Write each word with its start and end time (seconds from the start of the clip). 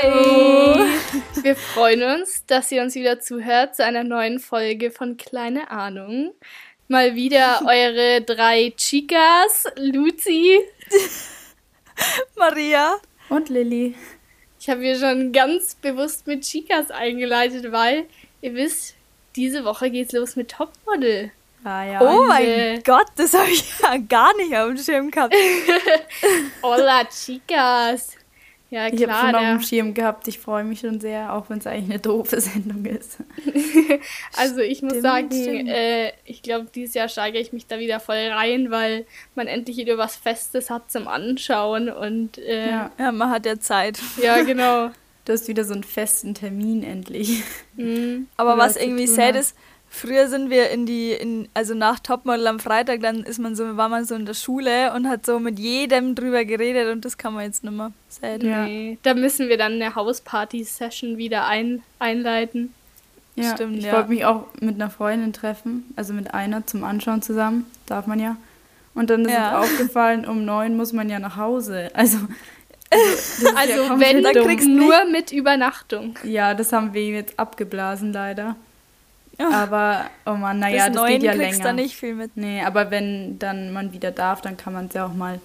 Hi! 0.00 0.86
Wir 1.42 1.56
freuen 1.56 2.20
uns, 2.20 2.44
dass 2.46 2.70
ihr 2.70 2.82
uns 2.82 2.94
wieder 2.94 3.18
zuhört 3.18 3.74
zu 3.74 3.84
einer 3.84 4.04
neuen 4.04 4.38
Folge 4.38 4.92
von 4.92 5.16
Kleine 5.16 5.70
Ahnung. 5.72 6.34
Mal 6.86 7.16
wieder 7.16 7.62
eure 7.66 8.20
drei 8.22 8.72
Chicas, 8.76 9.64
Luzi, 9.76 10.60
Maria 12.36 12.98
und 13.28 13.48
Lilly. 13.48 13.96
Ich 14.60 14.68
habe 14.68 14.82
hier 14.82 14.96
schon 14.96 15.32
ganz 15.32 15.74
bewusst 15.74 16.28
mit 16.28 16.42
Chicas 16.42 16.90
eingeleitet, 16.92 17.72
weil 17.72 18.06
ihr 18.40 18.54
wisst, 18.54 18.94
diese 19.34 19.64
Woche 19.64 19.90
geht's 19.90 20.12
los 20.12 20.36
mit 20.36 20.52
Topmodel. 20.52 21.32
Ah, 21.64 21.84
ja. 21.84 22.00
Oh 22.00 22.24
mein 22.24 22.44
äh, 22.44 22.82
Gott, 22.84 23.08
das 23.16 23.34
habe 23.34 23.50
ich 23.50 23.64
ja 23.82 23.96
gar 24.08 24.36
nicht 24.36 24.54
auf 24.54 24.68
dem 24.68 24.78
Schirm 24.78 25.10
gehabt. 25.10 25.34
Hola, 26.62 27.04
Chicas. 27.06 28.18
Ja, 28.70 28.90
klar. 28.90 28.92
Ich 28.92 29.08
habe 29.08 29.26
schon 29.26 29.34
auf 29.34 29.60
dem 29.60 29.60
Schirm 29.62 29.94
gehabt. 29.94 30.28
Ich 30.28 30.38
freue 30.38 30.62
mich 30.62 30.80
schon 30.80 31.00
sehr, 31.00 31.32
auch 31.32 31.48
wenn 31.48 31.58
es 31.58 31.66
eigentlich 31.66 31.90
eine 31.90 31.98
doofe 32.00 32.40
Sendung 32.40 32.84
ist. 32.84 33.18
also 34.36 34.60
ich 34.60 34.82
muss 34.82 35.00
sagen, 35.00 35.30
äh, 35.66 36.12
ich 36.24 36.42
glaube, 36.42 36.68
dieses 36.74 36.94
Jahr 36.94 37.08
steigere 37.08 37.40
ich 37.40 37.52
mich 37.52 37.66
da 37.66 37.78
wieder 37.78 37.98
voll 37.98 38.16
rein, 38.16 38.70
weil 38.70 39.06
man 39.34 39.46
endlich 39.46 39.78
wieder 39.78 39.96
was 39.96 40.16
Festes 40.16 40.68
hat 40.68 40.90
zum 40.90 41.08
Anschauen 41.08 41.88
und 41.88 42.36
äh, 42.38 42.68
ja. 42.68 42.90
ja, 42.98 43.12
man 43.12 43.30
hat 43.30 43.46
ja 43.46 43.58
Zeit. 43.58 43.98
Ja, 44.22 44.42
genau. 44.42 44.90
Du 45.24 45.34
hast 45.34 45.46
wieder 45.46 45.64
so 45.64 45.74
einen 45.74 45.84
festen 45.84 46.32
Termin 46.32 46.82
endlich. 46.82 47.42
Mhm. 47.76 48.28
Aber 48.38 48.56
was 48.56 48.76
irgendwie 48.76 49.06
sad 49.06 49.36
ist, 49.36 49.54
Früher 49.90 50.28
sind 50.28 50.50
wir 50.50 50.70
in 50.70 50.84
die, 50.84 51.12
in, 51.12 51.48
also 51.54 51.74
nach 51.74 51.98
Topmodel 51.98 52.46
am 52.46 52.60
Freitag, 52.60 53.00
dann 53.00 53.24
ist 53.24 53.38
man 53.38 53.56
so, 53.56 53.76
war 53.76 53.88
man 53.88 54.04
so 54.04 54.14
in 54.14 54.26
der 54.26 54.34
Schule 54.34 54.92
und 54.92 55.08
hat 55.08 55.24
so 55.24 55.38
mit 55.40 55.58
jedem 55.58 56.14
drüber 56.14 56.44
geredet 56.44 56.92
und 56.92 57.04
das 57.04 57.16
kann 57.16 57.34
man 57.34 57.44
jetzt 57.44 57.64
nicht 57.64 57.72
mehr. 57.72 57.92
Sad. 58.08 58.42
Ja. 58.42 58.64
Nee, 58.64 58.98
da 59.02 59.14
müssen 59.14 59.48
wir 59.48 59.56
dann 59.56 59.72
eine 59.72 59.94
Hausparty-Session 59.94 61.16
wieder 61.16 61.46
ein, 61.46 61.82
einleiten. 61.98 62.74
Ja, 63.34 63.54
Stimmt, 63.54 63.78
ich 63.78 63.84
ja. 63.84 63.92
wollte 63.92 64.10
mich 64.10 64.24
auch 64.24 64.46
mit 64.60 64.74
einer 64.74 64.90
Freundin 64.90 65.32
treffen, 65.32 65.84
also 65.96 66.12
mit 66.12 66.34
einer 66.34 66.66
zum 66.66 66.84
Anschauen 66.84 67.22
zusammen, 67.22 67.66
darf 67.86 68.06
man 68.06 68.20
ja. 68.20 68.36
Und 68.94 69.10
dann 69.10 69.24
ist 69.24 69.32
ja. 69.32 69.58
uns 69.58 69.70
aufgefallen, 69.70 70.26
um 70.26 70.44
neun 70.44 70.76
muss 70.76 70.92
man 70.92 71.08
ja 71.08 71.18
nach 71.18 71.36
Hause. 71.36 71.90
Also, 71.94 72.18
also, 72.90 73.56
also 73.56 73.82
ja 73.84 74.00
wenn, 74.00 74.22
dann 74.22 74.34
kriegst 74.34 74.66
du 74.66 74.70
nur 74.70 75.04
mit 75.10 75.32
Übernachtung. 75.32 76.16
Ja, 76.24 76.54
das 76.54 76.72
haben 76.72 76.92
wir 76.92 77.06
jetzt 77.06 77.38
abgeblasen 77.38 78.12
leider. 78.12 78.56
Aber, 79.38 80.10
oh 80.26 80.32
Mann, 80.32 80.58
naja, 80.58 80.90
das 80.90 81.06
geht 81.06 81.22
ja 81.22 81.32
länger. 81.32 81.62
da 81.62 81.72
nicht 81.72 81.94
viel 81.94 82.14
mit. 82.14 82.36
Nee, 82.36 82.62
aber 82.62 82.90
wenn 82.90 83.38
dann 83.38 83.72
man 83.72 83.92
wieder 83.92 84.10
darf, 84.10 84.40
dann 84.40 84.56
kann 84.56 84.72
man 84.72 84.86
es 84.86 84.94
ja 84.94 85.06
auch 85.06 85.14
mal 85.14 85.40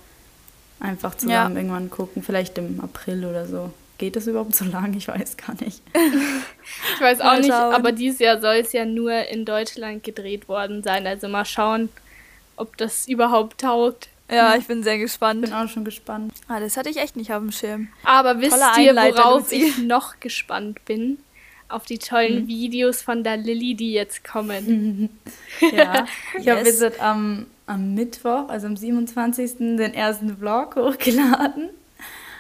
einfach 0.79 1.15
zusammen 1.15 1.55
ja. 1.55 1.61
irgendwann 1.61 1.89
gucken. 1.89 2.23
Vielleicht 2.23 2.57
im 2.57 2.81
April 2.81 3.25
oder 3.25 3.45
so. 3.45 3.71
Geht 3.99 4.15
das 4.15 4.27
überhaupt 4.27 4.55
so 4.55 4.65
lange? 4.65 4.97
Ich 4.97 5.07
weiß 5.07 5.37
gar 5.37 5.55
nicht. 5.63 5.81
ich 6.95 7.01
weiß 7.01 7.21
auch 7.21 7.37
nicht, 7.37 7.51
aber 7.51 7.91
dieses 7.91 8.19
Jahr 8.19 8.41
soll 8.41 8.55
es 8.55 8.73
ja 8.73 8.85
nur 8.85 9.13
in 9.13 9.45
Deutschland 9.45 10.03
gedreht 10.03 10.47
worden 10.49 10.81
sein. 10.81 11.05
Also 11.05 11.27
mal 11.27 11.45
schauen, 11.45 11.89
ob 12.57 12.75
das 12.77 13.07
überhaupt 13.07 13.61
taugt. 13.61 14.09
Ja, 14.31 14.55
ich 14.55 14.65
bin 14.65 14.83
sehr 14.83 14.97
gespannt. 14.97 15.41
Bin 15.41 15.53
auch 15.53 15.67
schon 15.67 15.85
gespannt. 15.85 16.33
Ah, 16.47 16.59
das 16.59 16.75
hatte 16.75 16.89
ich 16.89 16.97
echt 16.97 17.15
nicht 17.15 17.31
auf 17.31 17.39
dem 17.39 17.51
Schirm. 17.51 17.89
Aber 18.03 18.41
wisst 18.41 18.57
ihr, 18.79 18.95
worauf 18.95 19.51
ich 19.51 19.77
noch 19.77 20.19
gespannt 20.19 20.83
bin? 20.85 21.19
Auf 21.73 21.85
die 21.85 21.97
tollen 21.97 22.43
mhm. 22.43 22.47
Videos 22.47 23.01
von 23.01 23.23
der 23.23 23.37
Lilly, 23.37 23.75
die 23.75 23.93
jetzt 23.93 24.23
kommen. 24.23 25.09
ja, 25.75 26.05
ich 26.39 26.47
habe 26.47 26.61
yes. 26.61 26.79
jetzt 26.79 26.99
am, 26.99 27.47
am 27.65 27.93
Mittwoch, 27.93 28.49
also 28.49 28.67
am 28.67 28.77
27. 28.77 29.57
den 29.57 29.93
ersten 29.93 30.37
Vlog 30.37 30.75
hochgeladen. 30.75 31.69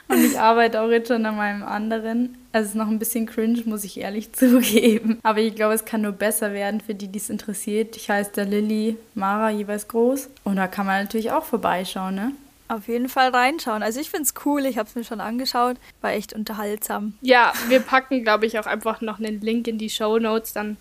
Und 0.09 0.23
ich 0.23 0.37
arbeite 0.37 0.81
auch 0.81 0.89
jetzt 0.89 1.07
schon 1.07 1.25
an 1.25 1.37
meinem 1.37 1.63
anderen. 1.63 2.37
Also 2.51 2.65
es 2.65 2.69
ist 2.71 2.75
noch 2.75 2.87
ein 2.87 2.99
bisschen 2.99 3.25
cringe, 3.25 3.63
muss 3.65 3.83
ich 3.83 3.99
ehrlich 3.99 4.33
zugeben. 4.33 5.19
Aber 5.23 5.39
ich 5.39 5.55
glaube, 5.55 5.73
es 5.73 5.85
kann 5.85 6.01
nur 6.01 6.11
besser 6.11 6.53
werden 6.53 6.81
für 6.81 6.93
die, 6.93 7.07
die 7.07 7.19
es 7.19 7.29
interessiert. 7.29 7.95
Ich 7.95 8.09
heiße 8.09 8.31
der 8.35 8.45
Lilly 8.45 8.97
Mara 9.15 9.49
jeweils 9.49 9.87
groß. 9.87 10.29
Und 10.43 10.57
da 10.57 10.67
kann 10.67 10.85
man 10.85 11.03
natürlich 11.03 11.31
auch 11.31 11.45
vorbeischauen, 11.45 12.15
ne? 12.15 12.31
Auf 12.73 12.87
jeden 12.87 13.07
Fall 13.07 13.29
reinschauen. 13.29 13.83
Also 13.83 13.99
ich 13.99 14.09
finde 14.09 14.23
es 14.23 14.33
cool, 14.45 14.65
ich 14.65 14.79
habe 14.79 14.89
es 14.89 14.95
mir 14.95 15.03
schon 15.03 15.21
angeschaut, 15.21 15.77
war 16.01 16.11
echt 16.11 16.33
unterhaltsam. 16.33 17.13
Ja, 17.21 17.53
wir 17.67 17.81
packen, 17.81 18.23
glaube 18.23 18.47
ich, 18.47 18.57
auch 18.57 18.65
einfach 18.65 18.99
noch 19.01 19.19
einen 19.19 19.41
Link 19.41 19.67
in 19.67 19.77
die 19.77 19.91
Show 19.91 20.17
Notes, 20.17 20.53
dann 20.53 20.77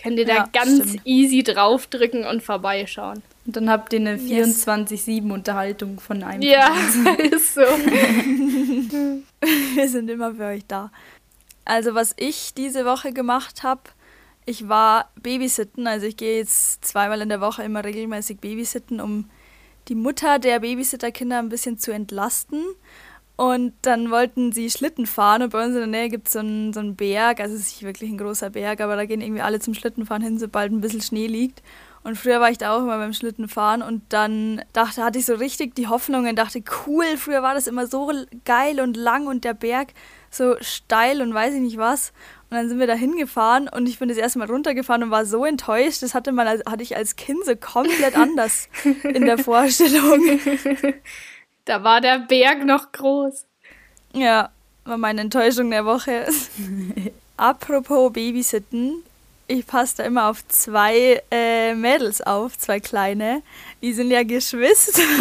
könnt 0.00 0.20
ihr 0.20 0.26
da 0.26 0.34
ja, 0.34 0.48
ganz 0.52 0.88
stimmt. 0.88 1.04
easy 1.04 1.42
draufdrücken 1.42 2.24
und 2.24 2.44
vorbeischauen. 2.44 3.24
Und 3.44 3.56
dann 3.56 3.68
habt 3.68 3.92
ihr 3.92 3.98
eine 3.98 4.18
24-7-Unterhaltung 4.18 5.98
von 5.98 6.22
einem. 6.22 6.42
Ja, 6.42 6.72
ist 7.18 7.54
so. 7.54 7.62
wir 9.74 9.88
sind 9.88 10.08
immer 10.08 10.32
für 10.36 10.44
euch 10.44 10.64
da. 10.68 10.92
Also 11.64 11.96
was 11.96 12.14
ich 12.16 12.54
diese 12.54 12.84
Woche 12.84 13.12
gemacht 13.12 13.64
habe, 13.64 13.82
ich 14.44 14.68
war 14.68 15.10
Babysitten, 15.20 15.88
also 15.88 16.06
ich 16.06 16.16
gehe 16.16 16.36
jetzt 16.36 16.84
zweimal 16.84 17.20
in 17.20 17.28
der 17.28 17.40
Woche 17.40 17.64
immer 17.64 17.84
regelmäßig 17.84 18.38
Babysitten, 18.38 19.00
um 19.00 19.28
die 19.88 19.94
Mutter 19.94 20.38
der 20.38 20.60
Babysitterkinder 20.60 21.38
ein 21.38 21.48
bisschen 21.48 21.78
zu 21.78 21.92
entlasten. 21.92 22.62
Und 23.36 23.74
dann 23.82 24.10
wollten 24.10 24.52
sie 24.52 24.70
Schlitten 24.70 25.04
fahren 25.04 25.42
und 25.42 25.50
bei 25.50 25.62
uns 25.62 25.74
in 25.74 25.80
der 25.80 25.86
Nähe 25.86 26.08
gibt 26.08 26.26
so 26.30 26.38
es 26.40 26.74
so 26.74 26.80
einen 26.80 26.96
Berg, 26.96 27.38
also 27.38 27.54
es 27.54 27.62
ist 27.62 27.72
nicht 27.74 27.82
wirklich 27.82 28.10
ein 28.10 28.16
großer 28.16 28.48
Berg, 28.48 28.80
aber 28.80 28.96
da 28.96 29.04
gehen 29.04 29.20
irgendwie 29.20 29.42
alle 29.42 29.60
zum 29.60 29.74
Schlittenfahren 29.74 30.22
hin, 30.22 30.38
sobald 30.38 30.72
ein 30.72 30.80
bisschen 30.80 31.02
Schnee 31.02 31.26
liegt. 31.26 31.62
Und 32.02 32.16
früher 32.16 32.40
war 32.40 32.50
ich 32.50 32.56
da 32.56 32.74
auch 32.74 32.80
immer 32.80 32.96
beim 32.96 33.12
Schlittenfahren 33.12 33.82
und 33.82 34.04
dann 34.08 34.62
dachte, 34.72 35.04
hatte 35.04 35.18
ich 35.18 35.26
so 35.26 35.34
richtig 35.34 35.74
die 35.74 35.88
Hoffnung 35.88 36.26
und 36.26 36.36
dachte, 36.36 36.62
cool, 36.86 37.04
früher 37.18 37.42
war 37.42 37.52
das 37.52 37.66
immer 37.66 37.86
so 37.86 38.10
geil 38.46 38.80
und 38.80 38.96
lang 38.96 39.26
und 39.26 39.44
der 39.44 39.54
Berg 39.54 39.88
so 40.30 40.56
steil 40.60 41.22
und 41.22 41.32
weiß 41.32 41.54
ich 41.54 41.60
nicht 41.60 41.78
was. 41.78 42.12
Und 42.48 42.56
dann 42.56 42.68
sind 42.68 42.78
wir 42.78 42.86
da 42.86 42.94
hingefahren 42.94 43.68
und 43.68 43.88
ich 43.88 43.98
bin 43.98 44.08
das 44.08 44.18
erste 44.18 44.38
Mal 44.38 44.48
runtergefahren 44.50 45.02
und 45.02 45.10
war 45.10 45.26
so 45.26 45.44
enttäuscht. 45.44 46.02
Das 46.02 46.14
hatte, 46.14 46.30
man, 46.30 46.46
hatte 46.46 46.82
ich 46.82 46.96
als 46.96 47.16
Kind 47.16 47.44
so 47.44 47.56
komplett 47.56 48.16
anders 48.16 48.68
in 49.02 49.26
der 49.26 49.38
Vorstellung. 49.38 50.38
Da 51.64 51.82
war 51.82 52.00
der 52.00 52.20
Berg 52.20 52.64
noch 52.64 52.92
groß. 52.92 53.44
Ja, 54.12 54.50
war 54.84 54.96
meine 54.96 55.22
Enttäuschung 55.22 55.70
der 55.70 55.84
Woche. 55.84 56.26
Apropos 57.36 58.12
Babysitten, 58.12 59.02
ich 59.48 59.66
passe 59.66 59.98
da 59.98 60.02
immer 60.04 60.28
auf 60.28 60.46
zwei 60.48 61.22
äh, 61.30 61.74
Mädels 61.74 62.20
auf, 62.22 62.58
zwei 62.58 62.80
kleine. 62.80 63.42
Die 63.82 63.92
sind 63.92 64.10
ja 64.10 64.22
Geschwister. 64.22 65.02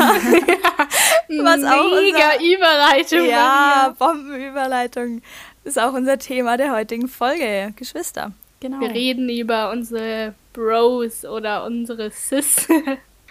Was 1.27 1.57
Mega 1.57 1.75
auch 1.75 1.85
unser, 1.85 2.41
Überleitung. 2.43 3.25
Ja, 3.27 3.95
Bombenüberleitung 3.97 5.21
ist 5.63 5.79
auch 5.79 5.93
unser 5.93 6.17
Thema 6.17 6.57
der 6.57 6.71
heutigen 6.71 7.07
Folge. 7.07 7.73
Geschwister. 7.75 8.31
Genau. 8.59 8.79
Wir 8.79 8.91
reden 8.91 9.29
über 9.29 9.71
unsere 9.71 10.33
Bros 10.53 11.25
oder 11.25 11.65
unsere 11.65 12.09
Sis. 12.11 12.67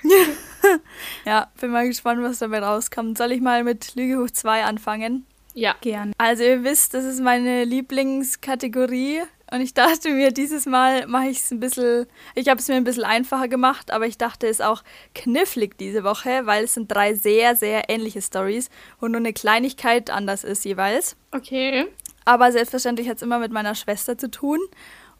ja, 1.24 1.48
bin 1.60 1.70
mal 1.70 1.88
gespannt, 1.88 2.22
was 2.22 2.38
dabei 2.38 2.60
rauskommt. 2.60 3.18
Soll 3.18 3.32
ich 3.32 3.40
mal 3.40 3.64
mit 3.64 3.94
Lüge 3.96 4.22
hoch 4.22 4.30
2 4.30 4.64
anfangen? 4.64 5.26
Ja. 5.54 5.74
Gern. 5.80 6.12
Also 6.18 6.42
ihr 6.42 6.64
wisst, 6.64 6.94
das 6.94 7.04
ist 7.04 7.20
meine 7.20 7.64
Lieblingskategorie. 7.64 9.22
Und 9.54 9.60
ich 9.60 9.72
dachte 9.72 10.10
mir, 10.10 10.32
dieses 10.32 10.66
Mal 10.66 11.06
mache 11.06 11.28
ich 11.28 11.38
es 11.38 11.52
ein 11.52 11.60
bisschen, 11.60 12.06
ich 12.34 12.48
habe 12.48 12.58
es 12.58 12.66
mir 12.66 12.74
ein 12.74 12.82
bisschen 12.82 13.04
einfacher 13.04 13.46
gemacht, 13.46 13.92
aber 13.92 14.04
ich 14.04 14.18
dachte, 14.18 14.48
es 14.48 14.60
auch 14.60 14.82
knifflig 15.14 15.78
diese 15.78 16.02
Woche, 16.02 16.44
weil 16.44 16.64
es 16.64 16.74
sind 16.74 16.90
drei 16.90 17.14
sehr, 17.14 17.54
sehr 17.54 17.88
ähnliche 17.88 18.20
Stories, 18.20 18.68
wo 18.98 19.06
nur 19.06 19.20
eine 19.20 19.32
Kleinigkeit 19.32 20.10
anders 20.10 20.42
ist 20.42 20.64
jeweils. 20.64 21.14
Okay. 21.30 21.86
Aber 22.24 22.50
selbstverständlich 22.50 23.08
hat 23.08 23.18
es 23.18 23.22
immer 23.22 23.38
mit 23.38 23.52
meiner 23.52 23.76
Schwester 23.76 24.18
zu 24.18 24.28
tun. 24.28 24.58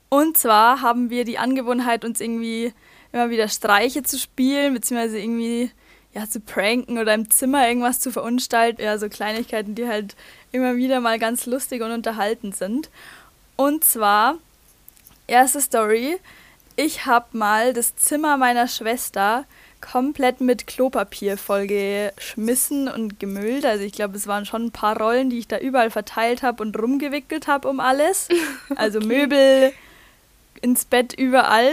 Und 0.09 0.37
zwar 0.37 0.81
haben 0.81 1.11
wir 1.11 1.25
die 1.25 1.39
Angewohnheit, 1.39 2.05
uns 2.05 2.21
irgendwie 2.21 2.73
immer 3.13 3.31
wieder 3.31 3.47
Streiche 3.47 4.03
zu 4.03 4.19
spielen, 4.19 4.75
beziehungsweise 4.75 5.21
irgendwie 5.21 5.71
ja, 6.13 6.29
zu 6.29 6.41
pranken 6.41 6.99
oder 6.99 7.15
im 7.15 7.31
Zimmer 7.31 7.69
irgendwas 7.69 8.01
zu 8.01 8.11
verunstalten. 8.11 8.83
Ja, 8.83 8.99
so 8.99 9.09
Kleinigkeiten, 9.09 9.77
die 9.77 9.87
halt 9.87 10.17
immer 10.51 10.75
wieder 10.75 10.99
mal 10.99 11.21
ganz 11.21 11.47
lustig 11.47 11.83
und 11.83 11.93
unterhaltend 11.93 12.57
sind. 12.57 12.91
Und 13.57 13.85
zwar, 13.85 14.37
erste 15.27 15.61
Story, 15.61 16.17
ich 16.77 17.07
habe 17.07 17.27
mal 17.37 17.73
das 17.73 17.95
Zimmer 17.97 18.37
meiner 18.37 18.67
Schwester 18.67 19.45
komplett 19.81 20.41
mit 20.41 20.67
Klopapier 20.67 21.37
vollgeschmissen 21.37 22.89
und 22.89 23.21
gemüllt. 23.21 23.65
Also 23.65 23.85
ich 23.85 23.93
glaube, 23.93 24.17
es 24.17 24.27
waren 24.27 24.47
schon 24.47 24.67
ein 24.67 24.71
paar 24.73 24.99
Rollen, 24.99 25.31
die 25.31 25.39
ich 25.39 25.47
da 25.47 25.59
überall 25.59 25.91
verteilt 25.91 26.43
habe 26.43 26.63
und 26.63 26.79
rumgewickelt 26.79 27.47
habe 27.47 27.69
um 27.69 27.81
alles. 27.81 28.29
Also 28.77 28.99
okay. 28.99 29.07
Möbel, 29.07 29.73
ins 30.63 30.85
Bett, 30.87 31.13
überall. 31.13 31.71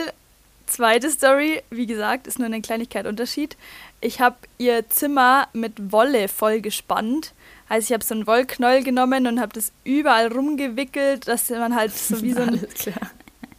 Zweite 0.67 1.09
Story, 1.09 1.63
wie 1.69 1.85
gesagt, 1.85 2.27
ist 2.27 2.37
nur 2.37 2.45
eine 2.45 2.61
Kleinigkeit 2.61 3.07
Unterschied. 3.07 3.57
Ich 4.01 4.19
habe 4.19 4.35
ihr 4.57 4.89
Zimmer 4.89 5.47
mit 5.53 5.91
Wolle 5.91 6.27
vollgespannt. 6.27 7.33
Also 7.71 7.85
ich 7.85 7.93
habe 7.93 8.03
so 8.03 8.13
einen 8.13 8.27
Wollknäuel 8.27 8.83
genommen 8.83 9.27
und 9.27 9.39
habe 9.39 9.53
das 9.53 9.71
überall 9.85 10.27
rumgewickelt, 10.27 11.25
dass 11.29 11.49
man 11.49 11.73
halt 11.73 11.95
so 11.95 12.21
wie 12.21 12.33
so 12.33 12.41
ein 12.41 12.59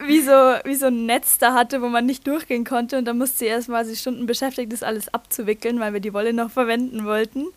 wie 0.05 0.21
so, 0.21 0.31
wie 0.65 0.75
so 0.75 0.85
ein 0.85 1.07
Netz 1.07 1.39
da 1.39 1.55
hatte, 1.55 1.81
wo 1.81 1.87
man 1.87 2.05
nicht 2.05 2.27
durchgehen 2.27 2.63
konnte. 2.63 2.99
Und 2.99 3.05
dann 3.05 3.17
musste 3.17 3.39
sie 3.39 3.45
erstmal 3.45 3.85
sich 3.85 3.99
Stunden 3.99 4.27
beschäftigt, 4.27 4.71
das 4.71 4.83
alles 4.83 5.11
abzuwickeln, 5.11 5.79
weil 5.79 5.93
wir 5.93 5.99
die 5.99 6.13
Wolle 6.13 6.31
noch 6.31 6.51
verwenden 6.51 7.05
wollten. 7.05 7.47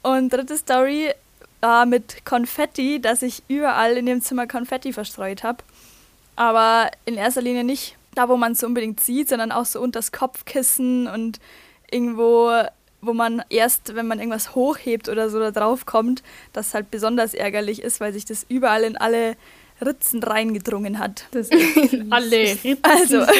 Und 0.00 0.32
dritte 0.32 0.56
Story, 0.56 1.10
war 1.60 1.84
mit 1.84 2.24
Konfetti, 2.24 3.02
dass 3.02 3.20
ich 3.20 3.42
überall 3.48 3.98
in 3.98 4.06
dem 4.06 4.22
Zimmer 4.22 4.46
Konfetti 4.46 4.94
verstreut 4.94 5.42
habe. 5.42 5.58
Aber 6.34 6.90
in 7.04 7.16
erster 7.16 7.42
Linie 7.42 7.62
nicht 7.62 7.98
da, 8.14 8.30
wo 8.30 8.38
man 8.38 8.52
es 8.52 8.60
so 8.60 8.66
unbedingt 8.66 9.00
sieht, 9.00 9.28
sondern 9.28 9.52
auch 9.52 9.66
so 9.66 9.82
unter 9.82 9.98
das 9.98 10.12
Kopfkissen 10.12 11.08
und 11.08 11.40
irgendwo, 11.90 12.62
wo 13.02 13.12
man 13.12 13.42
erst, 13.50 13.94
wenn 13.94 14.06
man 14.06 14.18
irgendwas 14.18 14.54
hochhebt 14.54 15.08
oder 15.08 15.30
so 15.30 15.38
da 15.38 15.50
drauf 15.50 15.86
kommt, 15.86 16.22
das 16.52 16.74
halt 16.74 16.90
besonders 16.90 17.34
ärgerlich 17.34 17.82
ist, 17.82 18.00
weil 18.00 18.12
sich 18.12 18.24
das 18.24 18.44
überall 18.48 18.82
in 18.84 18.96
alle 18.96 19.36
Ritzen 19.84 20.22
reingedrungen 20.22 20.98
hat. 20.98 21.24
Das 21.32 21.48
in 21.48 22.06
alle 22.12 22.36
Ritzen. 22.36 22.78
Also. 22.82 23.24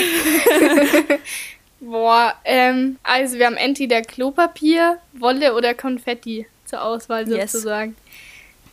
Boah, 1.81 2.35
ähm, 2.45 2.99
also 3.03 3.39
wir 3.39 3.47
haben 3.47 3.57
entweder 3.57 4.03
Klopapier, 4.03 4.99
Wolle 5.15 5.55
oder 5.55 5.73
Konfetti 5.75 6.47
zur 6.67 6.83
Auswahl 6.83 7.27
sozusagen. 7.27 7.97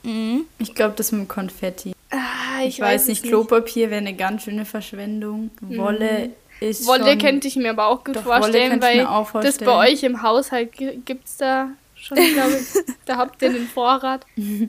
Yes. 0.04 0.14
Mhm. 0.14 0.46
Ich 0.60 0.76
glaube, 0.76 0.96
das 0.98 1.12
mit 1.12 1.28
Konfetti. 1.30 1.94
Ah, 2.10 2.62
ich, 2.62 2.68
ich 2.68 2.80
weiß, 2.80 3.02
weiß 3.02 3.08
nicht, 3.08 3.24
Klopapier 3.24 3.90
wäre 3.90 4.02
eine 4.02 4.16
ganz 4.16 4.44
schöne 4.44 4.66
Verschwendung. 4.66 5.52
Mhm. 5.62 6.30
Wolle 6.60 6.70
ist 6.70 6.88
Wolle 6.88 7.12
schon, 7.12 7.20
könnte 7.20 7.48
ich 7.48 7.56
mir 7.56 7.72
aber 7.72 7.88
auch 7.88 8.04
gut 8.04 8.18
vorstellen, 8.18 8.82
weil 8.82 9.06
vorstellen. 9.06 9.44
das 9.44 9.58
bei 9.58 9.92
euch 9.92 10.04
im 10.04 10.22
Haushalt 10.22 10.72
gibt 10.74 11.28
es 11.28 11.38
da 11.38 11.70
schon, 11.96 12.18
glaube 12.18 12.58
ich. 12.60 12.96
da 13.06 13.18
habt 13.18 13.42
ihr 13.42 13.52
den 13.52 13.68
Vorrat. 13.68 14.26
nee, 14.36 14.68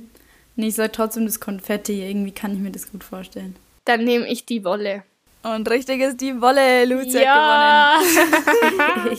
ich 0.56 0.75
sage 0.75 0.93
trotzdem 0.93 1.26
das 1.26 1.40
Konfetti. 1.40 2.02
Irgendwie 2.02 2.32
kann 2.32 2.52
ich 2.52 2.58
mir 2.58 2.70
das 2.70 2.90
gut 2.90 3.05
vorstellen. 3.05 3.56
Dann 3.85 4.05
nehme 4.05 4.29
ich 4.29 4.44
die 4.44 4.64
Wolle. 4.64 5.05
Und 5.43 5.70
richtig 5.70 6.00
ist 6.00 6.20
die 6.20 6.40
Wolle, 6.40 6.85
Lucia 6.85 7.23
ja. 7.23 7.99
gewonnen. 7.99 9.17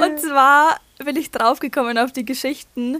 und 0.00 0.20
zwar 0.20 0.80
bin 1.04 1.16
ich 1.16 1.30
draufgekommen 1.30 1.98
auf 1.98 2.12
die 2.12 2.24
Geschichten, 2.24 2.98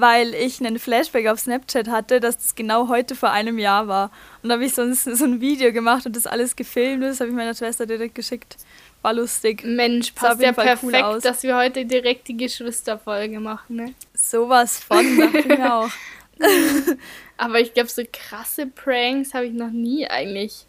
weil 0.00 0.34
ich 0.34 0.60
einen 0.60 0.78
Flashback 0.78 1.28
auf 1.28 1.38
Snapchat 1.38 1.88
hatte, 1.88 2.20
dass 2.20 2.36
das 2.36 2.54
genau 2.54 2.88
heute 2.88 3.14
vor 3.14 3.30
einem 3.30 3.58
Jahr 3.58 3.88
war. 3.88 4.10
Und 4.42 4.48
da 4.48 4.54
habe 4.54 4.64
ich 4.64 4.74
so 4.74 4.82
ein, 4.82 4.94
so 4.94 5.24
ein 5.24 5.40
Video 5.40 5.72
gemacht 5.72 6.06
und 6.06 6.16
das 6.16 6.26
alles 6.26 6.56
gefilmt. 6.56 7.02
Das 7.02 7.20
habe 7.20 7.30
ich 7.30 7.36
meiner 7.36 7.54
Schwester 7.54 7.86
direkt 7.86 8.14
geschickt. 8.14 8.56
War 9.02 9.12
lustig. 9.12 9.62
Mensch, 9.64 10.12
passt 10.12 10.40
ja 10.40 10.52
perfekt, 10.52 10.82
cool 10.82 11.20
dass 11.20 11.42
wir 11.42 11.56
heute 11.56 11.84
direkt 11.84 12.26
die 12.28 12.36
Geschwisterfolge 12.36 13.38
machen, 13.38 13.76
ne? 13.76 13.94
Sowas 14.14 14.78
von, 14.78 15.18
dachte 15.18 15.38
ich 15.38 15.46
mir 15.46 15.74
auch. 15.74 15.90
Aber 17.36 17.60
ich 17.60 17.74
glaube, 17.74 17.90
so 17.90 18.02
krasse 18.10 18.66
Pranks 18.66 19.34
habe 19.34 19.46
ich 19.46 19.52
noch 19.52 19.70
nie 19.70 20.06
eigentlich 20.06 20.64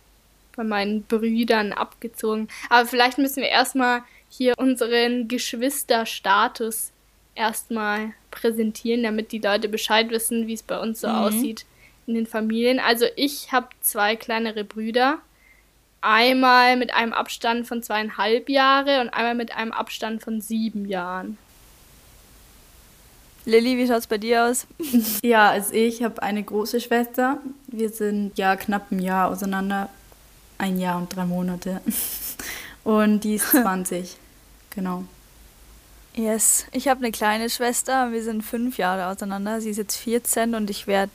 bei 0.55 0.63
meinen 0.63 1.03
Brüdern 1.03 1.73
abgezogen. 1.73 2.49
Aber 2.69 2.85
vielleicht 2.85 3.17
müssen 3.17 3.41
wir 3.41 3.49
erstmal 3.49 4.03
hier 4.29 4.53
unseren 4.57 5.27
Geschwisterstatus 5.27 6.91
erstmal 7.35 8.13
präsentieren, 8.35 9.01
damit 9.01 9.31
die 9.31 9.39
Leute 9.39 9.67
Bescheid 9.67 10.11
wissen, 10.11 10.45
wie 10.45 10.53
es 10.53 10.61
bei 10.61 10.79
uns 10.79 11.01
so 11.01 11.07
mhm. 11.07 11.15
aussieht 11.15 11.65
in 12.05 12.13
den 12.13 12.27
Familien. 12.27 12.79
Also 12.79 13.05
ich 13.15 13.51
habe 13.51 13.69
zwei 13.81 14.15
kleinere 14.15 14.63
Brüder. 14.63 15.17
Einmal 16.01 16.77
mit 16.77 16.93
einem 16.93 17.13
Abstand 17.13 17.67
von 17.67 17.81
zweieinhalb 17.81 18.47
Jahre 18.47 19.01
und 19.01 19.09
einmal 19.09 19.33
mit 19.33 19.55
einem 19.55 19.71
Abstand 19.71 20.21
von 20.21 20.39
sieben 20.39 20.87
Jahren. 20.87 21.39
Lilly, 23.45 23.77
wie 23.77 23.87
schaut 23.87 23.99
es 23.99 24.07
bei 24.07 24.19
dir 24.19 24.45
aus? 24.45 24.67
Ja, 25.23 25.49
also 25.49 25.73
ich 25.73 26.03
habe 26.03 26.21
eine 26.21 26.43
große 26.43 26.79
Schwester. 26.79 27.39
Wir 27.67 27.89
sind 27.89 28.37
ja 28.37 28.55
knapp 28.55 28.91
ein 28.91 28.99
Jahr 28.99 29.29
auseinander 29.29 29.89
ein 30.57 30.79
Jahr 30.79 30.97
und 30.97 31.15
drei 31.15 31.25
Monate. 31.25 31.81
Und 32.83 33.21
die 33.21 33.35
ist 33.35 33.49
20. 33.51 34.15
genau. 34.69 35.05
Yes. 36.15 36.65
Ich 36.71 36.87
habe 36.87 37.01
eine 37.01 37.11
kleine 37.11 37.49
Schwester. 37.49 38.11
Wir 38.11 38.23
sind 38.23 38.41
fünf 38.41 38.77
Jahre 38.77 39.07
auseinander. 39.07 39.61
Sie 39.61 39.69
ist 39.69 39.77
jetzt 39.77 39.97
14 39.97 40.55
und 40.55 40.69
ich 40.69 40.87
werde 40.87 41.11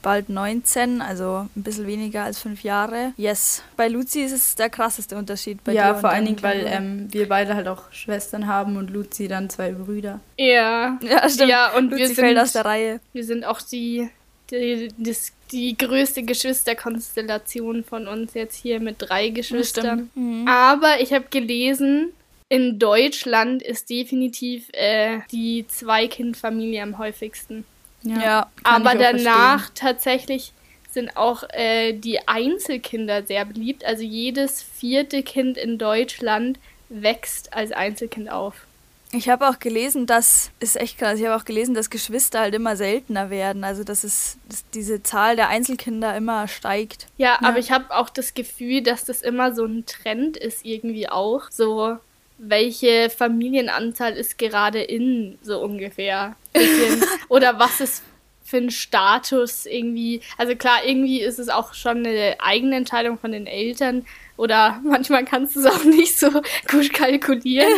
bald 0.00 0.28
19, 0.28 1.02
also 1.02 1.48
ein 1.56 1.62
bisschen 1.62 1.86
weniger 1.86 2.24
als 2.24 2.40
fünf 2.40 2.62
Jahre. 2.62 3.12
Yes. 3.16 3.62
Bei 3.76 3.88
Luzi 3.88 4.20
ist 4.20 4.32
es 4.32 4.54
der 4.54 4.70
krasseste 4.70 5.16
Unterschied. 5.16 5.62
Bei 5.64 5.72
ja, 5.72 5.94
vor 5.94 6.10
allen 6.10 6.24
Dingen, 6.24 6.42
weil 6.42 6.64
ähm, 6.66 7.08
wir 7.10 7.28
beide 7.28 7.54
halt 7.54 7.66
auch 7.68 7.90
Schwestern 7.92 8.46
haben 8.46 8.76
und 8.76 8.90
Luzi 8.90 9.28
dann 9.28 9.50
zwei 9.50 9.72
Brüder. 9.72 10.20
Ja. 10.36 10.98
Ja, 11.02 11.28
stimmt. 11.28 11.50
Ja, 11.50 11.76
und 11.76 11.90
Luzi 11.90 11.98
wir 11.98 12.06
sind, 12.06 12.16
fällt 12.16 12.38
aus 12.38 12.52
der 12.52 12.64
Reihe. 12.64 13.00
Wir 13.12 13.24
sind 13.24 13.44
auch 13.44 13.60
die, 13.60 14.08
die, 14.50 14.88
das 14.98 15.32
die 15.50 15.76
größte 15.76 16.22
Geschwisterkonstellation 16.22 17.82
von 17.82 18.06
uns 18.06 18.34
jetzt 18.34 18.56
hier 18.56 18.80
mit 18.80 18.96
drei 18.98 19.30
Geschwistern. 19.30 20.10
Mhm. 20.14 20.46
Aber 20.46 21.00
ich 21.00 21.12
habe 21.12 21.24
gelesen, 21.30 22.12
in 22.48 22.78
Deutschland 22.78 23.62
ist 23.62 23.90
definitiv 23.90 24.68
äh, 24.72 25.20
die 25.30 25.66
Zwei-Kind-Familie 25.68 26.82
am 26.82 26.98
häufigsten. 26.98 27.64
Ja, 28.02 28.20
ja 28.20 28.50
aber 28.62 28.94
danach 28.94 29.66
verstehen. 29.66 29.74
tatsächlich 29.74 30.52
sind 30.90 31.16
auch 31.16 31.44
äh, 31.50 31.92
die 31.92 32.26
Einzelkinder 32.26 33.22
sehr 33.22 33.44
beliebt. 33.44 33.84
Also 33.84 34.02
jedes 34.02 34.62
vierte 34.62 35.22
Kind 35.22 35.58
in 35.58 35.78
Deutschland 35.78 36.58
wächst 36.88 37.52
als 37.52 37.72
Einzelkind 37.72 38.30
auf. 38.30 38.66
Ich 39.10 39.28
habe 39.30 39.48
auch 39.48 39.58
gelesen, 39.58 40.06
dass, 40.06 40.50
ist 40.60 40.76
echt 40.76 40.98
krass, 40.98 41.18
ich 41.18 41.24
habe 41.24 41.40
auch 41.40 41.46
gelesen, 41.46 41.74
dass 41.74 41.88
Geschwister 41.88 42.40
halt 42.40 42.54
immer 42.54 42.76
seltener 42.76 43.30
werden. 43.30 43.64
Also, 43.64 43.82
dass, 43.82 44.04
es, 44.04 44.36
dass 44.48 44.68
diese 44.70 45.02
Zahl 45.02 45.34
der 45.34 45.48
Einzelkinder 45.48 46.14
immer 46.14 46.46
steigt. 46.46 47.06
Ja, 47.16 47.38
ja. 47.40 47.48
aber 47.48 47.58
ich 47.58 47.70
habe 47.70 47.94
auch 47.94 48.10
das 48.10 48.34
Gefühl, 48.34 48.82
dass 48.82 49.06
das 49.06 49.22
immer 49.22 49.54
so 49.54 49.64
ein 49.64 49.86
Trend 49.86 50.36
ist, 50.36 50.64
irgendwie 50.64 51.08
auch. 51.08 51.50
So, 51.50 51.98
welche 52.38 53.10
Familienanzahl 53.10 54.12
ist 54.14 54.38
gerade 54.38 54.80
in, 54.80 55.38
so 55.42 55.60
ungefähr. 55.60 56.36
Oder 57.28 57.58
was 57.58 57.80
ist 57.80 58.02
für 58.44 58.56
ein 58.56 58.70
Status 58.70 59.66
irgendwie. 59.66 60.22
Also 60.38 60.56
klar, 60.56 60.78
irgendwie 60.86 61.20
ist 61.20 61.38
es 61.38 61.50
auch 61.50 61.74
schon 61.74 61.98
eine 61.98 62.36
eigene 62.38 62.76
Entscheidung 62.76 63.18
von 63.18 63.32
den 63.32 63.46
Eltern, 63.46 64.06
oder 64.38 64.80
manchmal 64.84 65.26
kannst 65.26 65.56
du 65.56 65.60
es 65.60 65.66
auch 65.66 65.84
nicht 65.84 66.18
so 66.18 66.30
gut 66.70 66.94
kalkulieren. 66.94 67.68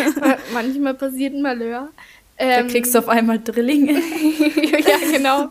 manchmal 0.52 0.94
passiert 0.94 1.34
ein 1.34 1.42
Malheur. 1.42 1.88
Ähm, 2.38 2.66
da 2.66 2.72
kriegst 2.72 2.94
du 2.94 3.00
auf 3.00 3.08
einmal 3.08 3.40
Drillinge. 3.40 3.92
ja, 3.94 5.10
genau. 5.10 5.48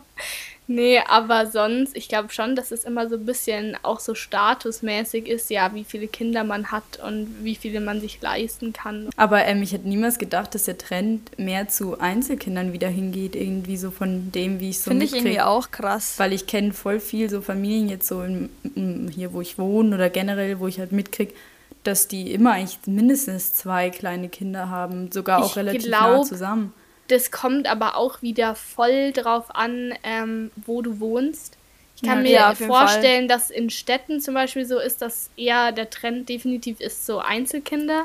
Nee, 0.70 1.00
aber 1.08 1.48
sonst, 1.48 1.96
ich 1.96 2.08
glaube 2.08 2.28
schon, 2.30 2.54
dass 2.54 2.70
es 2.70 2.84
immer 2.84 3.08
so 3.08 3.16
ein 3.16 3.26
bisschen 3.26 3.76
auch 3.82 3.98
so 3.98 4.14
statusmäßig 4.14 5.26
ist, 5.26 5.50
ja, 5.50 5.74
wie 5.74 5.82
viele 5.82 6.06
Kinder 6.06 6.44
man 6.44 6.70
hat 6.70 7.00
und 7.04 7.26
wie 7.42 7.56
viele 7.56 7.80
man 7.80 8.00
sich 8.00 8.22
leisten 8.22 8.72
kann. 8.72 9.10
Aber 9.16 9.44
ähm, 9.46 9.64
ich 9.64 9.72
hätte 9.72 9.88
niemals 9.88 10.20
gedacht, 10.20 10.54
dass 10.54 10.66
der 10.66 10.78
Trend 10.78 11.36
mehr 11.40 11.66
zu 11.66 11.98
Einzelkindern 11.98 12.72
wieder 12.72 12.86
hingeht, 12.86 13.34
irgendwie 13.34 13.76
so 13.76 13.90
von 13.90 14.30
dem, 14.30 14.60
wie 14.60 14.70
ich 14.70 14.78
so 14.78 14.92
Finde 14.92 15.06
ich 15.06 15.12
irgendwie 15.12 15.40
auch 15.40 15.72
krass. 15.72 16.14
Weil 16.18 16.32
ich 16.32 16.46
kenne 16.46 16.72
voll 16.72 17.00
viel 17.00 17.28
so 17.28 17.40
Familien 17.40 17.88
jetzt 17.88 18.06
so 18.06 18.22
in, 18.22 18.48
in, 18.76 19.08
hier, 19.08 19.32
wo 19.32 19.40
ich 19.40 19.58
wohne 19.58 19.96
oder 19.96 20.08
generell, 20.08 20.60
wo 20.60 20.68
ich 20.68 20.78
halt 20.78 20.92
mitkriege, 20.92 21.34
dass 21.82 22.06
die 22.06 22.32
immer 22.32 22.52
eigentlich 22.52 22.78
mindestens 22.86 23.54
zwei 23.54 23.90
kleine 23.90 24.28
Kinder 24.28 24.70
haben, 24.70 25.10
sogar 25.10 25.42
auch 25.42 25.50
ich 25.50 25.56
relativ 25.56 25.82
glaub, 25.82 26.18
nah 26.18 26.22
zusammen. 26.22 26.72
Das 27.10 27.32
kommt 27.32 27.66
aber 27.66 27.96
auch 27.96 28.22
wieder 28.22 28.54
voll 28.54 29.10
drauf 29.10 29.52
an, 29.52 29.92
ähm, 30.04 30.52
wo 30.54 30.80
du 30.80 31.00
wohnst. 31.00 31.56
Ich 31.96 32.02
kann 32.02 32.18
ja, 32.18 32.22
mir 32.22 32.30
ja, 32.30 32.54
vorstellen, 32.54 33.26
dass 33.26 33.50
in 33.50 33.68
Städten 33.68 34.20
zum 34.20 34.34
Beispiel 34.34 34.64
so 34.64 34.78
ist, 34.78 35.02
dass 35.02 35.28
eher 35.36 35.72
der 35.72 35.90
Trend 35.90 36.28
definitiv 36.28 36.78
ist, 36.80 37.04
so 37.04 37.18
Einzelkinder. 37.18 38.04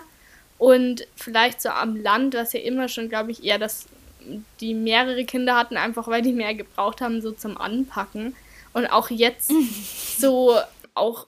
Und 0.57 1.05
vielleicht 1.15 1.61
so 1.61 1.69
am 1.69 1.95
Land, 1.95 2.33
was 2.33 2.53
ja 2.53 2.61
immer 2.61 2.87
schon, 2.87 3.07
glaube 3.07 3.29
ich, 3.29 3.43
eher, 3.43 3.59
dass 3.59 3.85
die 4.59 4.73
mehrere 4.73 5.23
Kinder 5.25 5.55
hatten, 5.55 5.77
einfach 5.77 6.07
weil 6.07 6.23
die 6.23 6.33
mehr 6.33 6.55
gebraucht 6.55 6.99
haben, 6.99 7.21
so 7.21 7.31
zum 7.31 7.57
Anpacken. 7.57 8.35
Und 8.73 8.87
auch 8.87 9.11
jetzt 9.11 9.51
so, 10.17 10.57
auch 10.95 11.27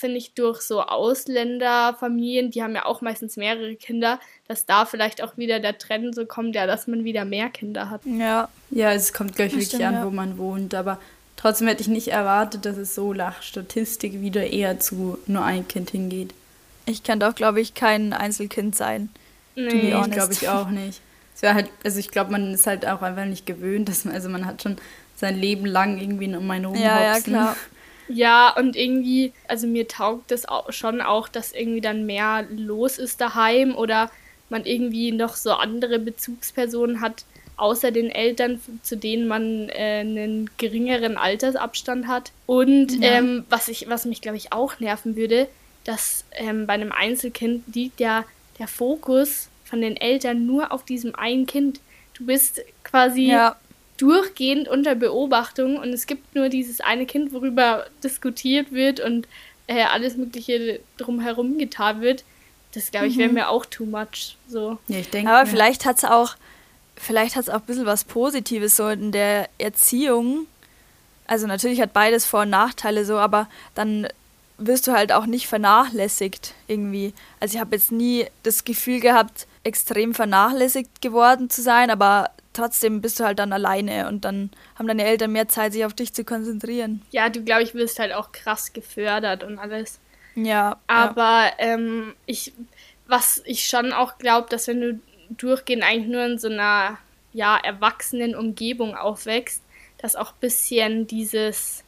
finde 0.00 0.16
ich, 0.16 0.34
durch 0.34 0.62
so 0.62 0.82
Ausländerfamilien, 0.82 2.50
die 2.50 2.62
haben 2.62 2.74
ja 2.74 2.86
auch 2.86 3.02
meistens 3.02 3.36
mehrere 3.36 3.76
Kinder, 3.76 4.18
dass 4.48 4.66
da 4.66 4.86
vielleicht 4.86 5.22
auch 5.22 5.36
wieder 5.36 5.60
der 5.60 5.78
Trend 5.78 6.14
so 6.14 6.26
kommt, 6.26 6.56
ja, 6.56 6.66
dass 6.66 6.86
man 6.86 7.04
wieder 7.04 7.24
mehr 7.24 7.50
Kinder 7.50 7.90
hat. 7.90 8.00
Ja. 8.04 8.48
Ja, 8.70 8.92
es 8.92 9.12
kommt 9.12 9.36
gleich 9.36 9.52
wirklich 9.52 9.68
stimmt, 9.68 9.84
an, 9.84 9.94
ja. 9.94 10.06
wo 10.06 10.10
man 10.10 10.38
wohnt, 10.38 10.74
aber 10.74 10.98
trotzdem 11.36 11.68
hätte 11.68 11.82
ich 11.82 11.88
nicht 11.88 12.08
erwartet, 12.08 12.64
dass 12.64 12.76
es 12.76 12.94
so 12.94 13.12
nach 13.12 13.42
Statistik 13.42 14.20
wieder 14.20 14.46
eher 14.46 14.80
zu 14.80 15.18
nur 15.26 15.44
ein 15.44 15.68
Kind 15.68 15.90
hingeht. 15.90 16.32
Ich 16.86 17.02
kann 17.02 17.20
doch, 17.20 17.34
glaube 17.34 17.60
ich, 17.60 17.74
kein 17.74 18.12
Einzelkind 18.12 18.74
sein. 18.74 19.10
Nee, 19.54 19.90
glaube 20.10 20.32
ich 20.32 20.48
auch 20.48 20.70
nicht. 20.70 21.00
Es 21.34 21.42
wäre 21.42 21.54
halt, 21.54 21.70
also 21.84 21.98
ich 21.98 22.10
glaube, 22.10 22.32
man 22.32 22.54
ist 22.54 22.66
halt 22.66 22.86
auch 22.86 23.02
einfach 23.02 23.24
nicht 23.24 23.46
gewöhnt, 23.46 23.88
dass 23.88 24.04
man, 24.04 24.14
also 24.14 24.28
man 24.28 24.46
hat 24.46 24.62
schon 24.62 24.76
sein 25.16 25.38
Leben 25.38 25.66
lang 25.66 25.98
irgendwie 25.98 26.34
um 26.34 26.50
einen 26.50 26.64
rumhopsen. 26.64 26.84
Ja, 26.84 27.14
ja, 27.14 27.20
klar. 27.20 27.56
Ja, 28.12 28.54
und 28.56 28.76
irgendwie, 28.76 29.32
also 29.46 29.66
mir 29.66 29.86
taugt 29.86 30.30
das 30.30 30.46
auch 30.46 30.72
schon 30.72 31.00
auch, 31.00 31.28
dass 31.28 31.52
irgendwie 31.52 31.80
dann 31.80 32.06
mehr 32.06 32.44
los 32.50 32.98
ist 32.98 33.20
daheim 33.20 33.74
oder 33.76 34.10
man 34.48 34.64
irgendwie 34.66 35.12
noch 35.12 35.36
so 35.36 35.52
andere 35.52 36.00
Bezugspersonen 36.00 37.00
hat, 37.00 37.24
außer 37.56 37.92
den 37.92 38.10
Eltern, 38.10 38.60
zu 38.82 38.96
denen 38.96 39.28
man 39.28 39.68
äh, 39.68 40.00
einen 40.00 40.50
geringeren 40.58 41.16
Altersabstand 41.16 42.08
hat. 42.08 42.32
Und 42.46 43.00
ja. 43.00 43.12
ähm, 43.12 43.44
was, 43.48 43.68
ich, 43.68 43.88
was 43.88 44.06
mich, 44.06 44.20
glaube 44.20 44.38
ich, 44.38 44.52
auch 44.52 44.80
nerven 44.80 45.14
würde, 45.14 45.46
dass 45.84 46.24
ähm, 46.32 46.66
bei 46.66 46.72
einem 46.72 46.90
Einzelkind 46.90 47.74
liegt 47.74 48.00
ja 48.00 48.24
der 48.58 48.66
Fokus 48.66 49.48
von 49.64 49.80
den 49.80 49.96
Eltern 49.96 50.46
nur 50.46 50.72
auf 50.72 50.84
diesem 50.84 51.14
einen 51.14 51.46
Kind. 51.46 51.80
Du 52.14 52.26
bist 52.26 52.60
quasi 52.82 53.26
ja 53.26 53.56
durchgehend 54.00 54.66
unter 54.66 54.94
Beobachtung 54.94 55.76
und 55.76 55.90
es 55.92 56.06
gibt 56.06 56.34
nur 56.34 56.48
dieses 56.48 56.80
eine 56.80 57.04
Kind, 57.04 57.32
worüber 57.32 57.86
diskutiert 58.02 58.72
wird 58.72 58.98
und 59.00 59.28
äh, 59.66 59.82
alles 59.82 60.16
Mögliche 60.16 60.80
drumherum 60.96 61.58
getan 61.58 62.00
wird. 62.00 62.24
Das 62.72 62.90
glaube 62.90 63.08
ich 63.08 63.18
wäre 63.18 63.28
mhm. 63.28 63.34
mir 63.34 63.48
auch 63.50 63.66
too 63.66 63.84
much. 63.84 64.36
So. 64.48 64.78
Ja, 64.88 64.98
ich 64.98 65.10
denke. 65.10 65.30
Aber 65.30 65.40
ja. 65.40 65.46
vielleicht 65.46 65.84
hat 65.84 65.98
es 65.98 66.04
auch, 66.04 66.36
vielleicht 66.96 67.36
hat 67.36 67.42
es 67.42 67.48
auch 67.50 67.60
ein 67.60 67.66
bisschen 67.66 67.86
was 67.86 68.04
Positives 68.04 68.76
so 68.76 68.88
in 68.88 69.12
der 69.12 69.48
Erziehung. 69.58 70.46
Also 71.26 71.46
natürlich 71.46 71.80
hat 71.80 71.92
beides 71.92 72.24
Vor- 72.24 72.42
und 72.42 72.50
Nachteile 72.50 73.04
so, 73.04 73.18
aber 73.18 73.48
dann 73.74 74.08
wirst 74.56 74.86
du 74.86 74.92
halt 74.92 75.12
auch 75.12 75.26
nicht 75.26 75.46
vernachlässigt 75.46 76.54
irgendwie. 76.68 77.12
Also 77.38 77.54
ich 77.54 77.60
habe 77.60 77.76
jetzt 77.76 77.92
nie 77.92 78.26
das 78.44 78.64
Gefühl 78.64 79.00
gehabt, 79.00 79.46
extrem 79.62 80.14
vernachlässigt 80.14 81.02
geworden 81.02 81.50
zu 81.50 81.62
sein, 81.62 81.90
aber 81.90 82.30
trotzdem 82.60 83.00
bist 83.00 83.18
du 83.18 83.24
halt 83.24 83.38
dann 83.38 83.52
alleine 83.52 84.08
und 84.08 84.24
dann 84.24 84.50
haben 84.78 84.86
deine 84.86 85.04
Eltern 85.04 85.32
mehr 85.32 85.48
Zeit, 85.48 85.72
sich 85.72 85.84
auf 85.84 85.94
dich 85.94 86.12
zu 86.12 86.24
konzentrieren. 86.24 87.02
Ja, 87.10 87.28
du 87.28 87.42
glaube 87.42 87.62
ich 87.62 87.74
wirst 87.74 87.98
halt 87.98 88.12
auch 88.12 88.32
krass 88.32 88.72
gefördert 88.72 89.42
und 89.42 89.58
alles. 89.58 89.98
Ja. 90.34 90.78
Aber 90.86 91.44
ja. 91.44 91.52
Ähm, 91.58 92.14
ich, 92.26 92.52
was 93.06 93.42
ich 93.44 93.66
schon 93.66 93.92
auch 93.92 94.18
glaube, 94.18 94.48
dass 94.48 94.68
wenn 94.68 94.80
du 94.80 95.00
durchgehend 95.30 95.82
eigentlich 95.82 96.08
nur 96.08 96.24
in 96.24 96.38
so 96.38 96.48
einer 96.48 96.98
ja 97.32 97.56
erwachsenen 97.56 98.34
Umgebung 98.34 98.96
aufwächst, 98.96 99.62
dass 99.98 100.16
auch 100.16 100.32
ein 100.32 100.40
bisschen 100.40 101.06
dieses 101.06 101.84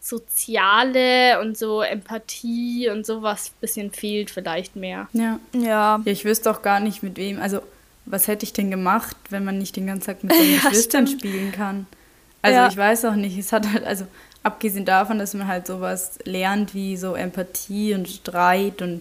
Soziale 0.00 1.40
und 1.40 1.56
so 1.56 1.80
Empathie 1.80 2.90
und 2.90 3.06
sowas 3.06 3.50
ein 3.50 3.60
bisschen 3.60 3.90
fehlt 3.90 4.30
vielleicht 4.30 4.76
mehr. 4.76 5.08
Ja. 5.12 5.40
Ja. 5.52 5.60
Ja, 5.62 6.00
ich 6.04 6.24
wüsste 6.24 6.50
auch 6.50 6.62
gar 6.62 6.80
nicht 6.80 7.02
mit 7.02 7.16
wem, 7.16 7.40
also 7.40 7.62
was 8.06 8.28
hätte 8.28 8.44
ich 8.44 8.52
denn 8.52 8.70
gemacht, 8.70 9.16
wenn 9.30 9.44
man 9.44 9.58
nicht 9.58 9.76
den 9.76 9.86
ganzen 9.86 10.06
Tag 10.06 10.24
mit 10.24 10.34
seinen 10.34 10.52
ja, 10.54 10.60
Geschwistern 10.68 11.06
stimmt. 11.06 11.20
spielen 11.22 11.52
kann? 11.52 11.86
Also 12.42 12.58
ja. 12.58 12.68
ich 12.68 12.76
weiß 12.76 13.06
auch 13.06 13.14
nicht, 13.14 13.38
es 13.38 13.52
hat 13.52 13.70
halt, 13.72 13.84
also 13.84 14.06
abgesehen 14.42 14.84
davon, 14.84 15.18
dass 15.18 15.34
man 15.34 15.48
halt 15.48 15.66
sowas 15.66 16.18
lernt 16.24 16.74
wie 16.74 16.96
so 16.96 17.14
Empathie 17.14 17.94
und 17.94 18.08
Streit 18.08 18.82
und 18.82 19.00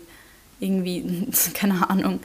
irgendwie, 0.60 1.28
keine 1.54 1.90
Ahnung, 1.90 2.22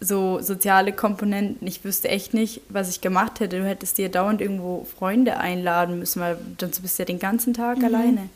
so 0.00 0.40
soziale 0.40 0.92
Komponenten. 0.92 1.66
Ich 1.68 1.84
wüsste 1.84 2.08
echt 2.08 2.34
nicht, 2.34 2.62
was 2.68 2.88
ich 2.90 3.00
gemacht 3.00 3.38
hätte. 3.38 3.58
Du 3.58 3.66
hättest 3.66 3.98
dir 3.98 4.08
dauernd 4.08 4.40
irgendwo 4.40 4.84
Freunde 4.98 5.36
einladen 5.36 5.98
müssen, 5.98 6.20
weil 6.20 6.38
sonst 6.58 6.80
bist 6.80 6.98
du 6.98 7.02
ja 7.02 7.06
den 7.06 7.18
ganzen 7.18 7.54
Tag 7.54 7.78
mhm. 7.78 7.84
alleine. 7.84 8.28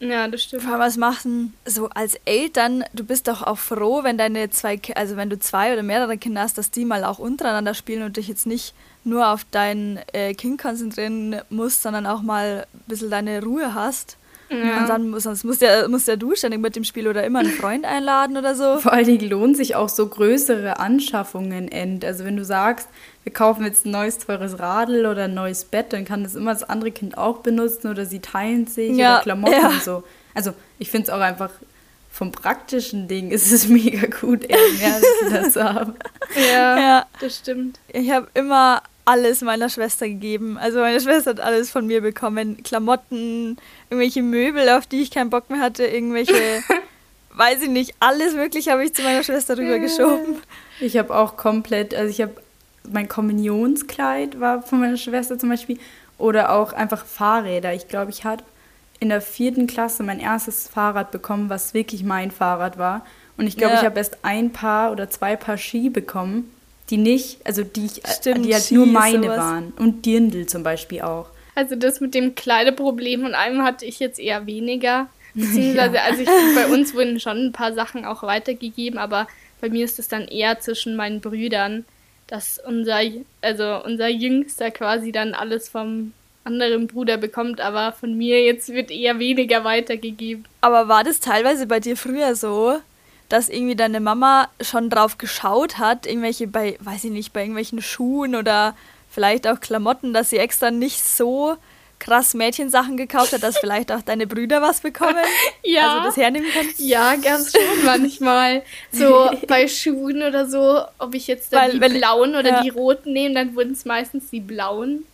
Ja, 0.00 0.26
das 0.28 0.42
stimmt. 0.42 0.62
Vor 0.62 0.72
allem, 0.72 0.80
was 0.80 0.96
machen 0.96 1.54
so 1.66 1.88
als 1.90 2.18
Eltern, 2.24 2.84
du 2.94 3.04
bist 3.04 3.28
doch 3.28 3.42
auch 3.42 3.58
froh, 3.58 4.02
wenn 4.02 4.16
deine 4.16 4.48
zwei, 4.48 4.80
also 4.94 5.16
wenn 5.16 5.28
du 5.28 5.38
zwei 5.38 5.72
oder 5.74 5.82
mehrere 5.82 6.16
Kinder 6.16 6.40
hast, 6.40 6.56
dass 6.56 6.70
die 6.70 6.86
mal 6.86 7.04
auch 7.04 7.18
untereinander 7.18 7.74
spielen 7.74 8.02
und 8.02 8.16
dich 8.16 8.26
jetzt 8.26 8.46
nicht 8.46 8.74
nur 9.04 9.28
auf 9.28 9.46
dein 9.50 10.00
äh, 10.12 10.34
Kind 10.34 10.60
konzentrieren 10.60 11.36
musst, 11.50 11.82
sondern 11.82 12.06
auch 12.06 12.22
mal 12.22 12.66
ein 12.72 12.80
bisschen 12.86 13.10
deine 13.10 13.42
Ruhe 13.42 13.74
hast. 13.74 14.16
Ja. 14.48 14.80
Und 14.80 14.88
dann 14.88 15.20
sonst 15.20 15.44
musst 15.44 15.62
ja, 15.62 15.86
musst 15.86 16.08
ja 16.08 16.16
du 16.16 16.34
ständig 16.34 16.60
mit 16.60 16.74
dem 16.74 16.82
Spiel 16.82 17.06
oder 17.06 17.22
immer 17.24 17.38
einen 17.38 17.52
Freund 17.52 17.84
einladen 17.84 18.36
oder 18.36 18.56
so. 18.56 18.78
Vor 18.80 18.92
allen 18.92 19.06
Dingen 19.06 19.30
lohnen 19.30 19.54
sich 19.54 19.76
auch 19.76 19.88
so 19.88 20.08
größere 20.08 20.80
Anschaffungen 20.80 21.68
end. 21.70 22.04
Also 22.04 22.24
wenn 22.24 22.36
du 22.36 22.44
sagst, 22.44 22.88
wir 23.24 23.32
kaufen 23.32 23.64
jetzt 23.64 23.84
ein 23.84 23.90
neues 23.90 24.18
teures 24.18 24.58
Radl 24.58 25.06
oder 25.06 25.24
ein 25.24 25.34
neues 25.34 25.64
Bett, 25.64 25.92
dann 25.92 26.04
kann 26.04 26.22
das 26.22 26.34
immer 26.34 26.52
das 26.52 26.62
andere 26.62 26.90
Kind 26.90 27.18
auch 27.18 27.38
benutzen 27.38 27.88
oder 27.88 28.06
sie 28.06 28.20
teilen 28.20 28.66
sich 28.66 28.96
ja. 28.96 29.16
oder 29.16 29.22
Klamotten 29.22 29.60
ja. 29.60 29.68
und 29.68 29.82
so. 29.82 30.04
Also 30.34 30.52
ich 30.78 30.90
finde 30.90 31.08
es 31.08 31.10
auch 31.10 31.20
einfach 31.20 31.50
vom 32.10 32.32
praktischen 32.32 33.08
Ding 33.08 33.30
ist 33.30 33.52
es 33.52 33.68
mega 33.68 34.06
gut, 34.06 34.44
eher 34.44 34.58
mehr 34.78 35.00
das 35.30 35.52
zu 35.54 35.64
haben. 35.64 35.94
Ja, 36.36 36.78
ja, 36.78 37.06
das 37.20 37.38
stimmt. 37.38 37.78
Ich 37.92 38.10
habe 38.10 38.28
immer 38.34 38.82
alles 39.04 39.40
meiner 39.40 39.68
Schwester 39.68 40.06
gegeben. 40.06 40.58
Also 40.58 40.80
meine 40.80 41.00
Schwester 41.00 41.30
hat 41.30 41.40
alles 41.40 41.70
von 41.70 41.86
mir 41.86 42.00
bekommen. 42.00 42.62
Klamotten, 42.62 43.56
irgendwelche 43.88 44.22
Möbel, 44.22 44.68
auf 44.70 44.86
die 44.86 45.02
ich 45.02 45.10
keinen 45.10 45.30
Bock 45.30 45.50
mehr 45.50 45.60
hatte, 45.60 45.84
irgendwelche, 45.84 46.34
weiß 47.34 47.62
ich 47.62 47.70
nicht, 47.70 47.94
alles 48.00 48.34
wirklich 48.34 48.68
habe 48.68 48.84
ich 48.84 48.94
zu 48.94 49.02
meiner 49.02 49.24
Schwester 49.24 49.56
rübergeschoben. 49.56 50.36
Ich 50.80 50.96
habe 50.96 51.16
auch 51.16 51.36
komplett, 51.36 51.94
also 51.94 52.10
ich 52.10 52.20
habe 52.20 52.34
mein 52.88 53.08
Kommunionskleid 53.08 54.40
war 54.40 54.62
von 54.62 54.80
meiner 54.80 54.96
Schwester 54.96 55.38
zum 55.38 55.48
Beispiel 55.48 55.78
oder 56.18 56.52
auch 56.52 56.72
einfach 56.72 57.04
Fahrräder. 57.04 57.74
Ich 57.74 57.88
glaube, 57.88 58.10
ich 58.10 58.24
hatte 58.24 58.44
in 58.98 59.08
der 59.08 59.20
vierten 59.20 59.66
Klasse 59.66 60.02
mein 60.02 60.20
erstes 60.20 60.68
Fahrrad 60.68 61.10
bekommen, 61.10 61.48
was 61.48 61.74
wirklich 61.74 62.04
mein 62.04 62.30
Fahrrad 62.30 62.78
war. 62.78 63.04
Und 63.36 63.46
ich 63.46 63.56
glaube, 63.56 63.74
ja. 63.74 63.80
ich 63.80 63.86
habe 63.86 63.98
erst 63.98 64.18
ein 64.22 64.52
Paar 64.52 64.92
oder 64.92 65.08
zwei 65.08 65.36
Paar 65.36 65.56
Ski 65.56 65.88
bekommen 65.88 66.50
die 66.90 66.96
nicht, 66.96 67.38
also 67.44 67.62
die, 67.62 67.86
ich, 67.86 68.02
Stimmt, 68.06 68.44
die 68.44 68.54
halt 68.54 68.70
nur 68.70 68.86
meine 68.86 69.28
waren. 69.28 69.72
Und 69.78 70.04
Dirndl 70.04 70.46
zum 70.46 70.62
Beispiel 70.62 71.02
auch. 71.02 71.30
Also 71.54 71.76
das 71.76 72.00
mit 72.00 72.14
dem 72.14 72.34
Kleideproblem 72.34 73.24
und 73.24 73.34
allem 73.34 73.62
hatte 73.62 73.84
ich 73.84 74.00
jetzt 74.00 74.18
eher 74.18 74.46
weniger. 74.46 75.08
Beziehungsweise, 75.34 75.96
ja. 75.96 76.02
also 76.02 76.22
ich, 76.22 76.28
bei 76.56 76.66
uns 76.66 76.94
wurden 76.94 77.20
schon 77.20 77.46
ein 77.46 77.52
paar 77.52 77.72
Sachen 77.72 78.04
auch 78.04 78.24
weitergegeben, 78.24 78.98
aber 78.98 79.28
bei 79.60 79.68
mir 79.68 79.84
ist 79.84 79.98
es 79.98 80.08
dann 80.08 80.26
eher 80.26 80.58
zwischen 80.58 80.96
meinen 80.96 81.20
Brüdern, 81.20 81.84
dass 82.30 82.60
unser, 82.64 83.00
also 83.42 83.82
unser 83.84 84.08
Jüngster 84.08 84.70
quasi 84.70 85.10
dann 85.10 85.34
alles 85.34 85.68
vom 85.68 86.12
anderen 86.44 86.86
Bruder 86.86 87.16
bekommt, 87.16 87.60
aber 87.60 87.92
von 87.92 88.16
mir 88.16 88.42
jetzt 88.42 88.70
wird 88.70 88.90
eher 88.90 89.18
weniger 89.18 89.64
weitergegeben. 89.64 90.44
Aber 90.60 90.88
war 90.88 91.04
das 91.04 91.20
teilweise 91.20 91.66
bei 91.66 91.80
dir 91.80 91.96
früher 91.96 92.34
so, 92.34 92.78
dass 93.28 93.48
irgendwie 93.48 93.76
deine 93.76 94.00
Mama 94.00 94.48
schon 94.60 94.90
drauf 94.90 95.18
geschaut 95.18 95.78
hat, 95.78 96.06
irgendwelche 96.06 96.46
bei, 96.46 96.76
weiß 96.80 97.04
ich 97.04 97.10
nicht, 97.10 97.32
bei 97.32 97.40
irgendwelchen 97.40 97.82
Schuhen 97.82 98.34
oder 98.34 98.76
vielleicht 99.10 99.46
auch 99.46 99.60
Klamotten, 99.60 100.14
dass 100.14 100.30
sie 100.30 100.38
extra 100.38 100.70
nicht 100.70 101.02
so 101.02 101.56
krass 102.00 102.34
Mädchensachen 102.34 102.96
gekauft 102.96 103.32
hat, 103.32 103.42
dass 103.42 103.58
vielleicht 103.58 103.92
auch 103.92 104.02
deine 104.02 104.26
Brüder 104.26 104.60
was 104.60 104.80
bekommen? 104.80 105.14
ja. 105.62 105.92
Also 105.92 106.04
das 106.06 106.16
hernehmen 106.16 106.48
kannst? 106.52 106.80
Ja, 106.80 107.14
ganz 107.14 107.52
schon 107.52 107.84
manchmal. 107.84 108.62
So 108.90 109.30
bei 109.46 109.68
Schuhen 109.68 110.22
oder 110.22 110.46
so, 110.46 110.82
ob 110.98 111.14
ich 111.14 111.28
jetzt 111.28 111.52
dann 111.52 111.80
Weil, 111.80 111.90
die 111.90 111.98
blauen 111.98 112.34
oder 112.34 112.50
ja. 112.50 112.62
die 112.62 112.70
roten 112.70 113.12
nehme, 113.12 113.34
dann 113.34 113.54
wurden 113.54 113.72
es 113.72 113.84
meistens 113.84 114.30
die 114.30 114.40
blauen. 114.40 115.04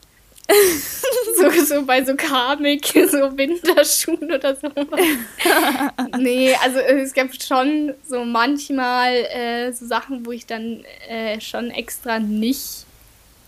so, 1.36 1.50
so 1.64 1.84
bei 1.84 2.04
so 2.04 2.14
Karmik, 2.14 2.86
so 2.86 3.36
Winterschuhen 3.36 4.32
oder 4.32 4.54
so. 4.54 4.68
nee, 6.18 6.54
also 6.62 6.78
es 6.78 7.12
gab 7.12 7.30
schon 7.42 7.94
so 8.08 8.24
manchmal 8.24 9.12
äh, 9.12 9.72
so 9.72 9.86
Sachen, 9.86 10.24
wo 10.24 10.30
ich 10.30 10.46
dann 10.46 10.84
äh, 11.08 11.40
schon 11.40 11.72
extra 11.72 12.20
nicht 12.20 12.85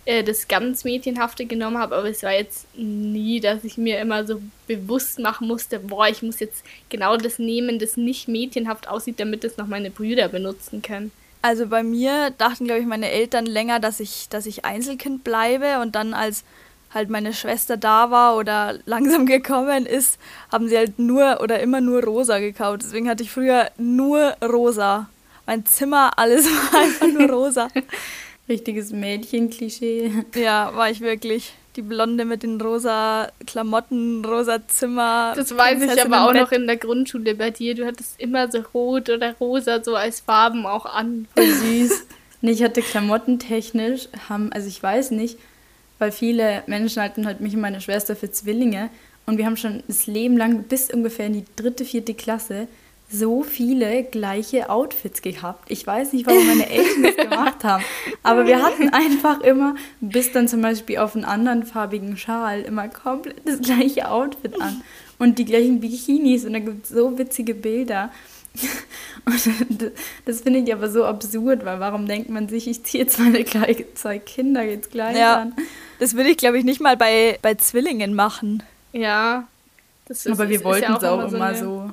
äh, 0.08 0.24
das 0.24 0.48
ganz 0.48 0.84
Mädchenhafte 0.84 1.44
genommen 1.44 1.76
habe, 1.76 1.94
aber 1.94 2.08
es 2.08 2.22
war 2.22 2.32
jetzt 2.32 2.66
nie, 2.74 3.40
dass 3.40 3.62
ich 3.62 3.76
mir 3.76 4.00
immer 4.00 4.26
so 4.26 4.40
bewusst 4.66 5.18
machen 5.18 5.46
musste, 5.46 5.78
boah, 5.78 6.08
ich 6.08 6.22
muss 6.22 6.40
jetzt 6.40 6.64
genau 6.88 7.18
das 7.18 7.38
nehmen, 7.38 7.78
das 7.78 7.98
nicht 7.98 8.26
mädchenhaft 8.26 8.88
aussieht, 8.88 9.20
damit 9.20 9.44
es 9.44 9.58
noch 9.58 9.66
meine 9.66 9.90
Brüder 9.90 10.28
benutzen 10.28 10.80
können. 10.80 11.12
Also 11.42 11.66
bei 11.66 11.82
mir 11.82 12.30
dachten, 12.38 12.64
glaube 12.64 12.80
ich, 12.80 12.86
meine 12.86 13.10
Eltern 13.10 13.44
länger, 13.44 13.80
dass 13.80 14.00
ich, 14.00 14.30
dass 14.30 14.46
ich 14.46 14.64
Einzelkind 14.64 15.24
bleibe 15.24 15.78
und 15.82 15.94
dann 15.94 16.14
als 16.14 16.42
halt 16.94 17.10
meine 17.10 17.34
Schwester 17.34 17.76
da 17.76 18.10
war 18.10 18.38
oder 18.38 18.78
langsam 18.86 19.26
gekommen 19.26 19.84
ist, 19.84 20.18
haben 20.50 20.70
sie 20.70 20.78
halt 20.78 20.98
nur 20.98 21.42
oder 21.42 21.60
immer 21.60 21.82
nur 21.82 22.02
rosa 22.02 22.38
gekauft. 22.38 22.80
Deswegen 22.82 23.10
hatte 23.10 23.24
ich 23.24 23.30
früher 23.30 23.70
nur 23.76 24.34
rosa. 24.42 25.10
Mein 25.44 25.66
Zimmer, 25.66 26.12
alles 26.16 26.46
war 26.72 26.80
einfach 26.80 27.08
nur 27.08 27.28
rosa. 27.28 27.68
Richtiges 28.49 28.93
Mädchen-Klischee. 28.93 30.12
Ja, 30.35 30.73
war 30.75 30.90
ich 30.90 31.00
wirklich. 31.00 31.52
Die 31.76 31.83
Blonde 31.83 32.25
mit 32.25 32.43
den 32.43 32.61
rosa 32.61 33.31
Klamotten, 33.47 34.25
rosa 34.25 34.67
Zimmer. 34.67 35.33
Das 35.37 35.57
weiß 35.57 35.83
ich 35.83 36.02
aber 36.02 36.28
auch 36.28 36.33
noch 36.33 36.50
in 36.50 36.67
der 36.67 36.76
Grundschule 36.76 37.35
bei 37.35 37.50
dir. 37.50 37.75
Du 37.75 37.87
hattest 37.87 38.19
immer 38.19 38.50
so 38.50 38.61
rot 38.75 39.11
oder 39.11 39.35
rosa 39.35 39.85
so 39.85 39.95
als 39.95 40.21
Farben 40.21 40.67
auch 40.67 40.87
an. 40.87 41.28
Voll 41.37 41.47
süß. 41.47 42.07
nee, 42.40 42.50
ich 42.52 42.64
hatte 42.64 42.83
klamottentechnisch, 42.83 44.09
haben, 44.28 44.52
also 44.52 44.67
ich 44.67 44.83
weiß 44.83 45.12
nicht, 45.12 45.38
weil 46.00 46.11
viele 46.11 46.64
Menschen 46.67 47.00
halten 47.02 47.26
halt 47.26 47.40
mich 47.40 47.55
und 47.55 47.61
meine 47.61 47.81
Schwester 47.81 48.17
für 48.17 48.31
Zwillinge. 48.31 48.90
Und 49.26 49.38
wir 49.38 49.47
haben 49.47 49.57
schon 49.57 49.85
das 49.87 50.07
Leben 50.07 50.37
lang 50.37 50.64
bis 50.64 50.90
ungefähr 50.90 51.26
in 51.26 51.35
die 51.35 51.45
dritte, 51.55 51.85
vierte 51.85 52.14
Klasse 52.14 52.67
so 53.10 53.42
viele 53.42 54.04
gleiche 54.04 54.68
Outfits 54.68 55.22
gehabt. 55.22 55.70
Ich 55.70 55.86
weiß 55.86 56.12
nicht, 56.12 56.26
warum 56.26 56.46
meine 56.46 56.68
Eltern 56.68 57.02
das 57.02 57.16
gemacht 57.28 57.64
haben, 57.64 57.84
aber 58.22 58.46
wir 58.46 58.62
hatten 58.62 58.90
einfach 58.90 59.40
immer, 59.40 59.76
bis 60.00 60.32
dann 60.32 60.46
zum 60.46 60.60
Beispiel 60.60 60.98
auf 60.98 61.14
einen 61.14 61.24
anderen 61.24 61.64
farbigen 61.64 62.16
Schal, 62.16 62.62
immer 62.62 62.88
komplett 62.88 63.46
das 63.46 63.60
gleiche 63.60 64.10
Outfit 64.10 64.60
an 64.60 64.82
und 65.18 65.38
die 65.38 65.44
gleichen 65.44 65.80
Bikinis 65.80 66.44
und 66.44 66.52
da 66.52 66.58
gibt 66.58 66.84
es 66.84 66.90
so 66.90 67.18
witzige 67.18 67.54
Bilder. 67.54 68.10
Und 69.24 69.92
das 70.24 70.40
finde 70.40 70.60
ich 70.60 70.72
aber 70.72 70.90
so 70.90 71.04
absurd, 71.04 71.64
weil 71.64 71.78
warum 71.80 72.08
denkt 72.08 72.30
man 72.30 72.48
sich, 72.48 72.66
ich 72.66 72.82
ziehe 72.82 73.04
jetzt 73.04 73.18
meine 73.18 73.44
zwei 73.44 74.18
Kinder 74.18 74.62
jetzt 74.62 74.90
gleich 74.90 75.16
ja, 75.16 75.42
an? 75.42 75.54
Das 76.00 76.14
würde 76.14 76.30
ich, 76.30 76.38
glaube 76.38 76.58
ich, 76.58 76.64
nicht 76.64 76.80
mal 76.80 76.96
bei, 76.96 77.38
bei 77.42 77.54
Zwillingen 77.54 78.14
machen. 78.14 78.62
Ja. 78.92 79.46
Das 80.06 80.24
ist, 80.24 80.32
aber 80.32 80.48
wir 80.48 80.64
wollten 80.64 80.92
es 80.94 81.04
auch, 81.04 81.22
auch, 81.22 81.32
immer 81.32 81.54
so. 81.54 81.64
so. 81.64 81.90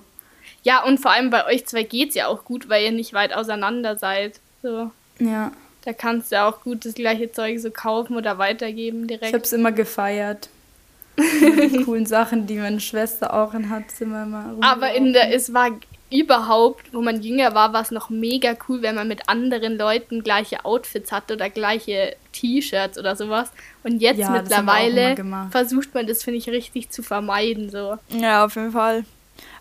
Ja, 0.65 0.83
und 0.83 0.99
vor 0.99 1.11
allem 1.11 1.29
bei 1.29 1.45
euch 1.45 1.65
zwei 1.67 1.83
geht 1.83 2.09
es 2.09 2.15
ja 2.15 2.27
auch 2.27 2.43
gut, 2.43 2.67
weil 2.69 2.83
ihr 2.83 2.91
nicht 2.91 3.13
weit 3.13 3.33
auseinander 3.33 3.97
seid. 3.97 4.39
So. 4.63 4.89
Ja. 5.19 5.51
Da 5.85 5.93
kannst 5.93 6.31
du 6.31 6.43
auch 6.43 6.61
gut 6.61 6.85
das 6.85 6.95
gleiche 6.95 7.31
Zeug 7.31 7.59
so 7.59 7.69
kaufen 7.69 8.17
oder 8.17 8.39
weitergeben 8.39 9.07
direkt. 9.07 9.27
Ich 9.27 9.33
habe 9.33 9.43
es 9.43 9.53
immer 9.53 9.71
gefeiert. 9.71 10.49
die 11.17 11.83
coolen 11.83 12.07
Sachen, 12.07 12.47
die 12.47 12.55
meine 12.55 12.79
Schwester 12.79 13.33
auch 13.33 13.53
in 13.53 13.69
hat, 13.69 13.91
sind 13.91 14.09
wir 14.09 14.23
immer 14.23 14.55
Aber 14.61 14.93
in 14.93 15.13
der, 15.13 15.33
es 15.33 15.53
war 15.53 15.69
überhaupt, 16.11 16.91
wo 16.93 17.01
man 17.01 17.21
jünger 17.21 17.53
war, 17.53 17.71
war 17.71 17.83
es 17.83 17.91
noch 17.91 18.09
mega 18.09 18.55
cool, 18.67 18.81
wenn 18.81 18.95
man 18.95 19.07
mit 19.07 19.29
anderen 19.29 19.77
Leuten 19.77 20.23
gleiche 20.23 20.65
Outfits 20.65 21.11
hatte 21.11 21.35
oder 21.35 21.51
gleiche 21.51 22.15
T-Shirts 22.33 22.97
oder 22.97 23.15
sowas. 23.15 23.51
Und 23.83 24.01
jetzt 24.01 24.17
ja, 24.17 24.31
mittlerweile 24.31 25.15
versucht 25.51 25.93
man 25.93 26.07
das, 26.07 26.23
finde 26.23 26.39
ich, 26.39 26.49
richtig 26.49 26.89
zu 26.89 27.03
vermeiden. 27.03 27.69
So. 27.69 27.97
Ja, 28.09 28.45
auf 28.45 28.55
jeden 28.55 28.71
Fall. 28.71 29.05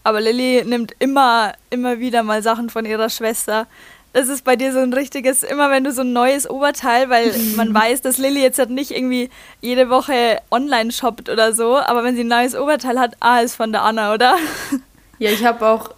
Aber 0.05 0.21
Lilly 0.21 0.65
nimmt 0.65 0.95
immer, 1.01 1.55
immer 1.71 1.99
wieder 1.99 2.23
mal 2.23 2.43
Sachen 2.43 2.71
von 2.71 2.85
ihrer 2.85 3.11
Schwester 3.11 3.67
das 4.15 4.29
ist 4.29 4.45
bei 4.45 4.55
dir 4.55 4.73
so 4.73 4.79
ein 4.79 4.93
richtiges, 4.93 5.43
immer 5.43 5.71
wenn 5.71 5.83
du 5.83 5.93
so 5.93 6.03
ein 6.03 6.13
neues 6.13 6.49
Oberteil, 6.49 7.11
weil 7.11 7.35
man 7.57 7.75
weiß, 7.75 8.01
dass 8.01 8.17
Lilly 8.17 8.41
jetzt 8.41 8.59
halt 8.59 8.71
nicht 8.71 8.93
irgendwie 8.93 9.29
jede 9.61 9.91
Woche 9.91 10.41
online 10.51 10.93
shoppt 10.93 11.29
oder 11.29 11.53
so, 11.53 11.77
aber 11.77 12.05
wenn 12.05 12.15
sie 12.15 12.23
ein 12.23 12.29
neues 12.29 12.55
Oberteil 12.55 12.99
hat, 12.99 13.17
ah, 13.21 13.41
ist 13.41 13.57
von 13.57 13.73
der 13.73 13.83
Anna, 13.83 14.15
oder? 14.15 14.37
Ja, 15.21 15.31
ich 15.31 15.45
habe 15.45 15.65
auch, 15.65 15.95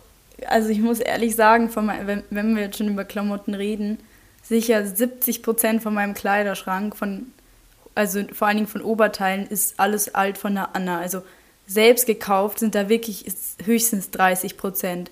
also 0.46 0.68
ich 0.68 0.78
muss 0.78 1.00
ehrlich 1.00 1.34
sagen, 1.34 1.70
von 1.70 1.86
mein, 1.86 2.06
wenn, 2.06 2.22
wenn 2.28 2.54
wir 2.54 2.64
jetzt 2.64 2.76
schon 2.76 2.88
über 2.88 3.02
Klamotten 3.02 3.54
reden, 3.54 3.98
sicher 4.42 4.84
70 4.84 5.42
Prozent 5.42 5.82
von 5.82 5.94
meinem 5.94 6.12
Kleiderschrank, 6.12 6.94
von, 6.94 7.32
also 7.94 8.20
vor 8.34 8.46
allen 8.46 8.58
Dingen 8.58 8.68
von 8.68 8.82
Oberteilen, 8.82 9.46
ist 9.46 9.80
alles 9.80 10.14
alt 10.14 10.36
von 10.36 10.54
der 10.54 10.76
Anna. 10.76 11.00
Also 11.00 11.22
selbst 11.66 12.06
gekauft 12.06 12.60
sind 12.60 12.74
da 12.74 12.88
wirklich 12.88 13.24
höchstens 13.64 14.10
30 14.10 14.56
Prozent. 14.56 15.10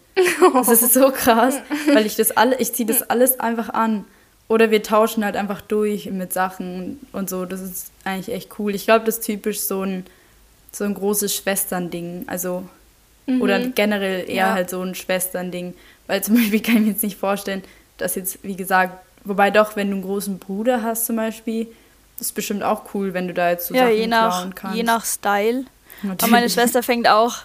Das 0.53 0.69
ist 0.69 0.95
so 0.95 1.11
krass, 1.11 1.57
weil 1.93 2.07
ich 2.07 2.17
das 2.17 2.31
alle, 2.31 2.57
ich 2.59 2.73
ziehe 2.73 2.87
das 2.87 3.03
alles 3.03 3.41
einfach 3.41 3.71
an. 3.71 4.05
Oder 4.47 4.71
wir 4.71 4.83
tauschen 4.83 5.25
halt 5.25 5.37
einfach 5.37 5.61
durch 5.63 6.11
mit 6.11 6.33
Sachen 6.33 7.01
und 7.13 7.31
so. 7.31 7.45
Das 7.47 7.61
ist 7.61 7.91
eigentlich 8.05 8.35
echt 8.35 8.59
cool. 8.59 8.75
Ich 8.75 8.85
glaube, 8.85 9.05
das 9.05 9.19
ist 9.19 9.25
typisch 9.25 9.61
so 9.61 9.83
ein, 9.83 10.05
so 10.71 10.85
ein 10.85 10.95
großes 10.95 11.35
Schwesternding. 11.35 12.25
Also, 12.27 12.63
mhm. 13.27 13.41
oder 13.41 13.59
generell 13.59 14.29
eher 14.29 14.35
ja. 14.35 14.53
halt 14.53 14.71
so 14.71 14.83
ein 14.83 14.95
Schwesternding. 14.95 15.75
Weil 16.07 16.23
zum 16.23 16.35
Beispiel 16.35 16.61
kann 16.61 16.77
ich 16.77 16.83
mir 16.83 16.91
jetzt 16.91 17.03
nicht 17.03 17.17
vorstellen, 17.17 17.63
dass 17.97 18.17
jetzt, 18.17 18.45
wie 18.45 18.57
gesagt, 18.57 19.03
wobei 19.25 19.51
doch, 19.51 19.77
wenn 19.77 19.89
du 19.89 19.97
einen 19.97 20.05
großen 20.05 20.39
Bruder 20.39 20.83
hast 20.83 21.07
zum 21.07 21.17
Beispiel, 21.17 21.69
das 22.19 22.29
ist 22.29 22.33
bestimmt 22.35 22.63
auch 22.63 22.95
cool, 22.95 23.15
wenn 23.15 23.27
du 23.27 23.35
da 23.35 23.51
jetzt 23.51 23.67
so 23.69 23.75
ja, 23.75 23.85
Sachen 23.85 23.97
je 23.97 24.07
nach, 24.07 24.55
kannst. 24.55 24.77
Je 24.77 24.83
nach 24.83 25.05
Style. 25.05 25.65
Natürlich. 26.03 26.23
Und 26.23 26.31
meine 26.31 26.51
Schwester 26.51 26.83
fängt 26.83 27.09
auch, 27.09 27.37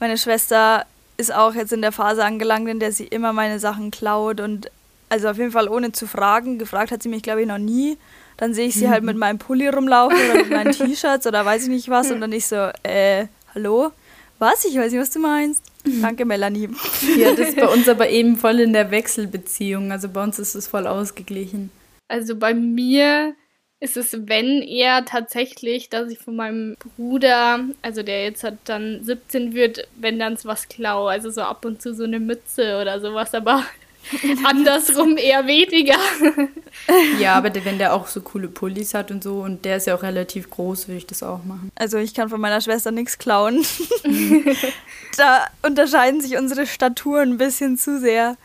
meine 0.00 0.18
Schwester 0.18 0.86
ist 1.16 1.32
auch 1.34 1.54
jetzt 1.54 1.72
in 1.72 1.82
der 1.82 1.92
Phase 1.92 2.24
angelangt, 2.24 2.68
in 2.68 2.80
der 2.80 2.92
sie 2.92 3.06
immer 3.06 3.32
meine 3.32 3.58
Sachen 3.58 3.90
klaut 3.90 4.40
und 4.40 4.70
also 5.08 5.28
auf 5.28 5.36
jeden 5.36 5.52
Fall 5.52 5.68
ohne 5.68 5.92
zu 5.92 6.06
fragen. 6.06 6.58
Gefragt 6.58 6.90
hat 6.90 7.02
sie 7.02 7.08
mich, 7.08 7.22
glaube 7.22 7.42
ich, 7.42 7.46
noch 7.46 7.58
nie. 7.58 7.98
Dann 8.38 8.54
sehe 8.54 8.66
ich 8.66 8.74
sie 8.74 8.88
halt 8.88 9.04
mit 9.04 9.16
meinem 9.16 9.38
Pulli 9.38 9.68
rumlaufen 9.68 10.18
oder 10.18 10.34
mit 10.34 10.50
meinen 10.50 10.72
T-Shirts 10.76 11.26
oder 11.26 11.44
weiß 11.44 11.64
ich 11.64 11.68
nicht 11.68 11.88
was 11.90 12.10
und 12.10 12.20
dann 12.20 12.32
ich 12.32 12.46
so, 12.46 12.70
äh, 12.82 13.26
hallo? 13.54 13.92
Was? 14.38 14.64
Ich 14.64 14.76
weiß 14.76 14.90
nicht, 14.90 15.00
was 15.00 15.10
du 15.10 15.20
meinst. 15.20 15.62
Danke, 15.84 16.24
Melanie. 16.24 16.68
Ja, 17.16 17.34
das 17.34 17.50
ist 17.50 17.56
bei 17.56 17.68
uns 17.68 17.88
aber 17.88 18.08
eben 18.08 18.36
voll 18.36 18.58
in 18.60 18.72
der 18.72 18.90
Wechselbeziehung. 18.90 19.92
Also 19.92 20.08
bei 20.08 20.22
uns 20.22 20.38
ist 20.38 20.54
es 20.54 20.66
voll 20.66 20.86
ausgeglichen. 20.86 21.70
Also 22.08 22.34
bei 22.34 22.54
mir 22.54 23.34
ist 23.82 23.96
es, 23.96 24.16
wenn 24.28 24.62
eher 24.62 25.04
tatsächlich, 25.04 25.90
dass 25.90 26.08
ich 26.08 26.20
von 26.20 26.36
meinem 26.36 26.76
Bruder, 26.96 27.58
also 27.82 28.04
der 28.04 28.22
jetzt 28.22 28.44
hat 28.44 28.54
dann 28.64 29.02
17 29.02 29.54
wird, 29.54 29.88
wenn 29.96 30.20
dann 30.20 30.38
was 30.44 30.68
klau, 30.68 31.08
also 31.08 31.30
so 31.30 31.40
ab 31.42 31.64
und 31.64 31.82
zu 31.82 31.92
so 31.92 32.04
eine 32.04 32.20
Mütze 32.20 32.80
oder 32.80 33.00
sowas, 33.00 33.34
aber 33.34 33.64
andersrum 34.44 35.16
eher 35.16 35.48
weniger. 35.48 35.98
ja, 37.18 37.34
aber 37.34 37.52
wenn 37.64 37.78
der 37.78 37.94
auch 37.94 38.06
so 38.06 38.20
coole 38.20 38.46
Pullis 38.46 38.94
hat 38.94 39.10
und 39.10 39.24
so 39.24 39.40
und 39.40 39.64
der 39.64 39.78
ist 39.78 39.88
ja 39.88 39.96
auch 39.96 40.04
relativ 40.04 40.48
groß, 40.48 40.86
würde 40.86 40.98
ich 40.98 41.06
das 41.08 41.24
auch 41.24 41.42
machen. 41.42 41.72
Also 41.74 41.98
ich 41.98 42.14
kann 42.14 42.28
von 42.28 42.40
meiner 42.40 42.60
Schwester 42.60 42.92
nichts 42.92 43.18
klauen. 43.18 43.66
da 45.16 45.46
unterscheiden 45.62 46.20
sich 46.20 46.36
unsere 46.38 46.68
Staturen 46.68 47.30
ein 47.30 47.38
bisschen 47.38 47.76
zu 47.76 47.98
sehr. 47.98 48.36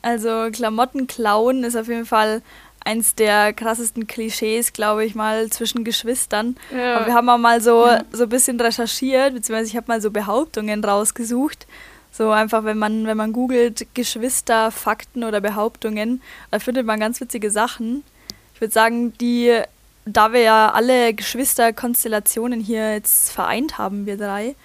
Also 0.00 0.48
Klamotten 0.50 1.06
klauen 1.06 1.64
ist 1.64 1.76
auf 1.76 1.88
jeden 1.88 2.06
Fall 2.06 2.40
eins 2.84 3.14
der 3.14 3.52
krassesten 3.52 4.06
Klischees, 4.06 4.72
glaube 4.72 5.04
ich 5.04 5.14
mal, 5.14 5.50
zwischen 5.50 5.84
Geschwistern. 5.84 6.56
Ja. 6.74 6.96
Aber 6.96 7.06
wir 7.06 7.14
haben 7.14 7.28
auch 7.28 7.38
mal 7.38 7.60
so, 7.60 7.86
ja. 7.86 8.02
so 8.12 8.24
ein 8.24 8.28
bisschen 8.28 8.60
recherchiert, 8.60 9.34
beziehungsweise 9.34 9.68
ich 9.68 9.76
habe 9.76 9.86
mal 9.88 10.00
so 10.00 10.10
Behauptungen 10.10 10.82
rausgesucht. 10.82 11.66
So 12.12 12.30
einfach, 12.30 12.64
wenn 12.64 12.78
man, 12.78 13.06
wenn 13.06 13.16
man 13.16 13.32
googelt 13.32 13.86
Geschwister, 13.94 14.70
Fakten 14.70 15.22
oder 15.22 15.40
Behauptungen, 15.40 16.20
da 16.50 16.58
findet 16.58 16.84
man 16.84 16.98
ganz 16.98 17.20
witzige 17.20 17.50
Sachen. 17.50 18.02
Ich 18.54 18.60
würde 18.60 18.74
sagen, 18.74 19.16
die, 19.18 19.60
da 20.04 20.32
wir 20.32 20.40
ja 20.40 20.72
alle 20.72 21.14
Geschwisterkonstellationen 21.14 22.60
hier 22.60 22.94
jetzt 22.94 23.30
vereint 23.30 23.78
haben, 23.78 24.06
wir 24.06 24.16
drei, 24.16 24.56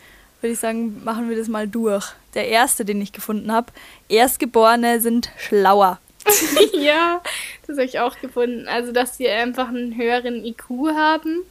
würde 0.42 0.54
ich 0.54 0.60
sagen, 0.60 1.04
machen 1.04 1.30
wir 1.30 1.38
das 1.38 1.48
mal 1.48 1.68
durch. 1.68 2.14
Der 2.34 2.48
erste, 2.48 2.84
den 2.84 3.02
ich 3.02 3.14
gefunden 3.14 3.52
habe. 3.52 3.72
Erstgeborene 4.10 5.00
sind 5.00 5.32
schlauer. 5.38 6.00
ja, 6.74 7.22
das 7.68 7.78
habe 7.78 7.86
ich 7.86 8.00
auch 8.00 8.20
gefunden. 8.20 8.68
Also, 8.68 8.92
dass 8.92 9.18
sie 9.18 9.28
einfach 9.28 9.70
einen 9.70 9.96
höheren 9.96 10.44
IQ 10.46 10.70
haben 10.96 11.42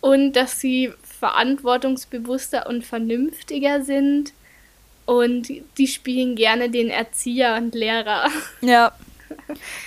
und 0.00 0.32
dass 0.32 0.60
sie 0.60 0.92
verantwortungsbewusster 1.20 2.66
und 2.66 2.84
vernünftiger 2.84 3.82
sind. 3.82 4.32
Und 5.04 5.48
die 5.78 5.86
spielen 5.86 6.36
gerne 6.36 6.70
den 6.70 6.88
Erzieher 6.88 7.56
und 7.56 7.74
Lehrer. 7.74 8.28
Ja, 8.60 8.92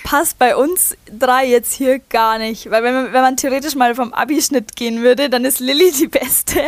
passt 0.04 0.38
bei 0.38 0.56
uns 0.56 0.96
drei 1.06 1.46
jetzt 1.46 1.72
hier 1.72 1.98
gar 1.98 2.38
nicht. 2.38 2.70
Weil 2.70 2.82
wenn 2.82 2.94
man, 2.94 3.12
wenn 3.12 3.22
man 3.22 3.36
theoretisch 3.36 3.74
mal 3.74 3.94
vom 3.94 4.12
Abischnitt 4.12 4.76
gehen 4.76 5.02
würde, 5.02 5.28
dann 5.28 5.44
ist 5.44 5.60
Lilly 5.60 5.92
die 5.92 6.08
Beste. 6.08 6.60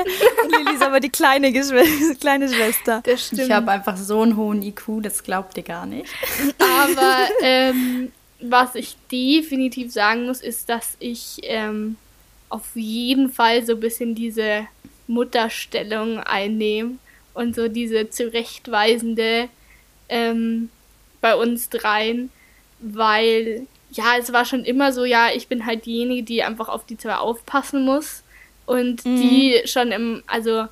Und 0.45 0.51
Lilly 0.51 0.77
ist 0.77 0.83
aber 0.83 1.01
die 1.01 1.11
kleine, 1.11 1.53
kleine 2.21 2.49
Schwester. 2.49 3.03
Das 3.05 3.27
stimmt. 3.27 3.43
Ich 3.43 3.51
habe 3.51 3.71
einfach 3.71 3.97
so 3.97 4.23
einen 4.23 4.37
hohen 4.37 4.63
IQ, 4.63 5.03
das 5.03 5.23
glaubt 5.23 5.57
ihr 5.57 5.63
gar 5.63 5.87
nicht. 5.87 6.11
Aber 6.59 7.29
ähm, 7.43 8.13
was 8.41 8.75
ich 8.75 8.97
definitiv 9.11 9.93
sagen 9.93 10.27
muss, 10.27 10.41
ist, 10.41 10.69
dass 10.69 10.97
ich 10.99 11.39
ähm, 11.43 11.97
auf 12.49 12.75
jeden 12.75 13.31
Fall 13.31 13.65
so 13.65 13.75
ein 13.75 13.81
bisschen 13.81 14.15
diese 14.15 14.67
Mutterstellung 15.07 16.21
einnehme 16.21 16.97
und 17.35 17.55
so 17.55 17.69
diese 17.69 18.11
zurechtweisende 18.11 19.49
ähm, 20.09 20.71
bei 21.21 21.35
uns 21.35 21.69
dreien 21.69 22.31
weil 22.81 23.67
ja, 23.91 24.17
es 24.19 24.33
war 24.33 24.45
schon 24.45 24.65
immer 24.65 24.93
so, 24.93 25.05
ja, 25.05 25.29
ich 25.35 25.49
bin 25.49 25.65
halt 25.65 25.87
diejenige, 25.87 26.23
die 26.23 26.43
einfach 26.43 26.69
auf 26.69 26.85
die 26.85 26.99
zwei 26.99 27.17
aufpassen 27.17 27.85
muss 27.85 28.23
und 28.67 29.05
mhm. 29.05 29.17
die 29.17 29.63
schon 29.65 29.93
im, 29.93 30.23
also 30.27 30.67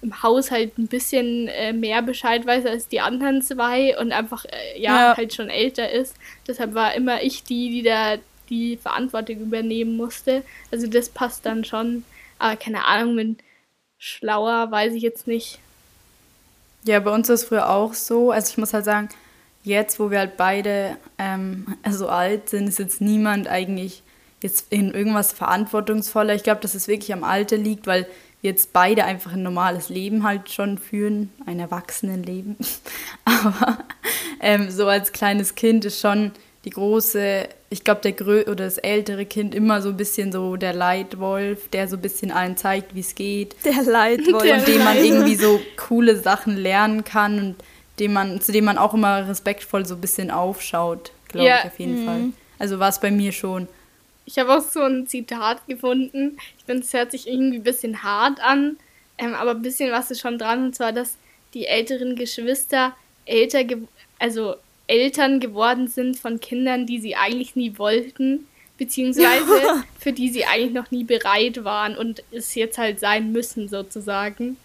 im 0.00 0.22
Haushalt 0.22 0.78
ein 0.78 0.88
bisschen 0.88 1.48
äh, 1.48 1.72
mehr 1.72 2.02
Bescheid 2.02 2.44
weiß 2.44 2.66
als 2.66 2.88
die 2.88 3.00
anderen 3.00 3.42
zwei 3.42 3.98
und 3.98 4.12
einfach 4.12 4.44
äh, 4.46 4.80
ja, 4.80 5.10
ja, 5.10 5.16
halt 5.16 5.34
schon 5.34 5.48
älter 5.48 5.90
ist. 5.90 6.16
Deshalb 6.46 6.74
war 6.74 6.94
immer 6.94 7.22
ich 7.22 7.44
die, 7.44 7.70
die 7.70 7.82
da 7.82 8.16
die 8.48 8.76
Verantwortung 8.76 9.36
übernehmen 9.36 9.96
musste. 9.96 10.42
Also 10.70 10.86
das 10.86 11.08
passt 11.08 11.46
dann 11.46 11.64
schon. 11.64 12.04
Aber 12.38 12.56
keine 12.56 12.84
Ahnung, 12.84 13.16
wenn 13.16 13.36
schlauer, 13.98 14.70
weiß 14.70 14.94
ich 14.94 15.02
jetzt 15.02 15.26
nicht. 15.26 15.60
Ja, 16.84 16.98
bei 16.98 17.12
uns 17.12 17.28
war 17.28 17.34
es 17.34 17.44
früher 17.44 17.70
auch 17.70 17.94
so. 17.94 18.32
Also 18.32 18.50
ich 18.50 18.58
muss 18.58 18.74
halt 18.74 18.84
sagen, 18.84 19.08
jetzt, 19.62 19.98
wo 20.00 20.10
wir 20.10 20.18
halt 20.18 20.36
beide 20.36 20.96
ähm, 21.18 21.76
so 21.88 22.08
alt 22.08 22.48
sind, 22.48 22.68
ist 22.68 22.78
jetzt 22.78 23.00
niemand 23.00 23.48
eigentlich 23.48 24.02
jetzt 24.40 24.72
in 24.72 24.92
irgendwas 24.92 25.32
verantwortungsvoller. 25.32 26.34
Ich 26.34 26.42
glaube, 26.42 26.60
dass 26.60 26.74
es 26.74 26.88
wirklich 26.88 27.12
am 27.12 27.24
Alter 27.24 27.56
liegt, 27.56 27.86
weil 27.86 28.06
wir 28.40 28.50
jetzt 28.50 28.72
beide 28.72 29.04
einfach 29.04 29.32
ein 29.32 29.42
normales 29.42 29.88
Leben 29.88 30.24
halt 30.24 30.50
schon 30.50 30.78
führen, 30.78 31.30
ein 31.46 31.60
Erwachsenenleben. 31.60 32.56
Aber 33.24 33.78
ähm, 34.40 34.70
so 34.70 34.86
als 34.88 35.12
kleines 35.12 35.54
Kind 35.54 35.84
ist 35.84 36.00
schon 36.00 36.32
die 36.64 36.70
große, 36.70 37.48
ich 37.70 37.84
glaube, 37.84 38.02
der 38.02 38.12
Grö 38.12 38.42
oder 38.42 38.64
das 38.64 38.78
ältere 38.78 39.26
Kind 39.26 39.54
immer 39.54 39.82
so 39.82 39.90
ein 39.90 39.96
bisschen 39.96 40.32
so 40.32 40.56
der 40.56 40.72
Leitwolf, 40.72 41.68
der 41.68 41.88
so 41.88 41.96
ein 41.96 42.02
bisschen 42.02 42.30
allen 42.30 42.56
zeigt, 42.56 42.94
wie 42.94 43.00
es 43.00 43.14
geht. 43.14 43.56
Der 43.64 43.82
Leitwolf. 43.82 44.44
Von 44.44 44.64
dem 44.64 44.84
man 44.84 44.96
irgendwie 44.96 45.36
so 45.36 45.60
coole 45.76 46.16
Sachen 46.16 46.56
lernen 46.56 47.04
kann 47.04 47.38
und 47.38 47.56
dem 48.02 48.12
man, 48.12 48.40
zu 48.40 48.52
dem 48.52 48.64
man 48.64 48.78
auch 48.78 48.94
immer 48.94 49.28
respektvoll 49.28 49.86
so 49.86 49.94
ein 49.94 50.00
bisschen 50.00 50.30
aufschaut, 50.30 51.12
glaube 51.28 51.48
ja. 51.48 51.58
ich 51.60 51.66
auf 51.66 51.78
jeden 51.78 52.02
mhm. 52.02 52.06
Fall. 52.06 52.24
Also 52.58 52.78
war 52.78 52.88
es 52.88 53.00
bei 53.00 53.10
mir 53.10 53.32
schon. 53.32 53.68
Ich 54.24 54.38
habe 54.38 54.56
auch 54.56 54.60
so 54.60 54.82
ein 54.82 55.06
Zitat 55.06 55.66
gefunden. 55.66 56.36
Ich 56.58 56.64
finde, 56.64 56.82
es 56.82 56.92
hört 56.92 57.10
sich 57.10 57.26
irgendwie 57.26 57.58
ein 57.58 57.62
bisschen 57.62 58.02
hart 58.02 58.40
an, 58.40 58.76
ähm, 59.18 59.34
aber 59.34 59.52
ein 59.52 59.62
bisschen 59.62 59.90
was 59.90 60.10
ist 60.10 60.20
schon 60.20 60.38
dran. 60.38 60.66
Und 60.66 60.74
zwar, 60.74 60.92
dass 60.92 61.16
die 61.54 61.66
älteren 61.66 62.16
Geschwister 62.16 62.94
älter, 63.24 63.64
ge 63.64 63.78
also 64.18 64.56
Eltern 64.86 65.40
geworden 65.40 65.88
sind 65.88 66.18
von 66.18 66.40
Kindern, 66.40 66.86
die 66.86 67.00
sie 67.00 67.16
eigentlich 67.16 67.56
nie 67.56 67.78
wollten, 67.78 68.46
beziehungsweise 68.78 69.84
für 69.98 70.12
die 70.12 70.28
sie 70.28 70.44
eigentlich 70.44 70.72
noch 70.72 70.90
nie 70.90 71.04
bereit 71.04 71.64
waren 71.64 71.96
und 71.96 72.22
es 72.30 72.54
jetzt 72.54 72.78
halt 72.78 73.00
sein 73.00 73.32
müssen, 73.32 73.68
sozusagen. 73.68 74.56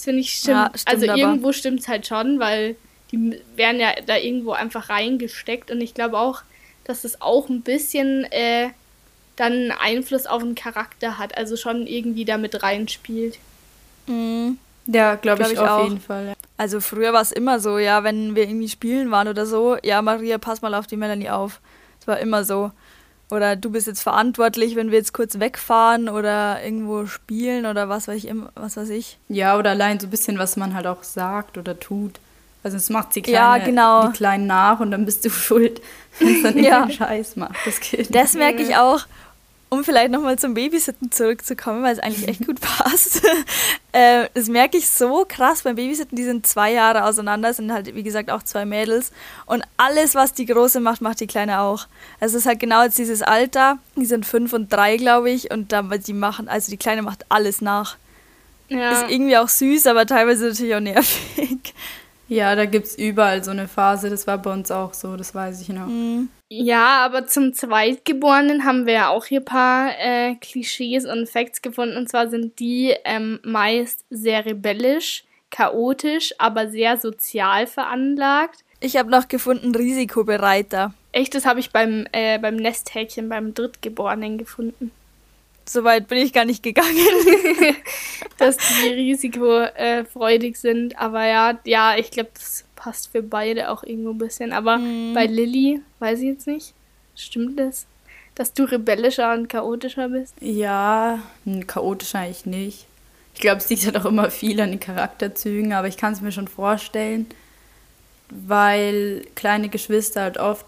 Das 0.00 0.04
finde 0.06 0.20
ich 0.20 0.32
stimmt. 0.32 0.56
Ja, 0.56 0.70
stimmt 0.74 0.88
also 0.88 1.08
aber. 1.10 1.18
irgendwo 1.18 1.52
stimmt 1.52 1.80
es 1.80 1.88
halt 1.88 2.06
schon, 2.06 2.40
weil 2.40 2.74
die 3.12 3.38
werden 3.54 3.78
ja 3.78 3.92
da 4.06 4.16
irgendwo 4.16 4.52
einfach 4.52 4.88
reingesteckt 4.88 5.70
und 5.70 5.82
ich 5.82 5.92
glaube 5.92 6.18
auch, 6.18 6.40
dass 6.84 7.04
es 7.04 7.20
auch 7.20 7.50
ein 7.50 7.60
bisschen 7.60 8.24
äh, 8.32 8.70
dann 9.36 9.70
Einfluss 9.78 10.24
auf 10.24 10.42
den 10.42 10.54
Charakter 10.54 11.18
hat, 11.18 11.36
also 11.36 11.54
schon 11.58 11.86
irgendwie 11.86 12.24
damit 12.24 12.62
reinspielt. 12.62 13.38
Mhm. 14.06 14.56
Ja, 14.86 15.16
glaube 15.16 15.42
glaub 15.42 15.48
ich, 15.48 15.52
ich, 15.52 15.58
auf 15.60 15.68
auch. 15.68 15.84
jeden 15.84 16.00
Fall. 16.00 16.28
Ja. 16.28 16.32
Also 16.56 16.80
früher 16.80 17.12
war 17.12 17.20
es 17.20 17.30
immer 17.30 17.60
so, 17.60 17.76
ja, 17.76 18.02
wenn 18.02 18.34
wir 18.34 18.44
irgendwie 18.44 18.70
spielen 18.70 19.10
waren 19.10 19.28
oder 19.28 19.44
so, 19.44 19.76
ja, 19.82 20.00
Maria, 20.00 20.38
pass 20.38 20.62
mal 20.62 20.72
auf 20.72 20.86
die 20.86 20.96
Melanie 20.96 21.28
auf. 21.28 21.60
Es 22.00 22.06
war 22.06 22.18
immer 22.20 22.44
so. 22.44 22.72
Oder 23.30 23.56
du 23.56 23.70
bist 23.70 23.86
jetzt 23.86 24.02
verantwortlich, 24.02 24.76
wenn 24.76 24.90
wir 24.90 24.98
jetzt 24.98 25.12
kurz 25.12 25.38
wegfahren 25.38 26.08
oder 26.08 26.62
irgendwo 26.62 27.06
spielen 27.06 27.66
oder 27.66 27.88
was 27.88 28.08
weiß 28.08 28.24
ich, 28.24 28.32
was 28.54 28.76
weiß 28.76 28.88
ich. 28.90 29.18
Ja, 29.28 29.56
oder 29.56 29.70
allein 29.70 30.00
so 30.00 30.06
ein 30.06 30.10
bisschen, 30.10 30.38
was 30.38 30.56
man 30.56 30.74
halt 30.74 30.86
auch 30.86 31.02
sagt 31.02 31.56
oder 31.56 31.78
tut. 31.78 32.18
Also 32.62 32.76
es 32.76 32.90
macht 32.90 33.14
sie 33.14 33.22
kleine, 33.22 33.58
ja, 33.60 33.64
genau. 33.64 34.08
die 34.08 34.12
Kleinen 34.12 34.46
nach 34.46 34.80
und 34.80 34.90
dann 34.90 35.06
bist 35.06 35.24
du 35.24 35.30
schuld, 35.30 35.80
wenn 36.18 36.36
es 36.36 36.42
dann 36.42 36.58
ja. 36.62 36.90
Scheiß 36.90 37.36
macht, 37.36 37.56
das. 37.64 37.80
Das 38.10 38.34
merke 38.34 38.62
ich 38.62 38.76
auch 38.76 39.06
um 39.70 39.84
vielleicht 39.84 40.10
nochmal 40.10 40.38
zum 40.38 40.54
Babysitten 40.54 41.12
zurückzukommen, 41.12 41.82
weil 41.82 41.92
es 41.92 42.00
eigentlich 42.00 42.28
echt 42.28 42.46
gut 42.46 42.60
passt. 42.60 43.22
äh, 43.92 44.28
das 44.34 44.48
merke 44.48 44.76
ich 44.76 44.88
so 44.88 45.24
krass 45.26 45.62
beim 45.62 45.76
Babysitten. 45.76 46.16
Die 46.16 46.24
sind 46.24 46.46
zwei 46.46 46.72
Jahre 46.72 47.04
auseinander, 47.04 47.54
sind 47.54 47.72
halt, 47.72 47.94
wie 47.94 48.02
gesagt, 48.02 48.30
auch 48.30 48.42
zwei 48.42 48.64
Mädels. 48.64 49.12
Und 49.46 49.64
alles, 49.76 50.14
was 50.14 50.32
die 50.32 50.46
Große 50.46 50.80
macht, 50.80 51.00
macht 51.00 51.20
die 51.20 51.28
Kleine 51.28 51.60
auch. 51.60 51.86
Also 52.18 52.36
es 52.36 52.42
ist 52.42 52.48
halt 52.48 52.60
genau 52.60 52.82
jetzt 52.82 52.98
dieses 52.98 53.22
Alter. 53.22 53.78
Die 53.96 54.06
sind 54.06 54.26
fünf 54.26 54.52
und 54.52 54.72
drei, 54.72 54.96
glaube 54.96 55.30
ich. 55.30 55.50
Und 55.52 55.72
da, 55.72 55.82
die 55.82 56.12
machen, 56.12 56.48
also 56.48 56.70
die 56.70 56.76
Kleine 56.76 57.02
macht 57.02 57.24
alles 57.28 57.60
nach. 57.60 57.96
Ja. 58.68 58.92
Ist 58.92 59.10
irgendwie 59.10 59.36
auch 59.36 59.48
süß, 59.48 59.86
aber 59.86 60.06
teilweise 60.06 60.48
natürlich 60.48 60.74
auch 60.74 60.80
nervig. 60.80 61.74
Ja, 62.30 62.54
da 62.54 62.64
gibt 62.64 62.86
es 62.86 62.96
überall 62.96 63.42
so 63.42 63.50
eine 63.50 63.66
Phase. 63.66 64.08
Das 64.08 64.28
war 64.28 64.38
bei 64.38 64.52
uns 64.52 64.70
auch 64.70 64.94
so, 64.94 65.16
das 65.16 65.34
weiß 65.34 65.62
ich 65.62 65.68
noch. 65.68 65.86
Mhm. 65.86 66.28
Ja, 66.48 67.04
aber 67.04 67.26
zum 67.26 67.52
Zweitgeborenen 67.52 68.64
haben 68.64 68.86
wir 68.86 68.92
ja 68.92 69.08
auch 69.08 69.24
hier 69.24 69.40
ein 69.40 69.44
paar 69.44 69.90
äh, 69.98 70.36
Klischees 70.36 71.06
und 71.06 71.28
Facts 71.28 71.60
gefunden. 71.60 71.96
Und 71.96 72.08
zwar 72.08 72.28
sind 72.28 72.60
die 72.60 72.94
ähm, 73.04 73.40
meist 73.42 74.04
sehr 74.10 74.46
rebellisch, 74.46 75.24
chaotisch, 75.50 76.32
aber 76.38 76.68
sehr 76.68 76.98
sozial 76.98 77.66
veranlagt. 77.66 78.60
Ich 78.78 78.96
habe 78.96 79.10
noch 79.10 79.26
gefunden 79.26 79.74
Risikobereiter. 79.74 80.94
Echt, 81.10 81.34
das 81.34 81.46
habe 81.46 81.58
ich 81.58 81.72
beim, 81.72 82.06
äh, 82.12 82.38
beim 82.38 82.54
Nesthäkchen, 82.54 83.28
beim 83.28 83.54
Drittgeborenen 83.54 84.38
gefunden. 84.38 84.92
Soweit 85.70 86.08
bin 86.08 86.18
ich 86.18 86.32
gar 86.32 86.44
nicht 86.44 86.64
gegangen. 86.64 86.96
dass 88.38 88.56
die 88.56 88.88
risikofreudig 88.88 90.56
sind. 90.56 90.98
Aber 90.98 91.24
ja, 91.24 91.58
ja, 91.64 91.96
ich 91.96 92.10
glaube, 92.10 92.30
das 92.34 92.64
passt 92.74 93.12
für 93.12 93.22
beide 93.22 93.70
auch 93.70 93.84
irgendwo 93.84 94.10
ein 94.10 94.18
bisschen. 94.18 94.52
Aber 94.52 94.78
mhm. 94.78 95.14
bei 95.14 95.26
Lilly, 95.26 95.80
weiß 96.00 96.18
ich 96.20 96.26
jetzt 96.26 96.46
nicht. 96.48 96.74
Stimmt 97.14 97.60
das? 97.60 97.86
Dass 98.34 98.52
du 98.52 98.64
rebellischer 98.64 99.32
und 99.32 99.48
chaotischer 99.48 100.08
bist? 100.08 100.34
Ja, 100.40 101.20
chaotischer 101.68 102.20
eigentlich 102.20 102.46
nicht. 102.46 102.86
Ich 103.34 103.40
glaube, 103.40 103.58
es 103.58 103.70
liegt 103.70 103.84
halt 103.84 103.96
auch 103.96 104.06
immer 104.06 104.30
viel 104.30 104.60
an 104.60 104.70
den 104.70 104.80
Charakterzügen, 104.80 105.72
aber 105.72 105.86
ich 105.86 105.96
kann 105.96 106.12
es 106.12 106.20
mir 106.20 106.32
schon 106.32 106.48
vorstellen, 106.48 107.26
weil 108.28 109.24
kleine 109.36 109.68
Geschwister 109.68 110.22
halt 110.22 110.38
oft 110.38 110.66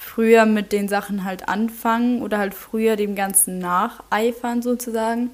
früher 0.00 0.46
mit 0.46 0.72
den 0.72 0.88
Sachen 0.88 1.24
halt 1.24 1.48
anfangen 1.48 2.22
oder 2.22 2.38
halt 2.38 2.54
früher 2.54 2.96
dem 2.96 3.14
Ganzen 3.14 3.58
nacheifern 3.58 4.62
sozusagen, 4.62 5.30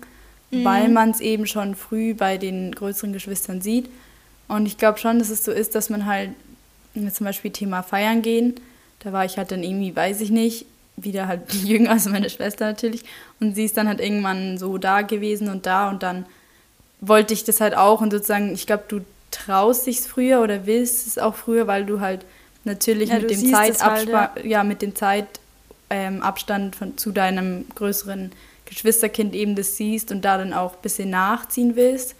mhm. 0.50 0.64
weil 0.64 0.88
man 0.88 1.10
es 1.10 1.20
eben 1.20 1.46
schon 1.46 1.76
früh 1.76 2.14
bei 2.14 2.36
den 2.36 2.74
größeren 2.74 3.12
Geschwistern 3.12 3.60
sieht. 3.60 3.88
Und 4.48 4.66
ich 4.66 4.76
glaube 4.76 4.98
schon, 4.98 5.20
dass 5.20 5.30
es 5.30 5.44
so 5.44 5.52
ist, 5.52 5.76
dass 5.76 5.88
man 5.88 6.04
halt 6.04 6.30
zum 7.12 7.24
Beispiel 7.24 7.52
Thema 7.52 7.82
Feiern 7.82 8.22
gehen, 8.22 8.54
da 9.00 9.12
war 9.12 9.24
ich 9.24 9.38
halt 9.38 9.52
dann 9.52 9.62
irgendwie, 9.62 9.94
weiß 9.94 10.20
ich 10.20 10.30
nicht, 10.30 10.66
wieder 10.96 11.28
halt 11.28 11.54
jünger 11.64 11.92
als 11.92 12.06
meine 12.06 12.28
Schwester 12.28 12.66
natürlich. 12.66 13.04
Und 13.38 13.54
sie 13.54 13.64
ist 13.64 13.76
dann 13.76 13.86
halt 13.86 14.00
irgendwann 14.00 14.58
so 14.58 14.78
da 14.78 15.02
gewesen 15.02 15.48
und 15.48 15.64
da 15.66 15.88
und 15.88 16.02
dann 16.02 16.26
wollte 17.00 17.34
ich 17.34 17.44
das 17.44 17.60
halt 17.60 17.76
auch 17.76 18.00
und 18.00 18.10
sozusagen, 18.10 18.52
ich 18.52 18.66
glaube, 18.66 18.84
du 18.88 19.00
traust 19.30 19.86
dich 19.86 20.00
früher 20.00 20.40
oder 20.40 20.66
willst 20.66 21.06
es 21.06 21.18
auch 21.18 21.36
früher, 21.36 21.68
weil 21.68 21.84
du 21.84 22.00
halt 22.00 22.24
natürlich 22.66 23.10
ja, 23.10 23.18
mit, 23.18 23.30
dem 23.30 23.54
halt, 23.54 24.08
ja. 24.08 24.30
ja. 24.44 24.64
mit 24.64 24.82
dem 24.82 24.94
Zeitabstand 24.94 26.76
ähm, 26.80 26.98
zu 26.98 27.12
deinem 27.12 27.66
größeren 27.74 28.32
Geschwisterkind 28.66 29.34
eben 29.34 29.56
das 29.56 29.76
siehst 29.76 30.10
und 30.10 30.22
da 30.24 30.38
dann 30.38 30.52
auch 30.52 30.74
ein 30.74 30.82
bisschen 30.82 31.10
nachziehen 31.10 31.76
willst. 31.76 32.16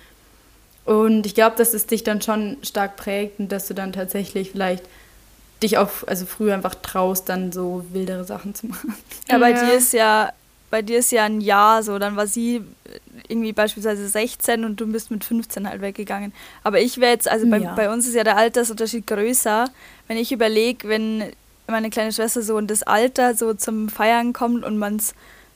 Und 0.85 1.27
ich 1.27 1.35
glaube, 1.35 1.57
dass 1.57 1.75
es 1.75 1.87
dich 1.87 2.05
dann 2.05 2.23
schon 2.23 2.57
stark 2.63 2.97
prägt 2.97 3.41
und 3.41 3.51
dass 3.51 3.67
du 3.67 3.75
dann 3.75 3.93
tatsächlich 3.93 4.53
vielleicht 4.53 4.85
dich 5.63 5.79
auch, 5.79 5.91
also 6.07 6.27
früher 6.27 6.55
einfach 6.55 6.77
traust, 6.77 7.29
dann 7.29 7.51
so 7.51 7.85
wildere 7.93 8.25
Sachen 8.25 8.55
zu 8.55 8.67
machen. 8.69 8.95
Ja, 9.29 9.39
bei 9.39 9.53
dir 9.53 9.75
ist 9.75 9.93
ja, 9.93 10.33
bei 10.71 10.83
dir 10.83 10.99
ist 10.99 11.11
ja 11.11 11.25
ein 11.25 11.41
Jahr 11.41 11.83
so, 11.83 11.99
dann 11.99 12.17
war 12.17 12.27
sie 12.27 12.63
irgendwie 13.29 13.53
beispielsweise 13.53 14.07
16 14.07 14.65
und 14.65 14.81
du 14.81 14.87
bist 14.87 15.11
mit 15.11 15.25
15 15.25 15.69
halt 15.69 15.81
weggegangen. 15.81 16.33
Aber 16.63 16.81
ich 16.81 16.99
wäre 16.99 17.13
jetzt, 17.13 17.29
also 17.29 17.49
bei, 17.49 17.59
ja. 17.59 17.75
bei 17.75 17.91
uns 17.93 18.07
ist 18.07 18.15
ja 18.15 18.25
der 18.25 18.37
Altersunterschied 18.37 19.07
größer. 19.07 19.67
Wenn 20.09 20.17
ich 20.17 20.33
überlege, 20.33 20.89
wenn 20.89 21.33
meine 21.67 21.91
kleine 21.91 22.13
Schwester 22.13 22.43
so 22.43 22.59
in 22.59 22.67
das 22.67 22.83
Alter 22.83 23.35
so 23.35 23.55
zum 23.55 23.89
Feiern 23.89 24.33
kommt 24.33 24.65
und 24.65 24.79
man 24.79 24.97
es 24.97 25.15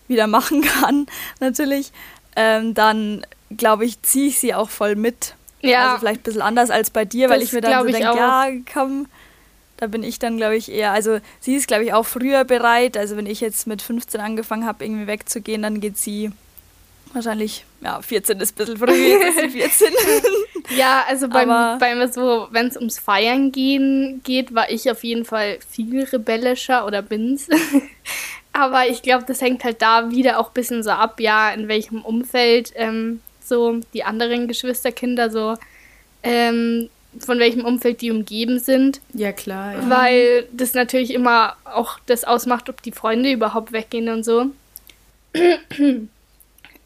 wieder 0.08 0.26
machen 0.26 0.62
kann, 0.80 1.06
natürlich, 1.38 1.92
ähm, 2.36 2.74
dann 2.74 3.24
glaube 3.56 3.84
ich, 3.84 4.02
ziehe 4.02 4.28
ich 4.28 4.38
sie 4.38 4.54
auch 4.54 4.70
voll 4.70 4.96
mit. 4.96 5.34
Ja. 5.60 5.88
Also 5.88 6.00
vielleicht 6.00 6.20
ein 6.20 6.24
bisschen 6.24 6.42
anders 6.42 6.70
als 6.70 6.90
bei 6.90 7.04
dir, 7.04 7.28
das 7.28 7.36
weil 7.36 7.42
ich 7.42 7.52
mir 7.52 7.60
dann 7.60 7.86
so 7.86 7.92
denke, 7.92 8.16
ja, 8.16 8.48
komm, 8.72 9.06
da 9.76 9.86
bin 9.86 10.02
ich 10.02 10.18
dann, 10.18 10.36
glaube 10.36 10.56
ich, 10.56 10.70
eher, 10.70 10.92
also 10.92 11.20
sie 11.40 11.54
ist, 11.54 11.66
glaube 11.66 11.84
ich, 11.84 11.92
auch 11.92 12.04
früher 12.04 12.44
bereit. 12.44 12.96
Also 12.96 13.16
wenn 13.16 13.26
ich 13.26 13.40
jetzt 13.40 13.66
mit 13.66 13.82
15 13.82 14.20
angefangen 14.20 14.66
habe, 14.66 14.84
irgendwie 14.84 15.06
wegzugehen, 15.06 15.62
dann 15.62 15.80
geht 15.80 15.96
sie 15.96 16.32
Wahrscheinlich, 17.12 17.64
ja, 17.80 18.00
14 18.00 18.40
ist 18.40 18.52
ein 18.52 18.54
bisschen 18.54 18.76
früh, 18.76 19.50
14. 19.50 19.92
ja, 20.76 21.04
also 21.08 21.28
beim, 21.28 21.48
beim 21.78 22.12
so, 22.12 22.46
wenn 22.52 22.68
es 22.68 22.76
ums 22.76 23.00
Feiern 23.00 23.50
gehen 23.50 24.20
geht, 24.22 24.54
war 24.54 24.70
ich 24.70 24.88
auf 24.90 25.02
jeden 25.02 25.24
Fall 25.24 25.58
viel 25.68 26.04
rebellischer 26.04 26.86
oder 26.86 27.02
bin's. 27.02 27.48
Aber 28.52 28.86
ich 28.86 29.02
glaube, 29.02 29.24
das 29.26 29.40
hängt 29.40 29.64
halt 29.64 29.82
da 29.82 30.10
wieder 30.10 30.38
auch 30.38 30.48
ein 30.48 30.54
bisschen 30.54 30.82
so 30.82 30.90
ab, 30.90 31.20
ja, 31.20 31.50
in 31.50 31.66
welchem 31.66 32.02
Umfeld 32.02 32.72
ähm, 32.76 33.20
so 33.40 33.80
die 33.92 34.04
anderen 34.04 34.46
Geschwisterkinder 34.46 35.30
so, 35.30 35.56
ähm, 36.22 36.90
von 37.18 37.40
welchem 37.40 37.64
Umfeld 37.64 38.02
die 38.02 38.12
umgeben 38.12 38.60
sind. 38.60 39.00
Ja, 39.14 39.32
klar. 39.32 39.74
Ja. 39.74 39.90
Weil 39.90 40.48
das 40.52 40.74
natürlich 40.74 41.12
immer 41.12 41.56
auch 41.64 41.98
das 42.06 42.22
ausmacht, 42.22 42.68
ob 42.68 42.82
die 42.82 42.92
Freunde 42.92 43.32
überhaupt 43.32 43.72
weggehen 43.72 44.08
und 44.08 44.24
so. 44.24 44.46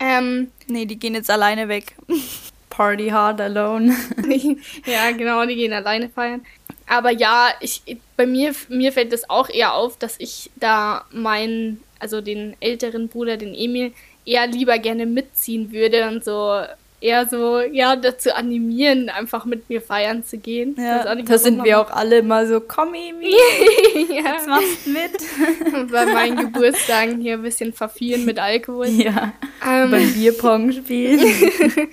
Ähm, 0.01 0.51
nee, 0.67 0.87
die 0.87 0.99
gehen 0.99 1.15
jetzt 1.15 1.31
alleine 1.31 1.69
weg. 1.69 1.95
Party 2.71 3.09
hard 3.09 3.41
alone. 3.41 3.95
ja, 4.87 5.11
genau, 5.13 5.47
die 5.47 5.55
gehen 5.55 5.73
alleine 5.73 6.09
feiern. 6.09 6.45
Aber 6.87 7.11
ja, 7.11 7.51
ich, 7.61 7.83
bei 8.17 8.27
mir, 8.27 8.55
mir 8.69 8.93
fällt 8.93 9.13
das 9.13 9.31
auch 9.31 9.49
eher 9.49 9.75
auf, 9.75 9.97
dass 9.97 10.17
ich 10.19 10.51
da 10.57 11.05
meinen, 11.13 11.83
also 11.99 12.21
den 12.21 12.57
älteren 12.61 13.09
Bruder, 13.09 13.37
den 13.37 13.55
Emil, 13.55 13.93
eher 14.27 14.47
lieber 14.47 14.79
gerne 14.79 15.07
mitziehen 15.07 15.71
würde 15.73 16.09
und 16.09 16.25
so 16.25 16.63
eher 17.05 17.29
so, 17.29 17.61
ja, 17.61 17.97
dazu 17.97 18.35
animieren, 18.35 19.11
einfach 19.11 19.45
mit 19.45 19.69
mir 19.69 19.83
feiern 19.83 20.25
zu 20.25 20.39
gehen. 20.39 20.75
Ja, 20.79 21.15
da 21.15 21.39
sind 21.39 21.63
wir 21.63 21.79
auch 21.79 21.91
alle 21.91 22.23
mal 22.23 22.47
so, 22.47 22.61
komm 22.61 22.95
Emi, 22.95 23.31
ja. 24.09 24.33
jetzt 24.33 24.49
machst 24.49 24.87
mit. 24.87 25.91
Bei 25.93 26.07
meinen 26.07 26.39
Geburtstagen 26.39 27.21
hier 27.21 27.35
ein 27.35 27.43
bisschen 27.43 27.75
verfieren 27.75 28.25
mit 28.25 28.39
Alkohol. 28.39 28.87
Ja, 28.87 29.35
ähm, 29.67 29.91
beim 29.91 30.15
Bierpong 30.15 30.73
spielen. 30.73 31.21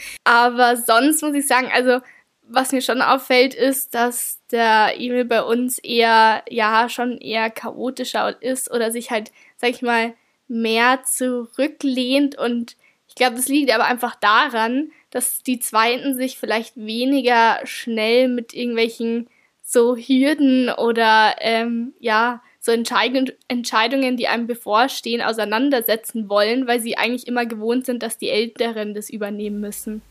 Aber 0.24 0.78
sonst 0.78 1.22
muss 1.22 1.36
ich 1.36 1.46
sagen, 1.46 1.70
also 1.74 2.00
was 2.48 2.72
mir 2.72 2.82
schon 2.82 3.02
auffällt, 3.02 3.54
ist, 3.54 3.94
dass 3.94 4.40
der 4.50 4.94
Emil 4.98 5.26
bei 5.26 5.44
uns 5.44 5.78
eher, 5.78 6.44
ja, 6.50 6.88
schon 6.88 7.18
eher 7.18 7.50
chaotischer 7.50 8.42
ist 8.42 8.72
oder 8.72 8.92
sich 8.92 9.12
halt, 9.12 9.32
sag 9.58 9.72
ich 9.72 9.82
mal, 9.82 10.14
mehr 10.48 11.04
zurücklehnt 11.04 12.38
und 12.38 12.76
ich 13.12 13.16
glaube, 13.16 13.36
das 13.36 13.50
liegt 13.50 13.74
aber 13.76 13.86
einfach 13.86 14.16
daran, 14.16 14.90
dass 15.12 15.44
die 15.44 15.60
Zweiten 15.60 16.16
sich 16.16 16.38
vielleicht 16.38 16.76
weniger 16.78 17.60
schnell 17.66 18.28
mit 18.28 18.54
irgendwelchen 18.54 19.28
so 19.62 19.96
Hürden 19.96 20.70
oder 20.70 21.36
ähm, 21.40 21.94
ja, 22.00 22.42
so 22.60 22.72
Entscheid 22.72 23.36
Entscheidungen, 23.48 24.18
die 24.18 24.28
einem 24.28 24.48
bevorstehen, 24.48 25.22
auseinandersetzen 25.22 26.30
wollen, 26.30 26.68
weil 26.68 26.80
sie 26.80 26.98
eigentlich 26.98 27.28
immer 27.28 27.46
gewohnt 27.46 27.86
sind, 27.86 28.04
dass 28.04 28.18
die 28.18 28.30
Älteren 28.30 28.94
das 28.94 29.10
übernehmen 29.10 29.60
müssen. 29.60 30.02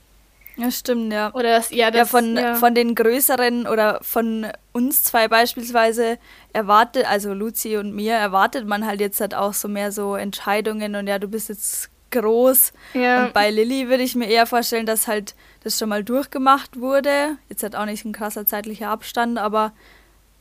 Ja, 0.57 0.71
stimmt, 0.71 1.13
ja. 1.13 1.33
Oder 1.33 1.51
dass 1.51 1.71
ihr 1.71 1.91
das. 1.91 1.97
Ja, 1.97 2.05
von, 2.05 2.37
ja. 2.37 2.55
von 2.55 2.75
den 2.75 2.95
größeren 2.95 3.67
oder 3.67 4.01
von 4.03 4.47
uns 4.73 5.05
zwei 5.05 5.29
beispielsweise 5.29 6.19
erwartet, 6.53 7.09
also 7.09 7.33
Luzi 7.33 7.77
und 7.77 7.95
mir, 7.95 8.15
erwartet 8.15 8.67
man 8.67 8.85
halt 8.85 9.01
jetzt 9.01 9.21
halt 9.21 9.35
auch 9.35 9.55
so 9.55 9.69
mehr 9.69 9.93
so 9.93 10.17
Entscheidungen 10.17 10.97
und 10.97 11.07
ja, 11.07 11.19
du 11.19 11.29
bist 11.29 11.49
jetzt 11.49 11.89
groß. 12.11 12.73
Ja. 12.95 13.27
Und 13.27 13.33
bei 13.33 13.51
Lilly 13.51 13.89
würde 13.89 14.03
ich 14.03 14.15
mir 14.15 14.29
eher 14.29 14.47
vorstellen, 14.47 14.87
dass 14.87 15.09
halt 15.09 15.35
das 15.63 15.79
schon 15.79 15.89
mal 15.89 16.05
durchgemacht 16.05 16.81
wurde. 16.81 17.37
Jetzt 17.49 17.63
hat 17.63 17.75
auch 17.75 17.85
nicht 17.87 18.05
ein 18.05 18.13
krasser 18.13 18.47
zeitlicher 18.47 18.89
Abstand, 18.89 19.39
aber 19.39 19.73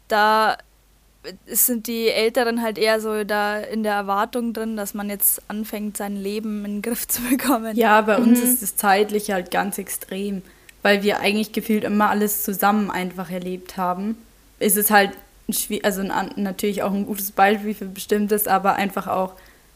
da 0.08 0.58
sind 1.48 1.88
die 1.88 2.08
Älteren 2.08 2.62
halt 2.62 2.78
eher 2.78 3.02
so 3.02 3.24
da 3.24 3.58
in 3.60 3.84
der 3.84 3.94
Erwartung 3.94 4.54
drin, 4.54 4.78
dass 4.78 4.94
man 4.94 5.10
jetzt 5.10 5.42
anfängt, 5.50 5.98
sein 5.98 6.16
Leben 6.16 6.64
in 6.66 6.76
den 6.76 6.82
Griff 6.82 7.08
zu 7.08 7.22
bekommen. 7.30 7.76
Ja, 7.76 8.02
bei 8.02 8.18
mhm. 8.18 8.30
uns 8.30 8.40
ist 8.40 8.62
das 8.62 8.76
zeitlich 8.76 9.32
halt 9.32 9.52
ganz 9.52 9.78
extrem, 9.78 10.42
weil 10.82 11.04
wir 11.04 11.20
eigentlich 11.20 11.52
gefühlt 11.52 11.84
immer 11.84 12.10
alles 12.10 12.44
zusammen 12.44 12.90
einfach 12.90 13.30
erlebt 13.30 13.78
haben. 13.78 14.18
Ist 14.60 14.78
es 14.78 14.90
halt 14.90 15.12
also 15.84 16.02
ein, 16.02 16.32
natürlich 16.36 16.84
auch 16.84 16.94
ein 16.94 17.08
gutes 17.08 17.32
Beispiel 17.32 17.74
für 17.74 17.86
bestimmtes, 17.86 18.48
aber 18.48 18.76
einfach 18.76 19.08
auch 19.08 19.34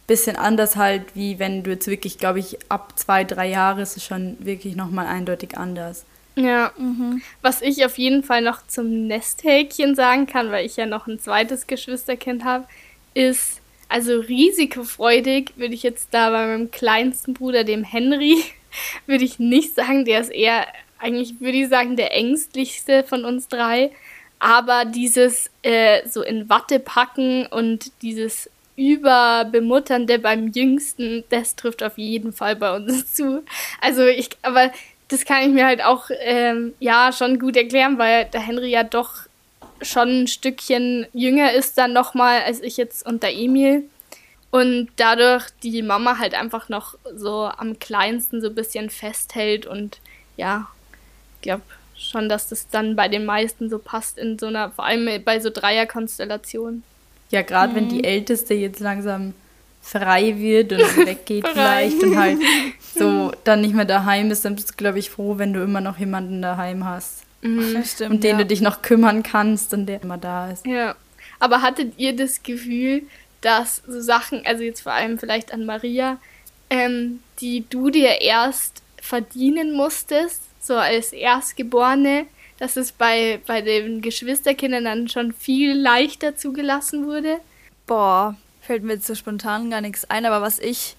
bisschen 0.08 0.36
anders 0.36 0.76
halt, 0.76 1.16
wie 1.16 1.40
wenn 1.40 1.64
du 1.64 1.72
jetzt 1.72 1.88
wirklich, 1.88 2.18
glaube 2.18 2.40
ich, 2.40 2.58
ab 2.70 2.98
zwei, 2.98 3.24
drei 3.24 3.48
Jahre 3.48 3.82
ist 3.82 3.98
es 3.98 4.04
schon 4.04 4.38
wirklich 4.40 4.76
nochmal 4.76 5.08
eindeutig 5.08 5.58
anders. 5.58 6.06
Ja, 6.36 6.72
mhm. 6.78 7.22
was 7.42 7.62
ich 7.62 7.86
auf 7.86 7.98
jeden 7.98 8.24
Fall 8.24 8.42
noch 8.42 8.66
zum 8.66 9.08
Nesthäkchen 9.08 9.96
sagen 9.96 10.26
kann, 10.26 10.52
weil 10.52 10.66
ich 10.66 10.78
ja 10.78 10.86
noch 10.86 11.06
ein 11.08 11.20
zweites 11.20 11.68
Geschwisterkind 11.68 12.44
habe, 12.44 12.66
ist, 13.14 13.62
also 13.88 14.20
risikofreudig 14.20 15.54
würde 15.58 15.76
ich 15.76 15.84
jetzt 15.84 16.10
da 16.12 16.32
bei 16.32 16.48
meinem 16.48 16.72
kleinsten 16.72 17.36
Bruder, 17.36 17.64
dem 17.64 17.84
Henry, 17.84 18.44
würde 19.06 19.24
ich 19.24 19.38
nicht 19.38 19.76
sagen, 19.76 20.06
der 20.06 20.22
ist 20.22 20.32
eher, 20.32 20.66
eigentlich 20.98 21.40
würde 21.40 21.60
ich 21.60 21.70
sagen, 21.70 21.96
der 21.96 22.14
ängstlichste 22.14 23.04
von 23.04 23.26
uns 23.26 23.48
drei. 23.48 23.92
Aber 24.40 24.86
dieses 24.86 25.52
äh, 25.62 26.06
so 26.10 26.22
in 26.22 26.50
Watte 26.50 26.80
packen 26.80 27.46
und 27.46 27.92
dieses 28.02 28.50
Überbemutternde 28.76 30.20
beim 30.20 30.48
Jüngsten, 30.48 31.24
das 31.30 31.56
trifft 31.56 31.84
auf 31.84 31.98
jeden 31.98 32.34
Fall 32.34 32.56
bei 32.56 32.76
uns 32.76 33.14
zu. 33.14 33.44
Also 33.82 34.06
ich, 34.06 34.30
aber 34.42 34.72
das 35.10 35.26
kann 35.26 35.44
ich 35.44 35.50
mir 35.50 35.66
halt 35.66 35.84
auch 35.84 36.10
ähm, 36.22 36.74
ja 36.80 37.12
schon 37.12 37.40
gut 37.40 37.56
erklären, 37.56 37.98
weil 37.98 38.26
der 38.26 38.42
Henry 38.42 38.70
ja 38.70 38.84
doch 38.84 39.28
schon 39.82 40.24
ein 40.24 40.28
Stückchen 40.28 41.06
jünger 41.14 41.54
ist 41.54 41.78
dann 41.78 41.94
nochmal 41.94 42.42
als 42.44 42.62
ich 42.62 42.78
jetzt 42.78 43.06
unter 43.06 43.30
Emil. 43.30 43.84
Und 44.50 44.90
dadurch 44.98 45.46
die 45.64 45.82
Mama 45.82 46.20
halt 46.20 46.36
einfach 46.36 46.70
noch 46.70 46.96
so 47.16 47.50
am 47.58 47.80
kleinsten 47.80 48.40
so 48.40 48.50
ein 48.50 48.56
bisschen 48.56 48.92
festhält 48.92 49.66
und 49.66 50.00
ja, 50.38 50.68
ich 51.36 51.42
glaube 51.42 51.64
schon, 51.98 52.30
dass 52.30 52.50
das 52.50 52.70
dann 52.70 52.96
bei 52.96 53.08
den 53.08 53.26
meisten 53.26 53.70
so 53.70 53.80
passt 53.80 54.18
in 54.18 54.38
so 54.38 54.48
einer, 54.48 54.70
vor 54.70 54.86
allem 54.86 55.24
bei 55.24 55.40
so 55.40 55.50
Dreierkonstellationen. 55.50 56.84
Ja, 57.34 57.42
gerade 57.42 57.74
mhm. 57.74 57.76
wenn 57.76 57.90
die 57.90 57.98
mhm. 57.98 58.04
Älteste 58.04 58.54
jetzt 58.54 58.80
langsam 58.80 59.34
frei 59.82 60.38
wird 60.38 60.72
und 60.72 60.80
weggeht 61.06 61.48
vielleicht 61.48 62.02
und 62.04 62.18
halt 62.18 62.38
so 62.96 63.32
dann 63.44 63.62
nicht 63.62 63.74
mehr 63.74 63.86
daheim 63.86 64.32
ist, 64.32 64.46
dann 64.46 64.56
bist 64.56 64.70
du, 64.70 64.74
glaube 64.78 65.00
ich, 65.00 65.10
froh, 65.10 65.38
wenn 65.40 65.52
du 65.52 65.62
immer 65.62 65.82
noch 65.82 65.98
jemanden 65.98 66.42
daheim 66.42 66.86
hast. 66.86 67.24
Mhm, 67.42 67.84
stimmt, 67.84 68.12
und 68.12 68.24
den 68.24 68.38
ja. 68.38 68.38
du 68.38 68.46
dich 68.46 68.62
noch 68.62 68.82
kümmern 68.82 69.24
kannst 69.24 69.74
und 69.74 69.88
der 69.88 70.02
immer 70.02 70.18
da 70.18 70.52
ist. 70.52 70.66
Ja. 70.66 70.96
Aber 71.40 71.62
hattet 71.62 71.94
ihr 71.98 72.16
das 72.16 72.44
Gefühl, 72.44 73.02
dass 73.42 73.82
so 73.88 74.00
Sachen, 74.00 74.46
also 74.46 74.64
jetzt 74.64 74.82
vor 74.82 74.94
allem 74.94 75.18
vielleicht 75.18 75.52
an 75.54 75.66
Maria, 75.66 76.18
ähm, 76.70 77.20
die 77.42 77.66
du 77.70 77.90
dir 77.90 78.22
erst 78.22 78.84
verdienen 79.02 79.76
musstest, 79.76 80.44
so 80.62 80.76
als 80.76 81.12
Erstgeborene, 81.12 82.28
dass 82.60 82.78
es 82.78 82.92
bei, 82.92 83.42
bei 83.46 83.62
den 83.62 84.02
Geschwisterkindern 84.02 84.86
dann 84.86 85.08
schon 85.08 85.34
viel 85.34 85.74
leichter 85.74 86.36
zugelassen 86.36 87.06
wurde? 87.06 87.38
Boah, 87.88 88.36
fällt 88.62 88.84
mir 88.84 88.94
jetzt 88.94 89.08
so 89.08 89.16
spontan 89.16 89.70
gar 89.70 89.82
nichts 89.82 90.06
ein, 90.06 90.26
aber 90.26 90.42
was 90.42 90.60
ich, 90.60 90.96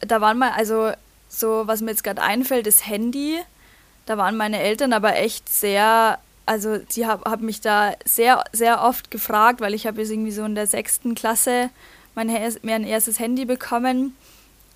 da 0.00 0.20
waren 0.20 0.38
mal, 0.38 0.50
also 0.50 0.92
so, 1.28 1.66
was 1.66 1.80
mir 1.80 1.90
jetzt 1.90 2.04
gerade 2.04 2.22
einfällt, 2.22 2.66
ist 2.66 2.86
Handy. 2.86 3.40
Da 4.06 4.18
waren 4.18 4.36
meine 4.36 4.60
Eltern 4.60 4.92
aber 4.92 5.16
echt 5.16 5.48
sehr, 5.48 6.18
also 6.46 6.78
sie 6.88 7.06
haben 7.06 7.22
hab 7.24 7.40
mich 7.40 7.60
da 7.60 7.94
sehr, 8.04 8.44
sehr 8.52 8.82
oft 8.82 9.10
gefragt, 9.10 9.60
weil 9.60 9.74
ich 9.74 9.86
habe 9.86 10.00
jetzt 10.00 10.10
irgendwie 10.10 10.30
so 10.30 10.44
in 10.44 10.54
der 10.54 10.66
sechsten 10.66 11.14
Klasse 11.14 11.70
mein, 12.14 12.30
mein 12.62 12.84
erstes 12.84 13.18
Handy 13.18 13.44
bekommen. 13.44 14.16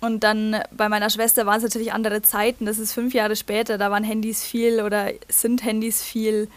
Und 0.01 0.23
dann 0.23 0.61
bei 0.71 0.87
meiner 0.87 1.09
Schwester 1.09 1.45
waren 1.45 1.57
es 1.57 1.63
natürlich 1.63 1.91
andere 1.91 2.21
Zeiten. 2.21 2.65
Das 2.65 2.79
ist 2.79 2.93
fünf 2.93 3.13
Jahre 3.13 3.35
später. 3.35 3.77
Da 3.77 3.91
waren 3.91 4.03
Handys 4.03 4.43
viel 4.43 4.81
oder 4.81 5.09
sind 5.27 5.63
Handys 5.63 6.01
viel 6.01 6.47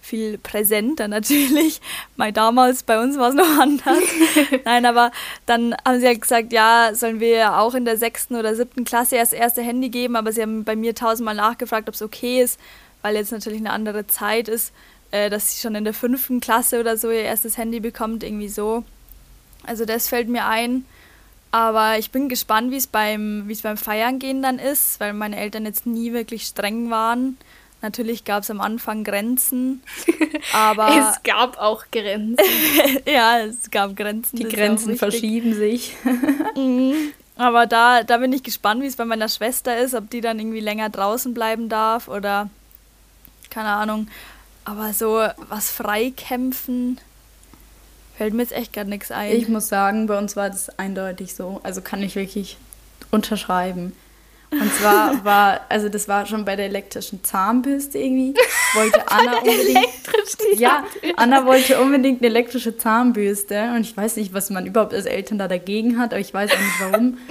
viel 0.00 0.38
präsenter 0.38 1.08
natürlich. 1.08 1.80
Mal 2.16 2.32
damals, 2.32 2.82
bei 2.82 3.00
uns 3.00 3.18
war 3.18 3.30
es 3.30 3.34
noch 3.34 3.58
anders. 3.60 4.02
Nein, 4.64 4.86
aber 4.86 5.12
dann 5.46 5.74
haben 5.84 6.00
sie 6.00 6.06
ja 6.06 6.14
gesagt, 6.14 6.52
ja, 6.52 6.90
sollen 6.94 7.20
wir 7.20 7.58
auch 7.58 7.74
in 7.74 7.84
der 7.84 7.96
sechsten 7.96 8.36
oder 8.36 8.54
siebten 8.54 8.84
Klasse 8.84 9.16
erst 9.16 9.34
erste 9.34 9.62
Handy 9.62 9.90
geben, 9.90 10.16
aber 10.16 10.32
sie 10.32 10.42
haben 10.42 10.64
bei 10.64 10.76
mir 10.76 10.94
tausendmal 10.94 11.34
nachgefragt, 11.34 11.88
ob 11.88 11.94
es 11.94 12.02
okay 12.02 12.42
ist, 12.42 12.58
weil 13.02 13.14
jetzt 13.14 13.32
natürlich 13.32 13.60
eine 13.60 13.72
andere 13.72 14.06
Zeit 14.06 14.48
ist, 14.48 14.72
äh, 15.10 15.30
dass 15.30 15.54
sie 15.54 15.60
schon 15.60 15.74
in 15.74 15.84
der 15.84 15.94
fünften 15.94 16.40
Klasse 16.40 16.80
oder 16.80 16.96
so 16.96 17.10
ihr 17.10 17.22
erstes 17.22 17.58
Handy 17.58 17.80
bekommt, 17.80 18.24
irgendwie 18.24 18.48
so. 18.48 18.84
Also 19.64 19.84
das 19.84 20.08
fällt 20.08 20.28
mir 20.28 20.46
ein. 20.46 20.84
Aber 21.52 21.98
ich 21.98 22.10
bin 22.10 22.28
gespannt, 22.28 22.70
wie 22.70 22.76
es 22.76 22.86
beim, 22.86 23.48
wie 23.48 23.52
es 23.52 23.62
beim 23.62 23.76
Feiern 23.76 24.18
gehen 24.18 24.42
dann 24.42 24.58
ist, 24.58 25.00
weil 25.00 25.12
meine 25.12 25.36
Eltern 25.36 25.64
jetzt 25.64 25.86
nie 25.86 26.12
wirklich 26.12 26.44
streng 26.44 26.90
waren. 26.90 27.36
Natürlich 27.82 28.24
gab 28.24 28.42
es 28.42 28.50
am 28.50 28.60
Anfang 28.60 29.04
Grenzen, 29.04 29.82
aber. 30.52 30.88
es 30.88 31.22
gab 31.22 31.58
auch 31.58 31.84
Grenzen. 31.90 32.44
ja, 33.06 33.40
es 33.40 33.70
gab 33.70 33.96
Grenzen. 33.96 34.36
Die 34.36 34.44
Grenzen 34.44 34.96
verschieben 34.96 35.54
sich. 35.54 35.96
mhm. 36.56 37.12
Aber 37.36 37.66
da, 37.66 38.02
da 38.02 38.18
bin 38.18 38.34
ich 38.34 38.42
gespannt, 38.42 38.82
wie 38.82 38.86
es 38.86 38.96
bei 38.96 39.06
meiner 39.06 39.30
Schwester 39.30 39.78
ist, 39.78 39.94
ob 39.94 40.10
die 40.10 40.20
dann 40.20 40.38
irgendwie 40.38 40.60
länger 40.60 40.90
draußen 40.90 41.32
bleiben 41.32 41.70
darf 41.70 42.06
oder 42.06 42.50
keine 43.48 43.70
Ahnung. 43.70 44.08
Aber 44.66 44.92
so 44.92 45.26
was 45.48 45.70
freikämpfen 45.70 47.00
fällt 48.20 48.34
mir 48.34 48.42
jetzt 48.42 48.52
echt 48.52 48.74
gar 48.74 48.84
nichts 48.84 49.10
ein. 49.10 49.34
Ich 49.34 49.48
muss 49.48 49.70
sagen, 49.70 50.06
bei 50.06 50.18
uns 50.18 50.36
war 50.36 50.50
das 50.50 50.78
eindeutig 50.78 51.34
so. 51.34 51.58
Also 51.62 51.80
kann 51.80 52.02
ich 52.02 52.16
wirklich 52.16 52.58
unterschreiben. 53.10 53.94
Und 54.50 54.74
zwar 54.74 55.24
war, 55.24 55.62
also 55.70 55.88
das 55.88 56.06
war 56.06 56.26
schon 56.26 56.44
bei 56.44 56.54
der 56.54 56.66
elektrischen 56.66 57.24
Zahnbürste 57.24 57.96
irgendwie, 57.96 58.34
wollte 58.74 59.00
Anna 59.10 59.38
unbedingt. 59.38 59.88
Ja, 60.58 60.84
Anna 61.16 61.46
wollte 61.46 61.80
unbedingt 61.80 62.20
eine 62.20 62.26
elektrische 62.26 62.76
Zahnbürste 62.76 63.72
und 63.74 63.86
ich 63.86 63.96
weiß 63.96 64.16
nicht, 64.16 64.34
was 64.34 64.50
man 64.50 64.66
überhaupt 64.66 64.92
als 64.92 65.06
Eltern 65.06 65.38
da 65.38 65.48
dagegen 65.48 65.98
hat, 65.98 66.12
aber 66.12 66.20
ich 66.20 66.34
weiß 66.34 66.50
auch 66.50 66.58
nicht 66.58 66.80
warum. 66.92 67.16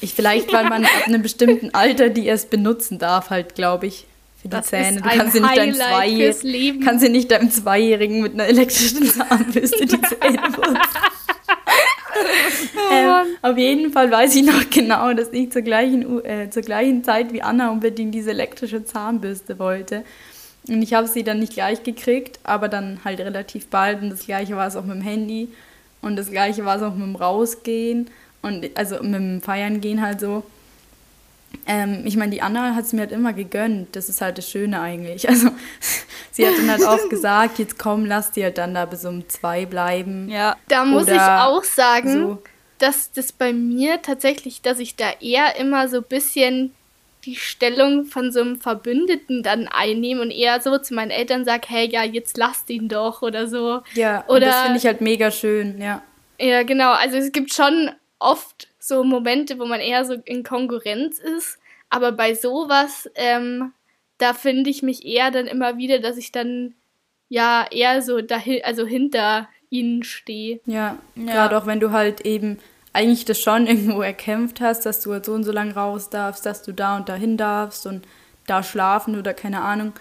Ich, 0.00 0.14
vielleicht, 0.14 0.52
weil 0.52 0.68
man 0.68 0.84
ab 0.84 1.06
einem 1.06 1.22
bestimmten 1.22 1.74
Alter 1.74 2.08
die 2.08 2.26
erst 2.26 2.50
benutzen 2.50 3.00
darf, 3.00 3.30
halt, 3.30 3.56
glaube 3.56 3.88
ich, 3.88 4.06
für 4.40 4.48
die 4.48 4.56
das 4.56 4.68
Zähne. 4.68 5.00
Du 5.00 5.08
kannst 5.08 5.34
ja 5.34 5.42
nicht 5.42 5.56
deinem 5.56 5.74
Zweijährigen, 5.74 6.80
kannst 6.80 7.04
ja 7.04 7.10
nicht 7.10 7.30
deinem 7.30 7.50
Zweijährigen 7.50 8.22
mit 8.22 8.34
einer 8.34 8.46
elektrischen 8.46 9.04
Zahnbürste 9.04 9.86
die 9.86 10.00
Zähne 10.00 10.38
putzen. 10.52 10.78
Oh 12.76 12.92
ähm, 12.92 13.26
auf 13.42 13.58
jeden 13.58 13.92
Fall 13.92 14.10
weiß 14.10 14.34
ich 14.36 14.44
noch 14.44 14.70
genau, 14.70 15.12
dass 15.12 15.32
ich 15.32 15.50
zur 15.52 15.62
gleichen, 15.62 16.24
äh, 16.24 16.50
zur 16.50 16.62
gleichen 16.62 17.04
Zeit 17.04 17.32
wie 17.32 17.42
Anna 17.42 17.70
unbedingt 17.70 18.14
diese 18.14 18.30
elektrische 18.30 18.84
Zahnbürste 18.84 19.58
wollte. 19.58 20.04
Und 20.68 20.82
ich 20.82 20.94
habe 20.94 21.06
sie 21.06 21.22
dann 21.22 21.38
nicht 21.38 21.54
gleich 21.54 21.82
gekriegt, 21.82 22.38
aber 22.44 22.68
dann 22.68 23.00
halt 23.04 23.20
relativ 23.20 23.68
bald. 23.68 24.02
Und 24.02 24.10
das 24.10 24.26
gleiche 24.26 24.56
war 24.56 24.66
es 24.66 24.76
auch 24.76 24.84
mit 24.84 24.96
dem 24.96 25.02
Handy. 25.02 25.48
Und 26.02 26.16
das 26.16 26.30
gleiche 26.30 26.64
war 26.64 26.76
es 26.76 26.82
auch 26.82 26.94
mit 26.94 27.06
dem 27.06 27.16
Rausgehen. 27.16 28.10
Und 28.42 28.68
also 28.76 29.02
mit 29.02 29.14
dem 29.14 29.40
Feiern 29.40 29.80
gehen 29.80 30.02
halt 30.02 30.20
so. 30.20 30.42
Ähm, 31.66 32.02
ich 32.04 32.16
meine, 32.16 32.32
die 32.32 32.42
Anna 32.42 32.74
hat 32.74 32.84
es 32.84 32.92
mir 32.92 33.00
halt 33.02 33.12
immer 33.12 33.32
gegönnt. 33.32 33.94
Das 33.94 34.08
ist 34.08 34.20
halt 34.20 34.38
das 34.38 34.48
Schöne 34.48 34.80
eigentlich. 34.80 35.28
Also 35.28 35.50
sie 36.30 36.46
hat 36.46 36.54
dann 36.58 36.70
halt 36.70 36.84
auch 36.84 37.08
gesagt, 37.08 37.58
jetzt 37.58 37.78
komm, 37.78 38.04
lass 38.04 38.32
die 38.32 38.42
halt 38.42 38.58
dann 38.58 38.74
da 38.74 38.84
bis 38.84 39.04
um 39.04 39.28
zwei 39.28 39.66
bleiben. 39.66 40.28
Ja. 40.28 40.56
Da 40.68 40.84
muss 40.84 41.04
Oder 41.04 41.14
ich 41.14 41.20
auch 41.20 41.64
sagen, 41.64 42.12
so. 42.12 42.42
dass 42.78 43.12
das 43.12 43.32
bei 43.32 43.52
mir 43.52 44.00
tatsächlich, 44.02 44.62
dass 44.62 44.78
ich 44.78 44.96
da 44.96 45.10
eher 45.20 45.56
immer 45.56 45.88
so 45.88 45.98
ein 45.98 46.04
bisschen 46.04 46.74
die 47.24 47.36
Stellung 47.36 48.06
von 48.06 48.32
so 48.32 48.40
einem 48.40 48.60
Verbündeten 48.60 49.42
dann 49.42 49.68
einnehme 49.68 50.22
und 50.22 50.30
eher 50.30 50.60
so 50.60 50.78
zu 50.78 50.94
meinen 50.94 51.10
Eltern 51.10 51.44
sage, 51.44 51.66
hey, 51.68 51.88
ja, 51.88 52.04
jetzt 52.04 52.36
lasst 52.38 52.70
ihn 52.70 52.88
doch 52.88 53.22
oder 53.22 53.48
so. 53.48 53.82
Ja, 53.94 54.24
oder 54.28 54.46
das 54.46 54.60
finde 54.62 54.78
ich 54.78 54.86
halt 54.86 55.00
mega 55.00 55.30
schön, 55.30 55.80
ja. 55.80 56.02
Ja, 56.40 56.62
genau. 56.62 56.92
Also 56.92 57.16
es 57.16 57.32
gibt 57.32 57.52
schon 57.52 57.90
oft 58.18 58.67
so 58.78 59.04
Momente, 59.04 59.58
wo 59.58 59.66
man 59.66 59.80
eher 59.80 60.04
so 60.04 60.14
in 60.24 60.42
Konkurrenz 60.42 61.18
ist. 61.18 61.58
Aber 61.90 62.12
bei 62.12 62.34
sowas, 62.34 63.10
ähm, 63.14 63.72
da 64.18 64.34
finde 64.34 64.70
ich 64.70 64.82
mich 64.82 65.04
eher 65.04 65.30
dann 65.30 65.46
immer 65.46 65.78
wieder, 65.78 65.98
dass 66.00 66.16
ich 66.16 66.32
dann 66.32 66.74
ja 67.28 67.66
eher 67.70 68.02
so 68.02 68.20
dahin, 68.20 68.60
also 68.64 68.86
hinter 68.86 69.48
ihnen 69.70 70.02
stehe. 70.02 70.60
Ja, 70.66 70.98
ja. 71.14 71.32
gerade 71.32 71.58
auch 71.58 71.66
wenn 71.66 71.80
du 71.80 71.92
halt 71.92 72.22
eben 72.22 72.58
eigentlich 72.92 73.24
das 73.24 73.40
schon 73.40 73.66
irgendwo 73.68 74.02
erkämpft 74.02 74.60
hast, 74.60 74.86
dass 74.86 75.00
du 75.00 75.12
halt 75.12 75.24
so 75.24 75.32
und 75.32 75.44
so 75.44 75.52
lang 75.52 75.70
raus 75.72 76.10
darfst, 76.10 76.46
dass 76.46 76.62
du 76.62 76.72
da 76.72 76.96
und 76.96 77.08
dahin 77.08 77.36
darfst 77.36 77.86
und 77.86 78.06
da 78.46 78.62
schlafen 78.62 79.18
oder 79.18 79.34
keine 79.34 79.62
Ahnung. 79.62 79.92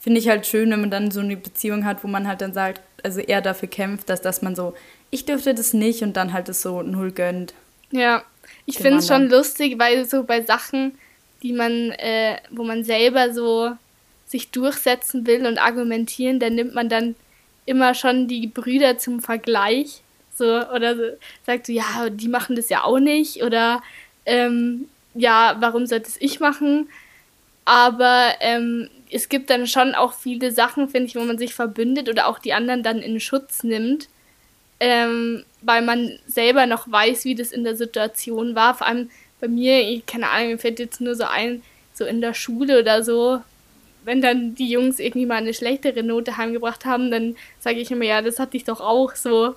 Finde 0.00 0.20
ich 0.20 0.28
halt 0.28 0.46
schön, 0.46 0.70
wenn 0.70 0.80
man 0.80 0.90
dann 0.90 1.10
so 1.10 1.20
eine 1.20 1.36
Beziehung 1.36 1.84
hat, 1.84 2.04
wo 2.04 2.08
man 2.08 2.28
halt 2.28 2.42
dann 2.42 2.52
sagt, 2.52 2.82
also 3.02 3.20
eher 3.20 3.40
dafür 3.40 3.68
kämpft, 3.68 4.10
dass, 4.10 4.20
dass 4.20 4.42
man 4.42 4.54
so, 4.54 4.74
ich 5.10 5.24
dürfte 5.24 5.54
das 5.54 5.72
nicht 5.72 6.02
und 6.02 6.16
dann 6.16 6.32
halt 6.32 6.48
das 6.48 6.60
so 6.60 6.82
null 6.82 7.12
gönnt. 7.12 7.54
Ja, 7.90 8.24
ich 8.66 8.78
finde 8.78 8.98
es 8.98 9.06
schon 9.06 9.28
lustig, 9.28 9.78
weil 9.78 10.04
so 10.04 10.24
bei 10.24 10.42
Sachen, 10.42 10.98
die 11.42 11.52
man, 11.52 11.90
äh, 11.92 12.38
wo 12.50 12.64
man 12.64 12.84
selber 12.84 13.32
so 13.32 13.72
sich 14.26 14.50
durchsetzen 14.50 15.26
will 15.26 15.46
und 15.46 15.58
argumentieren, 15.58 16.40
dann 16.40 16.54
nimmt 16.54 16.74
man 16.74 16.88
dann 16.88 17.14
immer 17.66 17.94
schon 17.94 18.26
die 18.26 18.46
Brüder 18.46 18.98
zum 18.98 19.20
Vergleich. 19.20 20.02
So, 20.34 20.44
oder 20.44 20.96
so, 20.96 21.02
sagt 21.46 21.66
so, 21.66 21.72
ja, 21.72 22.10
die 22.10 22.28
machen 22.28 22.56
das 22.56 22.68
ja 22.68 22.82
auch 22.82 22.98
nicht. 22.98 23.42
Oder 23.42 23.82
ähm, 24.26 24.88
ja, 25.14 25.56
warum 25.60 25.86
sollte 25.86 26.08
es 26.08 26.20
ich 26.20 26.40
machen? 26.40 26.88
Aber 27.64 28.32
ähm, 28.40 28.90
es 29.10 29.28
gibt 29.28 29.50
dann 29.50 29.66
schon 29.66 29.94
auch 29.94 30.12
viele 30.12 30.50
Sachen, 30.50 30.88
finde 30.88 31.06
ich, 31.06 31.16
wo 31.16 31.20
man 31.20 31.38
sich 31.38 31.54
verbündet 31.54 32.08
oder 32.08 32.26
auch 32.26 32.38
die 32.38 32.52
anderen 32.52 32.82
dann 32.82 32.98
in 32.98 33.20
Schutz 33.20 33.62
nimmt, 33.62 34.08
ähm, 34.84 35.44
weil 35.62 35.80
man 35.80 36.18
selber 36.26 36.66
noch 36.66 36.90
weiß, 36.90 37.24
wie 37.24 37.34
das 37.34 37.52
in 37.52 37.64
der 37.64 37.74
Situation 37.74 38.54
war. 38.54 38.74
Vor 38.74 38.86
allem 38.86 39.10
bei 39.40 39.48
mir, 39.48 39.80
ich, 39.80 40.04
keine 40.04 40.28
Ahnung, 40.28 40.50
mir 40.50 40.58
fällt 40.58 40.78
jetzt 40.78 41.00
nur 41.00 41.14
so 41.14 41.24
ein, 41.24 41.62
so 41.94 42.04
in 42.04 42.20
der 42.20 42.34
Schule 42.34 42.80
oder 42.80 43.02
so, 43.02 43.40
wenn 44.04 44.20
dann 44.20 44.54
die 44.54 44.68
Jungs 44.68 44.98
irgendwie 44.98 45.24
mal 45.24 45.36
eine 45.36 45.54
schlechtere 45.54 46.02
Note 46.02 46.36
heimgebracht 46.36 46.84
haben, 46.84 47.10
dann 47.10 47.34
sage 47.60 47.78
ich 47.78 47.90
immer, 47.90 48.04
ja, 48.04 48.20
das 48.20 48.38
hatte 48.38 48.58
ich 48.58 48.64
doch 48.64 48.82
auch 48.82 49.14
so. 49.14 49.54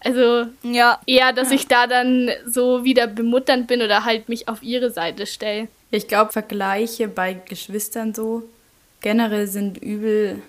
Also 0.00 0.46
ja. 0.62 1.00
eher, 1.06 1.32
dass 1.32 1.48
ja. 1.48 1.54
ich 1.56 1.68
da 1.68 1.86
dann 1.86 2.30
so 2.46 2.84
wieder 2.84 3.06
bemutternd 3.06 3.66
bin 3.68 3.80
oder 3.80 4.04
halt 4.04 4.28
mich 4.28 4.46
auf 4.46 4.62
ihre 4.62 4.90
Seite 4.90 5.24
stelle. 5.26 5.68
Ich 5.90 6.06
glaube, 6.06 6.32
Vergleiche 6.32 7.08
bei 7.08 7.32
Geschwistern 7.32 8.12
so 8.12 8.42
generell 9.00 9.46
sind 9.46 9.78
übel 9.78 10.42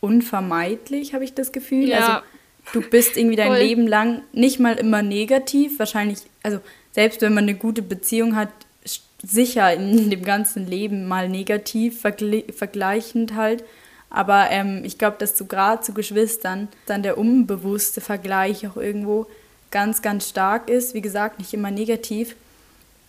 unvermeidlich, 0.00 1.14
habe 1.14 1.24
ich 1.24 1.32
das 1.32 1.52
Gefühl. 1.52 1.88
Ja. 1.88 1.98
Also 1.98 2.26
du 2.72 2.80
bist 2.80 3.16
irgendwie 3.16 3.36
dein 3.36 3.48
Voll. 3.48 3.58
Leben 3.58 3.86
lang 3.86 4.22
nicht 4.32 4.58
mal 4.58 4.74
immer 4.74 5.02
negativ, 5.02 5.78
wahrscheinlich, 5.78 6.20
also 6.42 6.60
selbst 6.92 7.20
wenn 7.20 7.34
man 7.34 7.44
eine 7.44 7.54
gute 7.54 7.82
Beziehung 7.82 8.36
hat, 8.36 8.48
sicher 9.22 9.72
in 9.72 10.10
dem 10.10 10.22
ganzen 10.22 10.66
Leben 10.66 11.06
mal 11.06 11.28
negativ, 11.28 12.00
vergleichend 12.00 13.34
halt. 13.34 13.64
Aber 14.08 14.50
ähm, 14.50 14.82
ich 14.84 14.98
glaube, 14.98 15.16
dass 15.18 15.34
du 15.34 15.46
gerade 15.46 15.82
zu 15.82 15.92
Geschwistern 15.92 16.68
dann 16.86 17.02
der 17.02 17.18
unbewusste 17.18 18.00
Vergleich 18.00 18.66
auch 18.66 18.76
irgendwo 18.76 19.26
ganz, 19.70 20.00
ganz 20.00 20.28
stark 20.28 20.70
ist. 20.70 20.94
Wie 20.94 21.00
gesagt, 21.00 21.38
nicht 21.38 21.52
immer 21.52 21.70
negativ. 21.70 22.36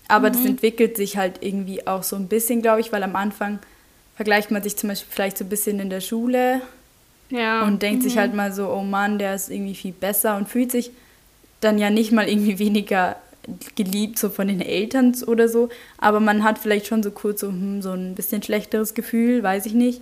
Aber 0.07 0.29
mhm. 0.29 0.33
das 0.33 0.45
entwickelt 0.45 0.97
sich 0.97 1.17
halt 1.17 1.37
irgendwie 1.41 1.85
auch 1.85 2.03
so 2.03 2.15
ein 2.15 2.27
bisschen, 2.27 2.61
glaube 2.61 2.81
ich, 2.81 2.91
weil 2.91 3.03
am 3.03 3.15
Anfang 3.15 3.59
vergleicht 4.15 4.49
man 4.49 4.63
sich 4.63 4.75
zum 4.75 4.89
Beispiel 4.89 5.13
vielleicht 5.13 5.37
so 5.37 5.45
ein 5.45 5.49
bisschen 5.49 5.79
in 5.79 5.89
der 5.89 6.01
Schule 6.01 6.61
ja. 7.29 7.63
und 7.63 7.81
denkt 7.81 8.03
mhm. 8.03 8.09
sich 8.09 8.17
halt 8.17 8.33
mal 8.33 8.51
so, 8.51 8.69
oh 8.69 8.83
Mann, 8.83 9.19
der 9.19 9.35
ist 9.35 9.49
irgendwie 9.49 9.75
viel 9.75 9.91
besser 9.91 10.37
und 10.37 10.49
fühlt 10.49 10.71
sich 10.71 10.91
dann 11.61 11.77
ja 11.77 11.89
nicht 11.89 12.11
mal 12.11 12.27
irgendwie 12.27 12.59
weniger 12.59 13.17
geliebt, 13.75 14.19
so 14.19 14.29
von 14.29 14.47
den 14.47 14.59
Eltern 14.61 15.15
oder 15.25 15.47
so, 15.47 15.69
aber 15.97 16.19
man 16.19 16.43
hat 16.43 16.59
vielleicht 16.59 16.87
schon 16.87 17.01
so 17.01 17.11
kurz 17.11 17.41
so, 17.41 17.47
hm, 17.47 17.81
so 17.81 17.91
ein 17.91 18.13
bisschen 18.13 18.43
schlechteres 18.43 18.93
Gefühl, 18.93 19.41
weiß 19.41 19.65
ich 19.65 19.73
nicht. 19.73 20.01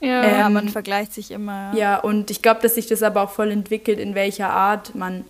Ja, 0.00 0.22
ähm, 0.22 0.38
ja 0.38 0.50
man 0.50 0.68
vergleicht 0.68 1.12
sich 1.12 1.30
immer. 1.30 1.72
Ja, 1.72 1.78
ja 1.78 1.96
und 1.98 2.30
ich 2.30 2.42
glaube, 2.42 2.60
dass 2.62 2.76
sich 2.76 2.86
das 2.86 3.02
aber 3.02 3.22
auch 3.22 3.30
voll 3.30 3.50
entwickelt, 3.50 3.98
in 3.98 4.14
welcher 4.14 4.50
Art 4.50 4.94
man 4.94 5.24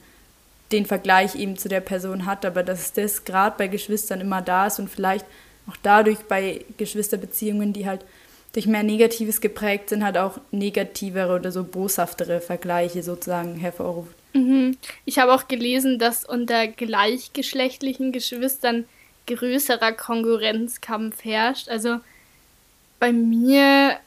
den 0.72 0.84
Vergleich 0.84 1.34
eben 1.36 1.56
zu 1.56 1.68
der 1.68 1.80
Person 1.80 2.26
hat, 2.26 2.44
aber 2.44 2.62
dass 2.62 2.92
das 2.92 3.24
gerade 3.24 3.54
bei 3.56 3.68
Geschwistern 3.68 4.20
immer 4.20 4.42
da 4.42 4.66
ist 4.66 4.78
und 4.78 4.90
vielleicht 4.90 5.24
auch 5.68 5.76
dadurch 5.82 6.18
bei 6.28 6.64
Geschwisterbeziehungen, 6.76 7.72
die 7.72 7.86
halt 7.86 8.04
durch 8.56 8.66
mehr 8.66 8.82
Negatives 8.82 9.42
geprägt 9.42 9.90
sind, 9.90 10.02
halt 10.02 10.16
auch 10.16 10.38
negativere 10.50 11.34
oder 11.34 11.52
so 11.52 11.62
boshaftere 11.62 12.40
Vergleiche 12.40 13.02
sozusagen 13.02 13.56
hervorruft. 13.56 14.14
Mhm. 14.32 14.78
Ich 15.04 15.18
habe 15.18 15.34
auch 15.34 15.46
gelesen, 15.46 15.98
dass 15.98 16.24
unter 16.24 16.66
gleichgeschlechtlichen 16.66 18.12
Geschwistern 18.12 18.86
größerer 19.26 19.92
Konkurrenzkampf 19.92 21.22
herrscht. 21.22 21.68
Also 21.68 21.98
bei 22.98 23.12
mir, 23.12 23.98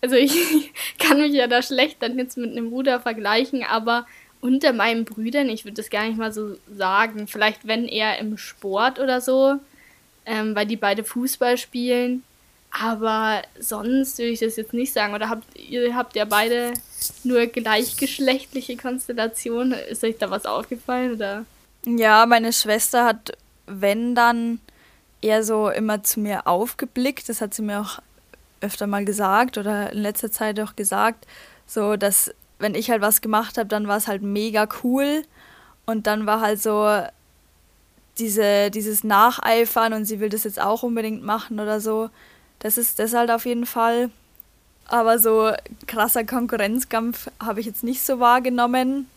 also 0.00 0.14
ich 0.14 0.70
kann 1.00 1.20
mich 1.20 1.32
ja 1.32 1.48
da 1.48 1.60
schlecht 1.60 2.00
dann 2.00 2.16
jetzt 2.16 2.36
mit 2.36 2.52
einem 2.52 2.70
Bruder 2.70 3.00
vergleichen, 3.00 3.64
aber 3.64 4.06
unter 4.40 4.72
meinen 4.72 5.04
Brüdern, 5.04 5.48
ich 5.48 5.64
würde 5.64 5.78
das 5.78 5.90
gar 5.90 6.06
nicht 6.06 6.16
mal 6.16 6.32
so 6.32 6.56
sagen, 6.72 7.26
vielleicht 7.26 7.66
wenn 7.66 7.88
eher 7.88 8.20
im 8.20 8.38
Sport 8.38 9.00
oder 9.00 9.20
so, 9.20 9.56
ähm, 10.26 10.54
weil 10.54 10.66
die 10.66 10.76
beide 10.76 11.02
Fußball 11.02 11.58
spielen, 11.58 12.22
aber 12.80 13.42
sonst 13.58 14.18
würde 14.18 14.30
ich 14.30 14.40
das 14.40 14.56
jetzt 14.56 14.72
nicht 14.72 14.92
sagen. 14.92 15.14
Oder 15.14 15.28
habt 15.28 15.44
ihr 15.56 15.94
habt 15.94 16.16
ja 16.16 16.24
beide 16.24 16.74
nur 17.24 17.46
gleichgeschlechtliche 17.46 18.76
Konstellationen? 18.76 19.72
Ist 19.72 20.04
euch 20.04 20.18
da 20.18 20.30
was 20.30 20.46
aufgefallen? 20.46 21.14
Oder? 21.14 21.44
Ja, 21.84 22.26
meine 22.26 22.52
Schwester 22.52 23.04
hat, 23.04 23.36
wenn 23.66 24.14
dann, 24.14 24.60
eher 25.22 25.42
so 25.42 25.68
immer 25.68 26.02
zu 26.02 26.20
mir 26.20 26.46
aufgeblickt. 26.46 27.28
Das 27.28 27.40
hat 27.40 27.54
sie 27.54 27.62
mir 27.62 27.80
auch 27.80 27.98
öfter 28.60 28.86
mal 28.86 29.04
gesagt 29.04 29.58
oder 29.58 29.92
in 29.92 29.98
letzter 29.98 30.30
Zeit 30.30 30.58
auch 30.60 30.76
gesagt. 30.76 31.26
So, 31.66 31.96
dass 31.96 32.32
wenn 32.58 32.74
ich 32.74 32.90
halt 32.90 33.02
was 33.02 33.20
gemacht 33.20 33.58
habe, 33.58 33.68
dann 33.68 33.88
war 33.88 33.96
es 33.96 34.08
halt 34.08 34.22
mega 34.22 34.68
cool. 34.82 35.24
Und 35.84 36.06
dann 36.06 36.26
war 36.26 36.40
halt 36.40 36.60
so 36.62 37.02
diese, 38.18 38.70
dieses 38.70 39.04
Nacheifern 39.04 39.92
und 39.92 40.04
sie 40.04 40.20
will 40.20 40.30
das 40.30 40.44
jetzt 40.44 40.60
auch 40.60 40.82
unbedingt 40.82 41.22
machen 41.22 41.60
oder 41.60 41.80
so. 41.80 42.10
Das 42.58 42.78
ist 42.78 42.98
das 42.98 43.14
halt 43.14 43.30
auf 43.30 43.46
jeden 43.46 43.66
Fall. 43.66 44.10
Aber 44.88 45.18
so 45.18 45.52
krasser 45.86 46.24
Konkurrenzkampf 46.24 47.28
habe 47.40 47.60
ich 47.60 47.66
jetzt 47.66 47.82
nicht 47.82 48.02
so 48.02 48.20
wahrgenommen. 48.20 49.08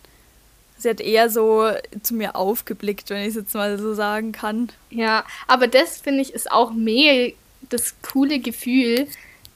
Sie 0.77 0.89
hat 0.89 1.01
eher 1.01 1.29
so 1.29 1.69
zu 2.01 2.13
mir 2.13 2.35
aufgeblickt, 2.35 3.09
wenn 3.09 3.21
ich 3.21 3.29
es 3.29 3.35
jetzt 3.35 3.53
mal 3.53 3.77
so 3.77 3.93
sagen 3.93 4.31
kann. 4.31 4.69
Ja, 4.89 5.25
aber 5.47 5.67
das 5.67 5.97
finde 5.97 6.21
ich 6.21 6.33
ist 6.33 6.51
auch 6.51 6.71
mega 6.71 7.35
das 7.69 7.95
coole 8.01 8.39
Gefühl, 8.39 9.07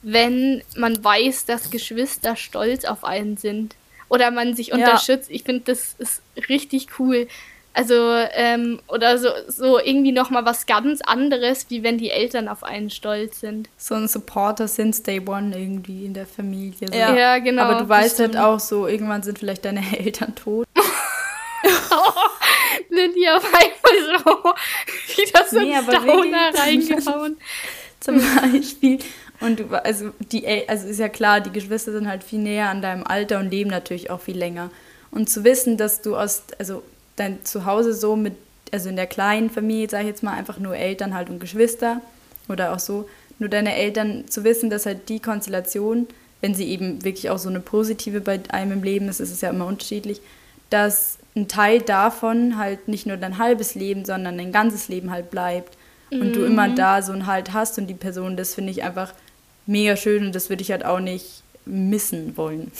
wenn 0.02 0.62
man 0.76 1.02
weiß, 1.02 1.46
dass 1.46 1.70
Geschwister 1.70 2.36
stolz 2.36 2.84
auf 2.84 3.04
einen 3.04 3.36
sind. 3.38 3.74
Oder 4.10 4.30
man 4.30 4.54
sich 4.54 4.72
unterstützt. 4.72 5.30
Ja. 5.30 5.34
Ich 5.34 5.44
finde, 5.44 5.62
das 5.64 5.96
ist 5.98 6.20
richtig 6.48 6.98
cool. 6.98 7.26
Also, 7.76 7.94
ähm, 8.34 8.80
oder 8.86 9.18
so, 9.18 9.28
so 9.48 9.80
irgendwie 9.80 10.12
nochmal 10.12 10.44
was 10.44 10.66
ganz 10.66 11.00
anderes, 11.00 11.66
wie 11.70 11.82
wenn 11.82 11.98
die 11.98 12.08
Eltern 12.10 12.46
auf 12.46 12.62
einen 12.62 12.88
stolz 12.88 13.40
sind. 13.40 13.68
So 13.76 13.96
ein 13.96 14.06
Supporter 14.06 14.68
since 14.68 15.02
day 15.02 15.20
one 15.26 15.58
irgendwie 15.58 16.04
in 16.04 16.14
der 16.14 16.24
Familie. 16.24 16.86
So. 16.86 16.96
Ja. 16.96 17.12
ja, 17.12 17.38
genau. 17.40 17.62
Aber 17.62 17.80
du 17.80 17.88
weißt 17.88 18.20
halt 18.20 18.36
auch 18.36 18.60
so, 18.60 18.86
irgendwann 18.86 19.24
sind 19.24 19.40
vielleicht 19.40 19.64
deine 19.64 19.82
Eltern 19.98 20.36
tot. 20.36 20.68
oh, 20.76 22.12
Lydia 22.90 23.38
auf 23.38 23.44
einmal 23.44 24.18
so 24.24 24.54
wieder 25.16 25.44
so 25.50 25.58
nee, 25.58 25.74
einen 25.74 25.86
Downer 25.86 26.50
reingehauen. 26.54 27.36
Zum 28.00 28.20
Beispiel. 28.20 29.00
Und 29.40 29.60
du, 29.60 29.82
also, 29.82 30.12
die, 30.30 30.46
also 30.68 30.86
ist 30.86 31.00
ja 31.00 31.08
klar, 31.08 31.40
die 31.40 31.50
Geschwister 31.50 31.90
sind 31.90 32.06
halt 32.06 32.22
viel 32.22 32.38
näher 32.38 32.68
an 32.68 32.82
deinem 32.82 33.04
Alter 33.04 33.40
und 33.40 33.50
leben 33.50 33.70
natürlich 33.70 34.10
auch 34.10 34.20
viel 34.20 34.38
länger. 34.38 34.70
Und 35.10 35.28
zu 35.28 35.42
wissen, 35.42 35.76
dass 35.76 36.02
du 36.02 36.16
aus, 36.16 36.44
also 36.58 36.82
dein 37.16 37.44
Zuhause 37.44 37.94
so 37.94 38.16
mit, 38.16 38.34
also 38.72 38.88
in 38.88 38.96
der 38.96 39.06
kleinen 39.06 39.50
Familie, 39.50 39.88
sage 39.88 40.04
ich 40.04 40.10
jetzt 40.10 40.22
mal, 40.22 40.34
einfach 40.34 40.58
nur 40.58 40.76
Eltern 40.76 41.14
halt 41.14 41.30
und 41.30 41.38
Geschwister 41.38 42.00
oder 42.48 42.72
auch 42.72 42.78
so, 42.78 43.08
nur 43.38 43.48
deine 43.48 43.74
Eltern 43.74 44.28
zu 44.28 44.44
wissen, 44.44 44.70
dass 44.70 44.86
halt 44.86 45.08
die 45.08 45.20
Konstellation, 45.20 46.06
wenn 46.40 46.54
sie 46.54 46.68
eben 46.68 47.04
wirklich 47.04 47.30
auch 47.30 47.38
so 47.38 47.48
eine 47.48 47.60
positive 47.60 48.20
bei 48.20 48.40
einem 48.48 48.72
im 48.72 48.82
Leben 48.82 49.08
ist, 49.08 49.20
ist 49.20 49.32
es 49.32 49.40
ja 49.40 49.50
immer 49.50 49.66
unterschiedlich, 49.66 50.20
dass 50.70 51.18
ein 51.36 51.48
Teil 51.48 51.80
davon 51.80 52.58
halt 52.58 52.88
nicht 52.88 53.06
nur 53.06 53.16
dein 53.16 53.38
halbes 53.38 53.74
Leben, 53.74 54.04
sondern 54.04 54.38
dein 54.38 54.52
ganzes 54.52 54.88
Leben 54.88 55.10
halt 55.10 55.30
bleibt. 55.30 55.76
Und 56.10 56.28
mhm. 56.28 56.32
du 56.32 56.44
immer 56.44 56.68
mhm. 56.68 56.76
da 56.76 57.02
so 57.02 57.12
einen 57.12 57.26
Halt 57.26 57.52
hast 57.52 57.78
und 57.78 57.88
die 57.88 57.94
Person, 57.94 58.36
das 58.36 58.54
finde 58.54 58.70
ich 58.70 58.82
einfach 58.82 59.12
mega 59.66 59.96
schön 59.96 60.26
und 60.26 60.34
das 60.34 60.48
würde 60.48 60.62
ich 60.62 60.70
halt 60.70 60.84
auch 60.84 61.00
nicht 61.00 61.42
missen 61.64 62.36
wollen. 62.36 62.70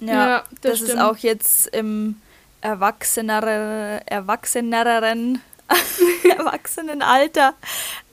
Ja, 0.00 0.12
ja 0.12 0.44
das, 0.60 0.80
das 0.80 0.88
ist 0.90 0.98
auch 0.98 1.16
jetzt 1.16 1.68
im 1.68 2.16
erwachsenere, 2.62 4.00
erwachseneren 4.06 5.42
Erwachsenenalter 6.38 7.54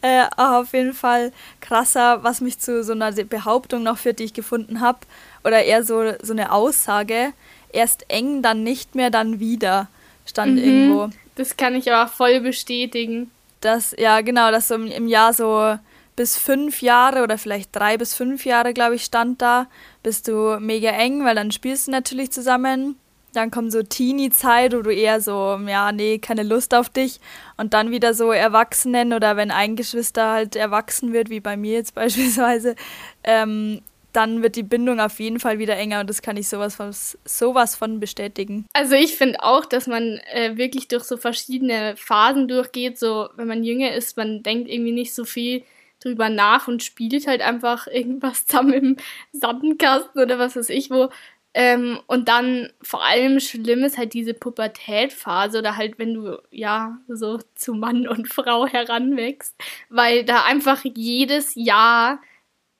äh, 0.02 0.26
auf 0.38 0.74
jeden 0.74 0.94
Fall 0.94 1.32
krasser, 1.62 2.24
was 2.24 2.42
mich 2.42 2.60
zu 2.60 2.84
so 2.84 2.94
einer 2.94 3.12
Behauptung 3.12 3.84
noch 3.84 3.98
führt, 3.98 4.20
die 4.20 4.26
ich 4.26 4.34
gefunden 4.34 4.82
habe. 4.82 5.00
Oder 5.44 5.64
eher 5.64 5.84
so, 5.84 6.14
so 6.22 6.34
eine 6.34 6.52
Aussage. 6.52 7.34
Erst 7.72 8.06
eng, 8.10 8.42
dann 8.42 8.64
nicht 8.64 8.96
mehr, 8.96 9.10
dann 9.10 9.40
wieder. 9.40 9.88
Stand 10.26 10.54
mhm, 10.54 10.64
irgendwo. 10.64 11.10
Das 11.36 11.58
kann 11.58 11.76
ich 11.76 11.92
aber 11.92 12.10
voll 12.10 12.40
bestätigen. 12.42 13.32
Das, 13.62 13.96
ja, 13.98 14.22
genau, 14.22 14.52
dass 14.52 14.70
so 14.70 14.76
im, 14.76 14.88
im 14.88 15.08
Jahr 15.08 15.34
so 15.34 15.78
bis 16.16 16.38
fünf 16.38 16.82
Jahre 16.82 17.24
oder 17.24 17.38
vielleicht 17.38 17.76
drei 17.76 17.98
bis 17.98 18.14
fünf 18.14 18.46
Jahre, 18.46 18.74
glaube 18.74 18.96
ich, 18.96 19.06
stand 19.06 19.42
da, 19.42 19.68
bist 20.04 20.28
du 20.28 20.58
mega 20.60 20.90
eng, 20.90 21.24
weil 21.24 21.36
dann 21.36 21.52
spielst 21.52 21.88
du 21.88 21.92
natürlich 21.92 22.32
zusammen 22.32 22.98
dann 23.34 23.52
kommt 23.52 23.72
so 23.72 23.84
Teenie-Zeit, 23.84 24.74
wo 24.74 24.82
du 24.82 24.94
eher 24.94 25.22
so, 25.22 25.60
ja, 25.68 25.92
nee, 25.92 26.18
keine 26.20 26.44
Lust 26.44 26.74
auf 26.74 26.90
dich. 26.90 27.20
Und 27.58 27.74
dann 27.74 27.92
wieder 27.92 28.14
so 28.14 28.32
Erwachsenen 28.32 29.14
oder 29.14 29.38
wenn 29.38 29.52
ein 29.52 29.76
Geschwister 29.76 30.32
halt 30.32 30.56
erwachsen 30.56 31.14
wird, 31.14 31.30
wie 31.30 31.40
bei 31.40 31.58
mir 31.58 31.74
jetzt 31.74 31.96
beispielsweise, 31.96 32.76
ähm, 33.24 33.82
dann 34.14 34.42
wird 34.42 34.56
die 34.56 34.64
Bindung 34.64 35.00
auf 35.00 35.20
jeden 35.20 35.40
Fall 35.40 35.60
wieder 35.60 35.78
enger 35.78 36.00
und 36.00 36.10
das 36.10 36.24
kann 36.24 36.36
ich 36.36 36.48
sowas 36.48 36.76
von, 36.76 36.92
sowas 37.26 37.76
von 37.76 38.00
bestätigen. 38.00 38.66
Also 38.74 38.96
ich 38.96 39.16
finde 39.16 39.44
auch, 39.44 39.66
dass 39.66 39.86
man 39.86 40.20
äh, 40.34 40.58
wirklich 40.58 40.88
durch 40.88 41.04
so 41.04 41.18
verschiedene 41.18 41.96
Phasen 41.96 42.48
durchgeht. 42.48 42.98
So, 42.98 43.30
wenn 43.36 43.48
man 43.48 43.64
jünger 43.64 43.94
ist, 43.94 44.18
man 44.18 44.42
denkt 44.42 44.68
irgendwie 44.68 44.94
nicht 44.94 45.14
so 45.14 45.26
viel 45.26 45.64
drüber 46.00 46.30
nach 46.30 46.68
und 46.68 46.82
spielt 46.82 47.28
halt 47.28 47.42
einfach 47.42 47.88
irgendwas 47.88 48.46
zusammen 48.48 48.74
im 48.74 48.98
Sandkasten 49.34 50.22
oder 50.22 50.40
was 50.40 50.56
weiß 50.56 50.70
ich 50.70 50.90
wo 50.90 51.10
Ähm, 51.54 52.00
und 52.06 52.28
dann 52.28 52.72
vor 52.82 53.04
allem 53.04 53.40
schlimm 53.40 53.84
ist 53.84 53.98
halt 53.98 54.14
diese 54.14 54.34
Pubertätphase 54.34 55.60
oder 55.60 55.78
halt, 55.78 55.98
wenn 55.98 56.14
du 56.14 56.42
ja 56.52 57.00
so 57.08 57.40
zu 57.56 57.74
Mann 57.74 58.08
und 58.08 58.28
Frau 58.34 58.68
heranwächst, 58.68 59.56
weil 59.90 60.24
da 60.24 60.44
einfach 60.44 60.84
jedes 60.84 61.56
Jahr 61.56 62.22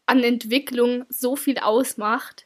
an 0.06 0.24
Entwicklung 0.24 1.06
so 1.10 1.36
viel 1.36 1.58
ausmacht 1.60 2.46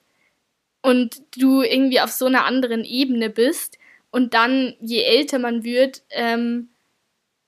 und 0.82 1.21
du 1.38 1.61
irgendwie 1.61 2.01
auf 2.01 2.11
so 2.11 2.26
einer 2.26 2.45
anderen 2.45 2.84
Ebene 2.84 3.30
bist. 3.30 3.80
Und 4.11 4.34
dann, 4.34 4.76
je 4.80 5.01
älter 5.01 5.39
man 5.39 5.63
wird, 5.63 6.03
ähm, 6.11 6.69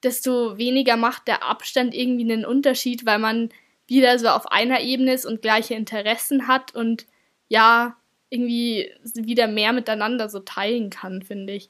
desto 0.03 0.57
weniger 0.57 0.97
macht 0.97 1.27
der 1.27 1.43
Abstand 1.43 1.93
irgendwie 1.93 2.31
einen 2.31 2.45
Unterschied, 2.45 3.05
weil 3.05 3.19
man 3.19 3.49
wieder 3.87 4.17
so 4.19 4.29
auf 4.29 4.51
einer 4.51 4.81
Ebene 4.81 5.13
ist 5.13 5.25
und 5.25 5.41
gleiche 5.41 5.75
Interessen 5.75 6.47
hat 6.47 6.73
und 6.73 7.05
ja, 7.49 7.97
irgendwie 8.35 8.91
wieder 9.13 9.47
mehr 9.47 9.73
miteinander 9.73 10.29
so 10.29 10.39
teilen 10.39 10.89
kann, 10.89 11.21
finde 11.21 11.53
ich. 11.53 11.69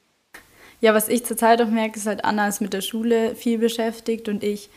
Ja, 0.82 0.94
was 0.94 1.08
ich 1.08 1.24
zurzeit 1.24 1.62
auch 1.62 1.70
merke, 1.70 1.98
ist 1.98 2.08
halt, 2.08 2.26
Anna 2.26 2.48
ist 2.48 2.62
mit 2.62 2.74
der 2.74 2.82
Schule 2.82 3.36
viel 3.36 3.58
beschäftigt 3.58 4.28
und 4.28 4.44
ich 4.44 4.70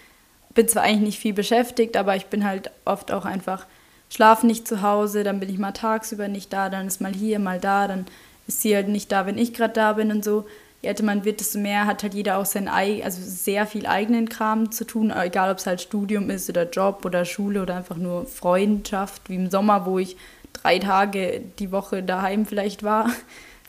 bin 0.54 0.68
zwar 0.68 0.84
eigentlich 0.84 1.00
nicht 1.00 1.18
viel 1.18 1.32
beschäftigt, 1.34 1.96
aber 1.96 2.16
ich 2.16 2.26
bin 2.26 2.44
halt 2.44 2.70
oft 2.84 3.10
auch 3.12 3.24
einfach, 3.24 3.66
schlafe 4.08 4.46
nicht 4.46 4.68
zu 4.68 4.82
Hause, 4.82 5.24
dann 5.24 5.40
bin 5.40 5.50
ich 5.50 5.58
mal 5.58 5.72
tagsüber 5.72 6.28
nicht 6.28 6.52
da, 6.52 6.68
dann 6.70 6.86
ist 6.86 7.00
mal 7.00 7.12
hier, 7.12 7.38
mal 7.38 7.60
da, 7.60 7.88
dann 7.88 8.06
ist 8.46 8.62
sie 8.62 8.74
halt 8.74 8.88
nicht 8.88 9.10
da, 9.12 9.26
wenn 9.26 9.38
ich 9.38 9.52
gerade 9.52 9.74
da 9.74 9.92
bin 9.94 10.10
und 10.10 10.24
so 10.24 10.46
je 10.82 10.88
älter 10.88 11.04
man 11.04 11.24
wird, 11.24 11.40
desto 11.40 11.58
mehr 11.58 11.86
hat 11.86 12.02
halt 12.02 12.14
jeder 12.14 12.38
auch 12.38 12.46
sein 12.46 12.68
also 12.68 13.20
sehr 13.22 13.66
viel 13.66 13.86
eigenen 13.86 14.28
Kram 14.28 14.70
zu 14.70 14.84
tun, 14.84 15.12
egal 15.14 15.50
ob 15.50 15.58
es 15.58 15.66
halt 15.66 15.80
Studium 15.80 16.30
ist 16.30 16.48
oder 16.48 16.68
Job 16.68 17.04
oder 17.04 17.24
Schule 17.24 17.62
oder 17.62 17.76
einfach 17.76 17.96
nur 17.96 18.26
Freundschaft, 18.26 19.28
wie 19.28 19.36
im 19.36 19.50
Sommer, 19.50 19.86
wo 19.86 19.98
ich 19.98 20.16
drei 20.52 20.78
Tage 20.78 21.40
die 21.58 21.72
Woche 21.72 22.02
daheim 22.02 22.46
vielleicht 22.46 22.82
war. 22.82 23.10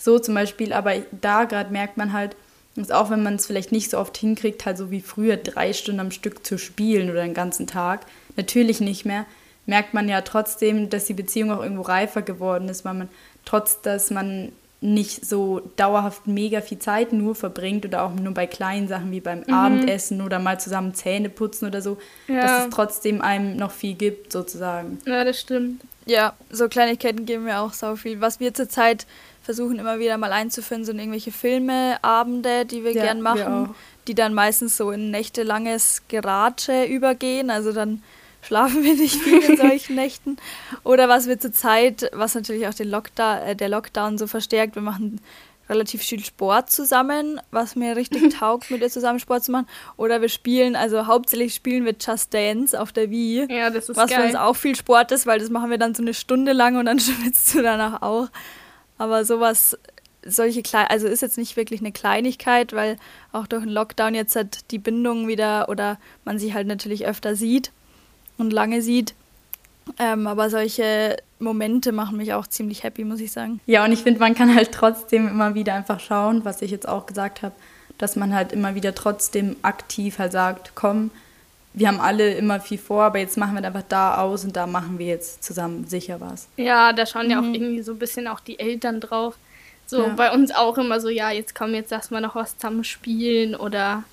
So 0.02 0.18
zum 0.18 0.34
Beispiel, 0.34 0.72
aber 0.72 0.94
da 1.12 1.44
gerade 1.44 1.74
merkt 1.74 1.98
man 1.98 2.14
halt, 2.14 2.38
dass 2.78 2.90
auch 2.90 3.10
wenn 3.10 3.22
man 3.22 3.36
es 3.36 3.46
vielleicht 3.46 3.74
nicht 3.74 3.92
so 3.92 3.98
oft 3.98 4.16
hinkriegt, 4.18 4.66
halt 4.66 4.78
so 4.78 4.92
wie 4.92 5.02
früher 5.02 5.36
drei 5.36 5.74
Stunden 5.74 6.00
am 6.00 6.12
Stück 6.12 6.46
zu 6.46 6.58
spielen 6.58 7.10
oder 7.10 7.22
den 7.22 7.34
ganzen 7.34 7.68
Tag, 7.68 8.06
natürlich 8.38 8.80
nicht 8.80 9.06
mehr, 9.06 9.26
merkt 9.66 9.94
man 9.94 10.08
ja 10.08 10.22
trotzdem, 10.22 10.90
dass 10.90 11.04
die 11.04 11.14
Beziehung 11.14 11.52
auch 11.52 11.62
irgendwo 11.62 11.82
reifer 11.82 12.22
geworden 12.22 12.70
ist, 12.70 12.86
weil 12.86 12.94
man 12.94 13.10
trotz, 13.44 13.82
dass 13.82 14.10
man 14.10 14.54
nicht 14.82 15.26
so 15.26 15.62
dauerhaft 15.76 16.28
mega 16.28 16.62
viel 16.62 16.80
Zeit 16.80 17.12
nur 17.12 17.36
verbringt 17.36 17.86
oder 17.86 18.04
auch 18.04 18.14
nur 18.14 18.34
bei 18.34 18.48
kleinen 18.48 18.88
Sachen 18.88 19.12
wie 19.12 19.20
beim 19.20 19.44
mhm. 19.46 19.54
Abendessen 19.54 20.22
oder 20.22 20.40
mal 20.40 20.60
zusammen 20.60 20.94
Zähne 20.94 21.30
putzen 21.30 21.68
oder 21.68 21.82
so, 21.82 21.98
ja. 22.28 22.42
dass 22.42 22.66
es 22.66 22.70
trotzdem 22.74 23.22
einem 23.22 23.58
noch 23.58 23.72
viel 23.72 23.96
gibt, 23.96 24.32
sozusagen. 24.32 25.00
Ja, 25.06 25.26
das 25.26 25.42
stimmt. 25.42 25.82
Ja, 26.10 26.34
so 26.49 26.68
Kleinigkeiten 26.68 27.26
geben 27.26 27.43
mir 27.43 27.60
auch 27.60 27.74
so 27.74 27.95
viel. 27.95 28.20
Was 28.20 28.39
wir 28.39 28.53
zurzeit 28.53 29.05
versuchen 29.43 29.80
immer 29.80 29.99
wieder 29.99 30.18
mal 30.18 30.34
einzuführen, 30.34 30.84
sind 30.84 30.99
irgendwelche 30.99 31.32
Filme, 31.32 31.97
Abende, 32.01 32.66
die 32.66 32.84
wir 32.84 32.93
ja, 32.93 33.03
gern 33.03 33.22
machen, 33.22 33.68
wir 33.68 33.76
die 34.07 34.16
dann 34.16 34.34
meistens 34.34 34.76
so 34.76 34.89
in 34.91 35.12
nächtelanges 35.12 36.01
Geratsche 36.07 36.86
übergehen. 36.86 37.51
Also 37.51 37.72
dann 37.72 38.01
schlafen 38.41 38.84
wir 38.84 38.95
nicht 38.95 39.22
viel 39.22 39.39
in 39.39 39.57
solchen 39.57 39.95
Nächten. 39.95 40.38
Oder 40.84 41.10
was 41.10 41.28
wir 41.28 41.39
zurzeit, 41.39 42.10
was 42.14 42.36
natürlich 42.36 42.68
auch 42.68 42.74
den 42.74 42.89
Lockdown, 42.89 43.38
äh, 43.39 43.55
der 43.55 43.70
Lockdown 43.70 44.18
so 44.18 44.28
verstärkt, 44.28 44.76
wir 44.76 44.82
machen 44.82 45.22
relativ 45.70 46.02
viel 46.02 46.24
Sport 46.24 46.72
zusammen, 46.72 47.40
was 47.52 47.76
mir 47.76 47.96
richtig 47.96 48.34
taugt, 48.40 48.72
mit 48.72 48.82
ihr 48.82 48.90
zusammen 48.90 49.20
Sport 49.20 49.44
zu 49.44 49.52
machen. 49.52 49.68
Oder 49.98 50.22
wir 50.22 50.30
spielen, 50.30 50.76
also 50.76 51.06
hauptsächlich 51.06 51.54
spielen 51.54 51.86
wir 51.86 51.96
Just 52.00 52.34
Dance 52.34 52.80
auf 52.80 52.92
der 52.92 53.10
Wii. 53.10 53.48
Ja, 53.54 53.70
das 53.70 53.90
ist 53.90 53.98
Was 53.98 54.10
geil. 54.10 54.20
für 54.20 54.26
uns 54.26 54.36
auch 54.36 54.56
viel 54.56 54.76
Sport 54.76 55.12
ist, 55.12 55.26
weil 55.26 55.40
das 55.40 55.50
machen 55.50 55.70
wir 55.70 55.78
dann 55.78 55.94
so 55.94 56.02
eine 56.02 56.14
Stunde 56.14 56.54
lang 56.54 56.78
und 56.78 56.86
dann 56.86 57.00
schwitzt 57.00 57.54
du 57.54 57.62
danach 57.62 58.02
auch. 58.02 58.30
Aber 58.98 59.24
sowas, 59.24 59.78
solche 60.26 60.64
klein, 60.64 60.88
also 60.90 61.08
ist 61.08 61.22
jetzt 61.22 61.38
nicht 61.38 61.56
wirklich 61.56 61.80
eine 61.80 61.92
Kleinigkeit, 61.92 62.74
weil 62.74 62.98
auch 63.32 63.48
durch 63.48 63.64
den 63.64 63.72
Lockdown 63.72 64.16
jetzt 64.16 64.36
halt 64.36 64.72
die 64.72 64.80
Bindung 64.80 65.28
wieder 65.28 65.70
oder 65.70 66.00
man 66.26 66.40
sich 66.40 66.54
halt 66.54 66.68
natürlich 66.68 67.06
öfter 67.06 67.36
sieht 67.36 67.72
und 68.38 68.52
lange 68.52 68.82
sieht. 68.82 69.14
Ähm, 69.98 70.28
aber 70.28 70.50
solche 70.50 71.18
Momente 71.40 71.92
machen 71.92 72.18
mich 72.18 72.34
auch 72.34 72.48
ziemlich 72.48 72.84
happy, 72.84 73.04
muss 73.04 73.20
ich 73.20 73.32
sagen. 73.32 73.60
Ja, 73.66 73.86
und 73.86 73.92
ich 73.92 74.04
finde, 74.04 74.20
man 74.20 74.36
kann 74.36 74.54
halt 74.54 74.72
trotzdem 74.72 75.28
immer 75.28 75.56
wieder 75.56 75.74
einfach 75.74 76.00
schauen, 76.00 76.46
was 76.46 76.62
ich 76.62 76.72
jetzt 76.72 76.88
auch 76.88 77.06
gesagt 77.06 77.42
habe, 77.42 77.56
dass 77.98 78.16
man 78.16 78.34
halt 78.34 78.52
immer 78.52 78.76
wieder 78.76 78.94
trotzdem 78.96 79.56
aktiv 79.62 80.20
halt 80.20 80.32
sagt, 80.32 80.72
komm, 80.76 81.12
wir 81.74 81.88
haben 81.88 82.00
alle 82.00 82.34
immer 82.34 82.60
viel 82.60 82.78
vor, 82.78 83.04
aber 83.04 83.20
jetzt 83.20 83.38
machen 83.38 83.56
wir 83.56 83.64
einfach 83.64 83.84
da 83.88 84.18
aus 84.18 84.44
und 84.44 84.56
da 84.56 84.68
machen 84.68 84.98
wir 84.98 85.06
jetzt 85.06 85.44
zusammen 85.44 85.86
sicher 85.88 86.20
was. 86.20 86.48
Ja, 86.58 86.94
da 86.94 87.06
schauen 87.06 87.26
mhm. 87.26 87.32
ja 87.32 87.40
auch 87.40 87.44
mhm. 87.44 87.54
irgendwie 87.54 87.82
so 87.82 87.94
ein 87.94 88.00
bisschen 88.00 88.28
auch 88.28 88.40
die 88.40 88.60
Eltern 88.60 89.00
drauf. 89.00 89.36
So 89.86 90.04
ja. 90.04 90.10
bei 90.10 90.32
uns 90.32 90.54
auch 90.54 90.78
immer 90.78 91.00
so, 91.00 91.10
ja, 91.10 91.32
jetzt 91.32 91.56
kommen 91.56 91.74
jetzt 91.74 91.92
erstmal 91.92 92.22
noch 92.22 92.36
was 92.36 92.58
zusammen 92.58 92.84
spielen 92.84 93.56
oder 93.56 94.04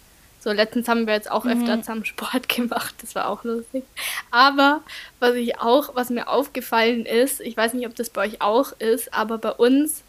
so, 0.47 0.53
letztens 0.53 0.87
haben 0.87 1.09
wir 1.09 1.15
jetzt 1.15 1.29
auch 1.29 1.43
mhm. 1.43 1.51
öfter 1.51 1.81
zusammen 1.81 2.05
Sport 2.05 2.49
gemacht. 2.57 2.95
Das 3.01 3.17
war 3.17 3.27
auch 3.29 3.43
lustig. 3.43 3.83
Aber 4.31 4.81
was 5.19 5.35
ich 5.35 5.59
auch, 5.59 5.97
was 5.97 6.09
mir 6.09 6.29
aufgefallen 6.29 7.05
ist, 7.05 7.41
ich 7.41 7.57
weiß 7.57 7.75
nicht, 7.75 7.85
ob 7.85 7.97
das 7.97 8.11
bei 8.11 8.29
euch 8.29 8.41
auch 8.41 8.71
ist, 8.79 9.13
aber 9.13 9.39
bei 9.39 9.51
uns, 9.51 10.05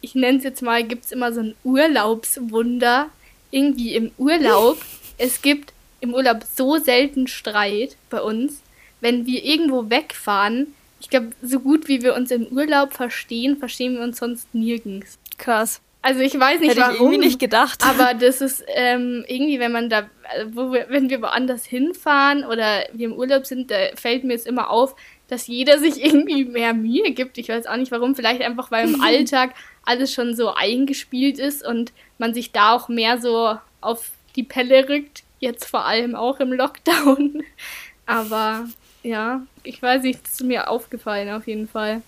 ich 0.00 0.14
nenne 0.14 0.38
es 0.38 0.44
jetzt 0.44 0.62
mal, 0.62 0.82
gibt 0.82 1.04
es 1.04 1.12
immer 1.12 1.30
so 1.30 1.40
ein 1.40 1.54
Urlaubswunder. 1.62 3.10
Irgendwie 3.50 3.94
im 3.94 4.12
Urlaub. 4.16 4.78
es 5.18 5.42
gibt 5.42 5.74
im 6.00 6.14
Urlaub 6.14 6.44
so 6.54 6.78
selten 6.78 7.26
Streit 7.26 7.98
bei 8.08 8.22
uns. 8.22 8.62
Wenn 9.02 9.26
wir 9.26 9.44
irgendwo 9.44 9.90
wegfahren, 9.90 10.68
ich 11.00 11.10
glaube, 11.10 11.32
so 11.42 11.60
gut 11.60 11.86
wie 11.86 12.00
wir 12.00 12.14
uns 12.14 12.30
im 12.30 12.46
Urlaub 12.46 12.94
verstehen, 12.94 13.58
verstehen 13.58 13.96
wir 13.96 14.04
uns 14.04 14.16
sonst 14.16 14.54
nirgends. 14.54 15.18
Krass. 15.36 15.82
Also 16.06 16.20
ich 16.20 16.38
weiß 16.38 16.60
nicht 16.60 16.70
Hätte 16.70 16.82
warum. 16.82 16.94
Ich 16.94 17.00
irgendwie 17.00 17.18
nicht 17.18 17.40
gedacht. 17.40 17.82
Aber 17.84 18.14
das 18.14 18.40
ist 18.40 18.64
ähm, 18.68 19.24
irgendwie, 19.26 19.58
wenn 19.58 19.72
man 19.72 19.90
da, 19.90 20.08
wo 20.52 20.72
wir, 20.72 20.86
wenn 20.88 21.10
wir 21.10 21.20
woanders 21.20 21.64
hinfahren 21.64 22.44
oder 22.44 22.84
wir 22.92 23.08
im 23.08 23.12
Urlaub 23.12 23.44
sind, 23.44 23.72
da 23.72 23.76
fällt 23.96 24.22
mir 24.22 24.34
es 24.34 24.46
immer 24.46 24.70
auf, 24.70 24.94
dass 25.26 25.48
jeder 25.48 25.80
sich 25.80 26.04
irgendwie 26.04 26.44
mehr 26.44 26.74
Mühe 26.74 27.10
gibt. 27.10 27.38
Ich 27.38 27.48
weiß 27.48 27.66
auch 27.66 27.74
nicht 27.74 27.90
warum. 27.90 28.14
Vielleicht 28.14 28.40
einfach, 28.40 28.70
weil 28.70 28.88
im 28.88 29.00
Alltag 29.04 29.54
alles 29.84 30.14
schon 30.14 30.36
so 30.36 30.54
eingespielt 30.54 31.40
ist 31.40 31.66
und 31.66 31.92
man 32.18 32.34
sich 32.34 32.52
da 32.52 32.76
auch 32.76 32.88
mehr 32.88 33.20
so 33.20 33.58
auf 33.80 34.12
die 34.36 34.44
Pelle 34.44 34.88
rückt. 34.88 35.24
Jetzt 35.40 35.64
vor 35.64 35.86
allem 35.86 36.14
auch 36.14 36.38
im 36.38 36.52
Lockdown. 36.52 37.42
Aber 38.06 38.68
ja, 39.02 39.44
ich 39.64 39.82
weiß 39.82 40.04
nicht, 40.04 40.22
das 40.22 40.34
ist 40.34 40.44
mir 40.44 40.70
aufgefallen 40.70 41.30
auf 41.30 41.48
jeden 41.48 41.66
Fall. 41.66 42.02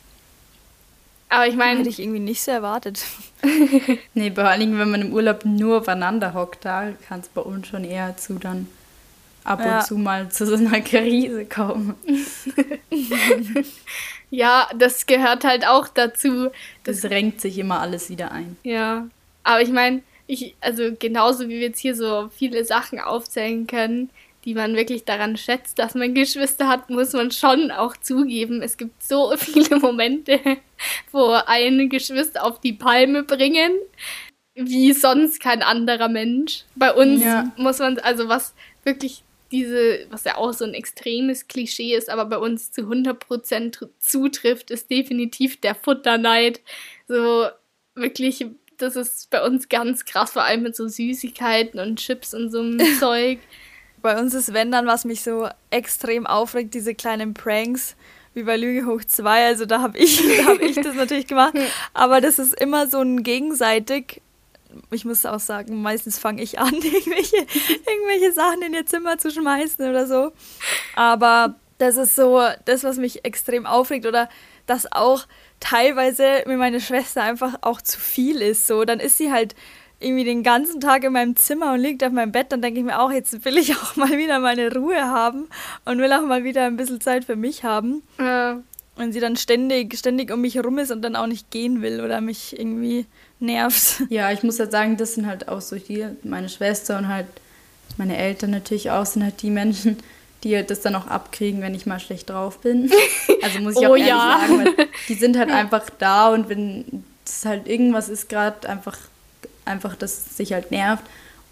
Aber 1.29 1.47
ich 1.47 1.57
meine. 1.57 1.81
Hätte 1.81 1.91
ich 1.91 2.01
irgendwie 2.01 2.21
nicht 2.21 2.41
so 2.41 2.51
erwartet. 2.51 3.05
nee, 4.15 4.31
vor 4.31 4.45
allem, 4.45 4.79
wenn 4.79 4.91
man 4.91 5.03
im 5.03 5.13
Urlaub 5.13 5.45
nur 5.45 5.79
aufeinander 5.79 6.35
hockt, 6.35 6.65
da 6.65 6.93
kann 7.09 7.21
es 7.21 7.29
bei 7.29 7.43
uns 7.43 7.69
schon 7.69 7.85
eher 7.85 8.17
zu 8.17 8.35
dann 8.35 8.67
ab 9.45 9.61
ja. 9.61 9.79
und 9.79 9.87
zu 9.87 9.97
mal 9.97 10.29
zu 10.31 10.47
so 10.47 10.55
einer 10.55 10.81
Krise 10.81 11.47
kommen. 11.47 11.95
ja, 14.31 14.69
das 14.77 15.07
gehört 15.07 15.45
halt 15.45 15.67
auch 15.67 15.89
dazu. 15.89 16.51
Das, 16.85 17.01
das 17.01 17.11
renkt 17.11 17.41
sich 17.41 17.59
immer 17.59 17.81
alles 17.81 18.11
wieder 18.11 18.33
ein. 18.33 18.57
Ja, 18.63 19.07
aber 19.45 19.63
ich 19.63 19.71
meine, 19.71 20.03
ich, 20.27 20.55
also 20.61 20.91
genauso 20.99 21.45
wie 21.45 21.55
wir 21.55 21.61
jetzt 21.61 21.81
hier 21.81 21.95
so 21.95 22.29
viele 22.37 22.65
Sachen 22.65 23.01
aufzählen 23.01 23.67
können, 23.67 24.11
die 24.49 24.55
man 24.55 24.75
wirklich 24.77 25.05
daran 25.05 25.37
schätzt, 25.37 25.79
dass 25.79 25.95
man 25.95 26.15
Geschwister 26.15 26.69
hat, 26.69 26.89
muss 26.89 27.13
man 27.13 27.31
schon 27.31 27.71
auch 27.71 27.99
zugeben. 27.99 28.63
Es 28.63 28.79
gibt 28.79 29.03
so 29.03 29.35
viele 29.37 29.79
Momente, 29.79 30.41
wo 31.13 31.33
ein 31.45 31.91
Geschwister 31.91 32.43
auf 32.47 32.59
die 32.59 32.73
Palme 32.73 33.25
bringen, 33.25 33.73
wie 34.55 34.95
sonst 34.95 35.41
kein 35.43 35.63
anderer 35.63 36.09
Mensch. 36.09 36.65
Bei 36.77 36.95
uns 36.95 37.23
ja. 37.23 37.53
muss 37.59 37.79
man, 37.79 37.99
also 37.99 38.31
was 38.31 38.55
wirklich 38.85 39.23
diese, 39.53 40.07
was 40.09 40.25
ja 40.25 40.39
auch 40.39 40.55
so 40.55 40.65
ein 40.65 40.73
extremes 40.73 41.47
Klischee 41.49 41.95
ist, 41.95 42.09
aber 42.09 42.25
bei 42.25 42.39
uns 42.39 42.73
zu 42.73 42.91
100% 42.91 43.87
zutrifft, 43.99 44.71
ist 44.71 44.91
definitiv 44.91 45.61
der 45.61 45.75
Futterneid. 45.75 46.63
So 47.07 47.49
wirklich, 47.95 48.47
das 48.79 48.97
ist 48.97 49.29
bei 49.29 49.45
uns 49.45 49.69
ganz 49.69 50.07
krass, 50.07 50.31
vor 50.31 50.45
allem 50.45 50.63
mit 50.63 50.75
so 50.75 50.89
Süßigkeiten 50.89 51.79
und 51.81 51.99
Chips 51.99 52.33
und 52.33 52.51
so 52.51 52.61
einem 52.61 52.81
Zeug. 52.99 53.41
Bei 54.03 54.19
uns 54.19 54.35
ist, 54.35 54.53
wenn 54.53 54.71
dann, 54.71 54.87
was 54.87 55.05
mich 55.05 55.23
so 55.23 55.49
extrem 55.71 56.27
aufregt, 56.27 56.75
diese 56.75 56.95
kleinen 56.95 57.35
Pranks 57.35 57.97
wie 58.35 58.45
bei 58.45 58.57
Lüge 58.57 58.87
hoch 58.87 59.03
2. 59.05 59.47
Also 59.47 59.67
da 59.67 59.81
habe 59.81 59.99
ich, 59.99 60.21
hab 60.47 60.61
ich 60.61 60.77
das 60.77 60.95
natürlich 60.95 61.27
gemacht. 61.27 61.55
Aber 61.95 62.21
das 62.21 62.39
ist 62.39 62.59
immer 62.61 62.87
so 62.87 63.01
ein 63.01 63.23
gegenseitig. 63.23 64.23
Ich 64.91 65.05
muss 65.05 65.27
auch 65.27 65.41
sagen, 65.41 65.83
meistens 65.83 66.19
fange 66.19 66.43
ich 66.43 66.59
an, 66.59 66.75
irgendwelche, 66.75 67.37
irgendwelche 67.37 68.33
Sachen 68.33 68.63
in 68.63 68.75
ihr 68.75 68.87
Zimmer 68.87 69.19
zu 69.19 69.31
schmeißen 69.31 69.89
oder 69.89 70.07
so. 70.07 70.33
Aber 70.95 71.57
das 71.79 71.97
ist 71.97 72.17
so 72.17 72.43
das, 72.65 72.85
was 72.85 72.97
mich 72.97 73.25
extrem 73.25 73.67
aufregt. 73.67 74.07
Oder 74.07 74.29
dass 74.67 74.91
auch 74.93 75.27
teilweise 75.61 76.45
mir 76.47 76.57
meine 76.57 76.81
Schwester 76.81 77.23
einfach 77.23 77.57
auch 77.63 77.83
zu 77.83 77.99
viel 77.99 78.41
ist. 78.43 78.67
So, 78.67 78.85
dann 78.85 79.01
ist 79.01 79.19
sie 79.19 79.33
halt 79.33 79.55
irgendwie 80.01 80.25
den 80.25 80.43
ganzen 80.43 80.81
Tag 80.81 81.05
in 81.05 81.13
meinem 81.13 81.35
Zimmer 81.37 81.73
und 81.73 81.81
liegt 81.81 82.05
auf 82.05 82.13
meinem 82.13 82.31
Bett, 82.31 82.53
dann 82.53 82.63
denke 82.63 82.79
ich 82.79 82.87
mir 82.87 83.01
auch, 83.01 83.11
jetzt 83.11 83.45
will 83.45 83.59
ich 83.59 83.75
auch 83.77 83.97
mal 83.97 84.17
wieder 84.17 84.39
meine 84.39 84.73
Ruhe 84.73 85.01
haben 85.01 85.49
und 85.85 85.99
will 85.99 86.13
auch 86.13 86.23
mal 86.23 86.45
wieder 86.45 86.67
ein 86.67 86.77
bisschen 86.77 87.01
Zeit 87.01 87.25
für 87.25 87.37
mich 87.37 87.65
haben. 87.65 88.03
Ja. 88.19 88.61
wenn 88.97 89.13
sie 89.13 89.21
dann 89.21 89.37
ständig, 89.37 89.97
ständig 89.97 90.33
um 90.33 90.41
mich 90.41 90.57
herum 90.57 90.79
ist 90.79 90.91
und 90.91 91.03
dann 91.03 91.17
auch 91.17 91.27
nicht 91.27 91.51
gehen 91.51 91.83
will 91.83 92.01
oder 92.01 92.21
mich 92.21 92.59
irgendwie 92.59 93.07
nervt. 93.41 94.03
Ja, 94.09 94.33
ich 94.33 94.43
muss 94.43 94.59
halt 94.59 94.73
sagen, 94.73 94.97
das 94.97 95.15
sind 95.15 95.27
halt 95.27 95.49
auch 95.49 95.61
so 95.61 95.77
hier 95.77 96.17
meine 96.23 96.49
Schwester 96.49 96.99
und 96.99 97.09
halt 97.09 97.27
meine 97.97 98.17
Eltern 98.17 98.51
natürlich 98.51 98.91
auch, 98.91 99.07
sind 99.07 99.23
halt 99.25 99.43
die 99.43 99.51
Menschen, 99.51 99.99
die 100.45 100.55
halt 100.55 100.71
das 100.71 100.81
dann 100.81 100.95
auch 100.95 101.07
abkriegen, 101.07 101.61
wenn 101.61 101.75
ich 101.75 101.87
mal 101.87 102.01
schlecht 102.01 102.31
drauf 102.31 102.59
bin. 102.61 102.91
Also 103.41 103.61
muss 103.61 103.77
ich 103.79 103.87
auch 103.87 103.93
oh, 103.93 103.95
ehrlich 103.95 104.09
ja. 104.09 104.41
sagen, 104.41 104.59
weil 104.59 104.89
die 105.09 105.15
sind 105.15 105.39
halt 105.39 105.51
einfach 105.53 105.89
da 105.99 106.29
und 106.31 106.49
wenn 106.49 107.05
es 107.25 107.45
halt 107.45 107.69
irgendwas 107.69 108.09
ist 108.09 108.29
gerade 108.29 108.69
einfach, 108.69 108.99
einfach, 109.69 109.95
dass 109.95 110.37
sich 110.37 110.53
halt 110.53 110.71
nervt 110.71 111.05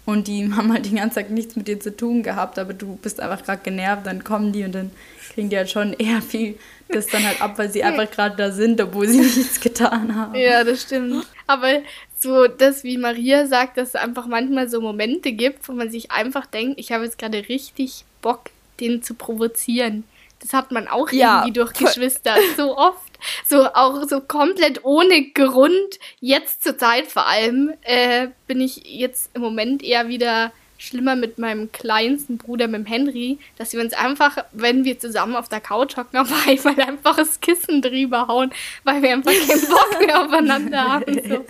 und 0.05 0.27
die 0.27 0.51
haben 0.55 0.73
halt 0.73 0.85
den 0.85 0.95
ganzen 0.95 1.15
Tag 1.15 1.29
nichts 1.29 1.55
mit 1.55 1.67
dir 1.67 1.79
zu 1.79 1.95
tun 1.95 2.23
gehabt, 2.23 2.59
aber 2.59 2.73
du 2.73 2.97
bist 2.97 3.19
einfach 3.19 3.43
gerade 3.43 3.61
genervt, 3.63 4.05
dann 4.05 4.23
kommen 4.23 4.51
die 4.51 4.63
und 4.63 4.73
dann 4.73 4.91
kriegen 5.33 5.49
die 5.49 5.57
halt 5.57 5.69
schon 5.69 5.93
eher 5.93 6.21
viel 6.21 6.57
das 6.89 7.07
dann 7.07 7.25
halt 7.25 7.41
ab, 7.41 7.57
weil 7.57 7.69
sie 7.69 7.83
einfach 7.83 8.09
gerade 8.09 8.35
da 8.35 8.51
sind, 8.51 8.79
obwohl 8.81 9.07
sie 9.07 9.19
nichts 9.21 9.59
getan 9.59 10.15
haben. 10.15 10.35
Ja, 10.35 10.63
das 10.63 10.83
stimmt. 10.83 11.25
Aber 11.45 11.81
so 12.17 12.47
das, 12.47 12.83
wie 12.83 12.97
Maria 12.97 13.45
sagt, 13.45 13.77
dass 13.77 13.89
es 13.89 13.95
einfach 13.95 14.27
manchmal 14.27 14.69
so 14.69 14.81
Momente 14.81 15.31
gibt, 15.31 15.67
wo 15.67 15.73
man 15.73 15.89
sich 15.89 16.11
einfach 16.11 16.45
denkt, 16.45 16.79
ich 16.79 16.91
habe 16.91 17.03
jetzt 17.03 17.17
gerade 17.17 17.49
richtig 17.49 18.05
Bock, 18.21 18.49
den 18.79 19.03
zu 19.03 19.13
provozieren. 19.13 20.03
Das 20.39 20.53
hat 20.53 20.71
man 20.71 20.87
auch 20.87 21.11
ja, 21.11 21.39
irgendwie 21.39 21.53
durch 21.53 21.73
Geschwister 21.73 22.35
so 22.55 22.77
oft. 22.77 23.06
So 23.47 23.65
auch 23.73 24.03
so 24.07 24.21
komplett 24.21 24.83
ohne 24.83 25.31
Grund. 25.31 25.99
Jetzt 26.19 26.63
zur 26.63 26.77
Zeit 26.77 27.07
vor 27.07 27.27
allem 27.27 27.73
äh, 27.83 28.27
bin 28.47 28.61
ich 28.61 28.83
jetzt 28.85 29.31
im 29.33 29.41
Moment 29.41 29.83
eher 29.83 30.07
wieder 30.07 30.51
schlimmer 30.77 31.15
mit 31.15 31.37
meinem 31.37 31.71
kleinsten 31.71 32.37
Bruder, 32.37 32.67
mit 32.67 32.81
dem 32.81 32.85
Henry, 32.85 33.39
dass 33.57 33.73
wir 33.73 33.81
uns 33.81 33.93
einfach, 33.93 34.37
wenn 34.51 34.85
wir 34.85 34.99
zusammen 34.99 35.35
auf 35.35 35.49
der 35.49 35.59
Couch 35.59 35.97
hocken, 35.97 36.17
auf 36.19 36.31
einmal 36.47 36.79
einfach 36.87 37.17
das 37.17 37.41
Kissen 37.41 37.81
drüber 37.81 38.27
hauen, 38.27 38.51
weil 38.83 39.01
wir 39.01 39.11
einfach 39.11 39.31
keinen 39.31 39.67
Bock 39.67 40.05
mehr 40.05 40.21
aufeinander 40.25 40.83
haben. 40.83 41.21
So. 41.27 41.45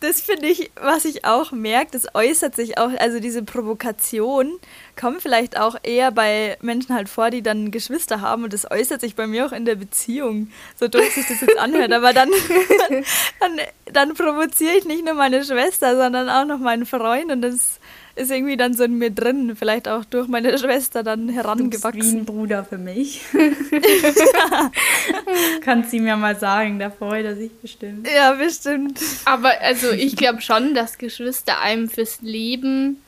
Das 0.00 0.20
finde 0.20 0.48
ich, 0.48 0.70
was 0.76 1.04
ich 1.04 1.24
auch 1.24 1.52
merke, 1.52 1.92
das 1.92 2.14
äußert 2.14 2.54
sich 2.54 2.76
auch, 2.78 2.90
also 2.98 3.20
diese 3.20 3.42
Provokation 3.42 4.58
kommt 4.96 5.22
vielleicht 5.22 5.58
auch 5.58 5.76
eher 5.82 6.10
bei 6.10 6.56
Menschen 6.60 6.94
halt 6.94 7.08
vor, 7.08 7.30
die 7.30 7.42
dann 7.42 7.70
Geschwister 7.70 8.20
haben 8.20 8.44
und 8.44 8.52
das 8.52 8.70
äußert 8.70 9.00
sich 9.00 9.14
bei 9.14 9.26
mir 9.26 9.46
auch 9.46 9.52
in 9.52 9.64
der 9.64 9.74
Beziehung, 9.74 10.50
so 10.76 10.88
doof 10.88 11.12
sich 11.12 11.26
das 11.26 11.40
jetzt 11.40 11.58
anhört, 11.58 11.92
aber 11.92 12.12
dann, 12.12 12.30
dann, 13.40 13.60
dann 13.92 14.14
provoziere 14.14 14.76
ich 14.76 14.84
nicht 14.84 15.04
nur 15.04 15.14
meine 15.14 15.44
Schwester, 15.44 15.96
sondern 15.96 16.28
auch 16.28 16.44
noch 16.44 16.58
meinen 16.58 16.86
Freund 16.86 17.30
und 17.30 17.42
das 17.42 17.80
ist 18.16 18.30
irgendwie 18.30 18.56
dann 18.56 18.74
so 18.74 18.84
in 18.84 18.98
mir 18.98 19.10
drin, 19.10 19.56
vielleicht 19.56 19.88
auch 19.88 20.04
durch 20.04 20.28
meine 20.28 20.56
Schwester 20.58 21.02
dann 21.02 21.28
herangewachsen. 21.28 21.92
Du 21.92 21.98
bist 21.98 22.12
wie 22.12 22.18
ein 22.18 22.24
Bruder 22.24 22.64
für 22.64 22.78
mich. 22.78 23.22
Kannst 25.62 25.90
sie 25.90 26.00
mir 26.00 26.16
mal 26.16 26.38
sagen, 26.38 26.78
da 26.78 26.90
freut 26.90 27.24
er 27.24 27.34
sich 27.34 27.52
bestimmt. 27.60 28.06
Ja, 28.14 28.32
bestimmt. 28.32 29.00
Aber 29.24 29.60
also 29.60 29.90
ich 29.90 30.16
glaube 30.16 30.42
schon, 30.42 30.74
dass 30.74 30.98
Geschwister 30.98 31.60
einem 31.60 31.88
fürs 31.88 32.20
Leben 32.22 32.98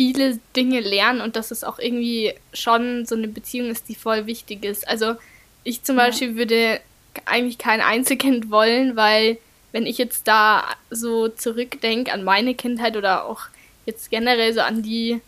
viele 0.00 0.40
Dinge 0.56 0.80
lernen 0.80 1.20
und 1.20 1.36
dass 1.36 1.50
es 1.50 1.62
auch 1.62 1.78
irgendwie 1.78 2.32
schon 2.54 3.04
so 3.04 3.14
eine 3.14 3.28
Beziehung 3.28 3.68
ist, 3.68 3.86
die 3.90 3.94
voll 3.94 4.24
wichtig 4.24 4.64
ist. 4.64 4.88
Also 4.88 5.16
ich 5.62 5.82
zum 5.82 5.98
ja. 5.98 6.06
Beispiel 6.06 6.36
würde 6.36 6.80
eigentlich 7.26 7.58
kein 7.58 7.82
Einzelkind 7.82 8.50
wollen, 8.50 8.96
weil 8.96 9.36
wenn 9.72 9.84
ich 9.84 9.98
jetzt 9.98 10.26
da 10.26 10.64
so 10.88 11.28
zurückdenke 11.28 12.14
an 12.14 12.24
meine 12.24 12.54
Kindheit 12.54 12.96
oder 12.96 13.26
auch 13.26 13.42
jetzt 13.84 14.10
generell 14.10 14.54
so 14.54 14.62
an 14.62 14.82
die 14.82 15.20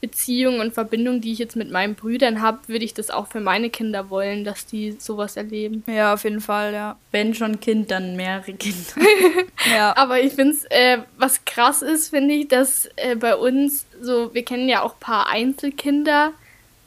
Beziehung 0.00 0.60
und 0.60 0.72
Verbindung, 0.72 1.20
die 1.20 1.32
ich 1.32 1.38
jetzt 1.38 1.56
mit 1.56 1.70
meinen 1.70 1.94
Brüdern 1.94 2.40
habe, 2.40 2.60
würde 2.68 2.84
ich 2.84 2.94
das 2.94 3.10
auch 3.10 3.26
für 3.26 3.40
meine 3.40 3.68
Kinder 3.68 4.08
wollen, 4.08 4.44
dass 4.44 4.64
die 4.64 4.92
sowas 4.92 5.36
erleben. 5.36 5.84
Ja, 5.86 6.14
auf 6.14 6.24
jeden 6.24 6.40
Fall, 6.40 6.72
ja. 6.72 6.96
Wenn 7.10 7.34
schon 7.34 7.60
Kind, 7.60 7.90
dann 7.90 8.16
mehrere 8.16 8.54
Kinder. 8.54 8.94
ja. 9.74 9.94
Aber 9.96 10.20
ich 10.20 10.32
finde 10.32 10.54
es, 10.54 10.64
äh, 10.70 10.98
was 11.18 11.44
krass 11.44 11.82
ist, 11.82 12.08
finde 12.08 12.34
ich, 12.34 12.48
dass 12.48 12.88
äh, 12.96 13.14
bei 13.14 13.36
uns 13.36 13.84
so, 14.00 14.32
wir 14.32 14.44
kennen 14.44 14.70
ja 14.70 14.82
auch 14.82 14.94
ein 14.94 15.00
paar 15.00 15.28
Einzelkinder, 15.28 16.32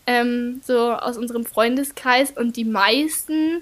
ähm, 0.07 0.61
so 0.66 0.91
aus 0.91 1.18
unserem 1.18 1.45
Freundeskreis 1.45 2.32
und 2.32 2.57
die 2.57 2.66
meisten, 2.66 3.61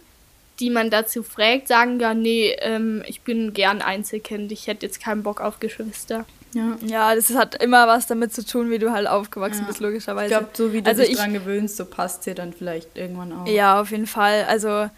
die 0.62 0.70
man 0.70 0.90
dazu 0.90 1.24
fragt, 1.24 1.68
sagen 1.68 2.00
ja, 2.00 2.14
nee, 2.14 2.56
ähm, 2.60 3.04
ich 3.06 3.22
bin 3.22 3.54
gern 3.54 3.82
Einzelkind, 3.82 4.52
ich 4.54 4.68
hätte 4.68 4.86
jetzt 4.86 5.04
keinen 5.04 5.24
Bock 5.24 5.42
auf 5.42 5.60
Geschwister. 5.60 6.26
Ja. 6.54 6.78
ja, 6.86 7.16
das 7.16 7.34
hat 7.36 7.62
immer 7.64 7.88
was 7.88 8.08
damit 8.08 8.34
zu 8.34 8.46
tun, 8.46 8.70
wie 8.70 8.80
du 8.80 8.92
halt 8.92 9.08
aufgewachsen 9.08 9.62
ja. 9.62 9.68
bist, 9.68 9.80
logischerweise. 9.80 10.34
Ich 10.34 10.40
glaube, 10.40 10.50
so 10.54 10.74
wie 10.74 10.82
du 10.82 10.90
also 10.90 11.02
dich 11.02 11.12
ich, 11.12 11.18
dran 11.18 11.34
gewöhnst, 11.34 11.78
so 11.78 11.86
passt 11.86 12.26
dir 12.26 12.36
dann 12.36 12.54
vielleicht 12.54 12.98
irgendwann 12.98 13.32
auch. 13.32 13.48
Ja, 13.48 13.80
auf 13.80 13.92
jeden 13.92 14.08
Fall. 14.08 14.46
Also 14.48 14.90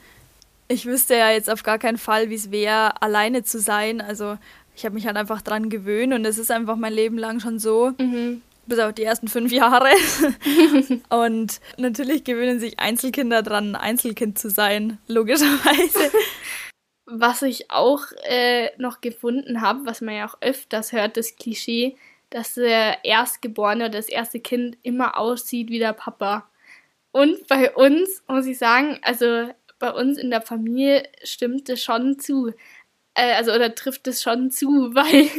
ich 0.67 0.85
wüsste 0.85 1.15
ja 1.15 1.31
jetzt 1.31 1.49
auf 1.49 1.63
gar 1.63 1.77
keinen 1.77 1.97
Fall, 1.97 2.29
wie 2.29 2.35
es 2.35 2.51
wäre, 2.51 3.01
alleine 3.01 3.43
zu 3.43 3.59
sein. 3.59 4.01
Also 4.01 4.37
ich 4.75 4.85
habe 4.85 4.95
mich 4.95 5.05
halt 5.05 5.17
einfach 5.17 5.41
dran 5.41 5.69
gewöhnt 5.69 6.13
und 6.13 6.25
es 6.25 6.37
ist 6.37 6.51
einfach 6.51 6.75
mein 6.75 6.93
Leben 6.93 7.17
lang 7.17 7.39
schon 7.39 7.59
so. 7.59 7.91
Mhm. 7.99 8.41
Bis 8.65 8.79
auf 8.79 8.93
die 8.93 9.03
ersten 9.03 9.27
fünf 9.27 9.51
Jahre. 9.51 9.89
und 11.09 11.59
natürlich 11.77 12.23
gewöhnen 12.23 12.59
sich 12.59 12.79
Einzelkinder 12.79 13.43
dran, 13.43 13.75
Einzelkind 13.75 14.39
zu 14.39 14.49
sein, 14.49 14.99
logischerweise. 15.07 16.11
Was 17.05 17.41
ich 17.41 17.69
auch 17.69 18.03
äh, 18.23 18.69
noch 18.77 19.01
gefunden 19.01 19.61
habe, 19.61 19.85
was 19.85 20.01
man 20.01 20.15
ja 20.15 20.27
auch 20.27 20.37
öfters 20.41 20.93
hört, 20.93 21.17
das 21.17 21.35
Klischee, 21.35 21.97
dass 22.29 22.55
der 22.55 23.03
Erstgeborene 23.03 23.85
oder 23.85 23.97
das 23.97 24.09
erste 24.09 24.39
Kind 24.39 24.77
immer 24.83 25.17
aussieht 25.17 25.69
wie 25.69 25.79
der 25.79 25.93
Papa. 25.93 26.47
Und 27.11 27.47
bei 27.47 27.73
uns, 27.75 28.23
muss 28.27 28.47
ich 28.47 28.57
sagen, 28.57 28.99
also 29.03 29.49
bei 29.79 29.91
uns 29.91 30.17
in 30.17 30.31
der 30.31 30.41
Familie 30.41 31.03
stimmt 31.23 31.69
es 31.69 31.83
schon 31.83 32.17
zu. 32.17 32.51
Äh, 33.13 33.33
also, 33.33 33.51
oder 33.51 33.75
trifft 33.75 34.07
es 34.07 34.23
schon 34.23 34.49
zu, 34.49 34.67
weil 34.95 35.29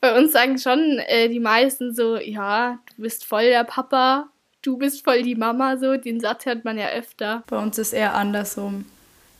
bei 0.00 0.16
uns 0.16 0.32
sagen 0.32 0.58
schon 0.58 0.98
äh, 1.06 1.28
die 1.28 1.40
meisten 1.40 1.94
so, 1.94 2.16
ja, 2.16 2.78
du 2.96 3.02
bist 3.02 3.24
voll 3.24 3.44
der 3.44 3.64
Papa, 3.64 4.28
du 4.62 4.76
bist 4.76 5.04
voll 5.04 5.22
die 5.22 5.34
Mama, 5.34 5.76
so. 5.76 5.96
Den 5.96 6.20
Satz 6.20 6.46
hört 6.46 6.64
man 6.64 6.78
ja 6.78 6.88
öfter. 6.90 7.42
Bei 7.48 7.58
uns 7.58 7.78
ist 7.78 7.92
eher 7.92 8.14
andersrum. 8.14 8.84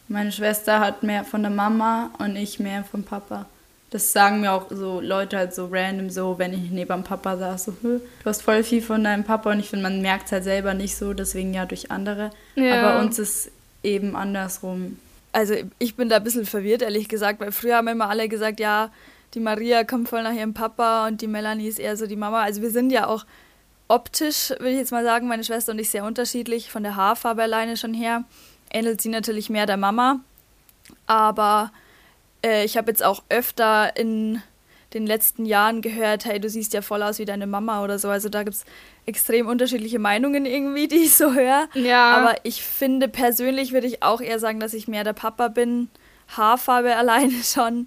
Meine 0.08 0.32
Schwester 0.32 0.80
hat 0.80 1.02
mehr 1.02 1.24
von 1.24 1.42
der 1.42 1.50
Mama 1.50 2.10
und 2.18 2.34
ich 2.34 2.58
mehr 2.58 2.82
vom 2.82 3.04
Papa. 3.04 3.46
Das 3.90 4.12
sagen 4.12 4.40
mir 4.40 4.52
auch 4.52 4.66
so 4.70 5.00
Leute 5.00 5.36
halt 5.38 5.54
so 5.54 5.68
random 5.70 6.10
so, 6.10 6.38
wenn 6.38 6.52
ich 6.52 6.70
neben 6.70 6.88
dem 6.88 7.04
Papa 7.04 7.36
saß, 7.36 7.66
so, 7.66 7.72
du 7.82 8.00
hast 8.24 8.42
voll 8.42 8.62
viel 8.62 8.82
von 8.82 9.04
deinem 9.04 9.24
Papa 9.24 9.50
und 9.50 9.60
ich 9.60 9.70
finde, 9.70 9.82
man 9.82 10.02
merkt 10.02 10.26
es 10.26 10.32
halt 10.32 10.44
selber 10.44 10.74
nicht 10.74 10.96
so, 10.96 11.14
deswegen 11.14 11.54
ja 11.54 11.64
durch 11.64 11.90
andere. 11.90 12.30
Ja. 12.54 12.82
Aber 12.82 13.00
uns 13.00 13.18
ist 13.18 13.50
eben 13.82 14.16
andersrum. 14.16 14.98
Also 15.32 15.54
ich 15.78 15.94
bin 15.94 16.08
da 16.08 16.16
ein 16.16 16.24
bisschen 16.24 16.46
verwirrt, 16.46 16.82
ehrlich 16.82 17.08
gesagt, 17.08 17.40
weil 17.40 17.52
früher 17.52 17.76
haben 17.76 17.88
immer 17.88 18.08
alle 18.08 18.28
gesagt, 18.28 18.60
ja, 18.60 18.90
die 19.34 19.40
Maria 19.40 19.84
kommt 19.84 20.08
voll 20.08 20.22
nach 20.22 20.32
ihrem 20.32 20.54
Papa 20.54 21.06
und 21.06 21.20
die 21.20 21.26
Melanie 21.26 21.68
ist 21.68 21.78
eher 21.78 21.96
so 21.96 22.06
die 22.06 22.16
Mama. 22.16 22.42
Also 22.42 22.62
wir 22.62 22.70
sind 22.70 22.90
ja 22.90 23.06
auch 23.06 23.24
optisch, 23.88 24.50
würde 24.50 24.70
ich 24.70 24.78
jetzt 24.78 24.92
mal 24.92 25.04
sagen, 25.04 25.28
meine 25.28 25.44
Schwester 25.44 25.72
und 25.72 25.78
ich 25.78 25.90
sehr 25.90 26.04
unterschiedlich, 26.04 26.70
von 26.70 26.82
der 26.82 26.96
Haarfarbe 26.96 27.42
alleine 27.42 27.76
schon 27.76 27.94
her 27.94 28.24
ähnelt 28.72 29.00
sie 29.00 29.08
natürlich 29.08 29.50
mehr 29.50 29.66
der 29.66 29.76
Mama. 29.76 30.20
Aber 31.06 31.72
äh, 32.44 32.64
ich 32.64 32.76
habe 32.76 32.90
jetzt 32.90 33.04
auch 33.04 33.22
öfter 33.28 33.96
in 33.96 34.42
den 34.94 35.06
letzten 35.06 35.44
Jahren 35.44 35.82
gehört, 35.82 36.24
hey, 36.24 36.40
du 36.40 36.48
siehst 36.48 36.72
ja 36.72 36.80
voll 36.80 37.02
aus 37.02 37.18
wie 37.18 37.24
deine 37.24 37.46
Mama 37.46 37.84
oder 37.84 37.98
so. 37.98 38.08
Also 38.08 38.28
da 38.28 38.42
gibt 38.42 38.56
es 38.56 38.64
extrem 39.06 39.46
unterschiedliche 39.46 39.98
Meinungen 39.98 40.46
irgendwie, 40.46 40.88
die 40.88 40.96
ich 40.96 41.14
so 41.14 41.34
höre. 41.34 41.68
Ja. 41.74 42.16
Aber 42.16 42.36
ich 42.44 42.62
finde 42.62 43.08
persönlich 43.08 43.72
würde 43.72 43.86
ich 43.86 44.02
auch 44.02 44.20
eher 44.20 44.38
sagen, 44.38 44.60
dass 44.60 44.74
ich 44.74 44.88
mehr 44.88 45.04
der 45.04 45.12
Papa 45.12 45.48
bin. 45.48 45.90
Haarfarbe 46.28 46.96
alleine 46.96 47.42
schon. 47.42 47.86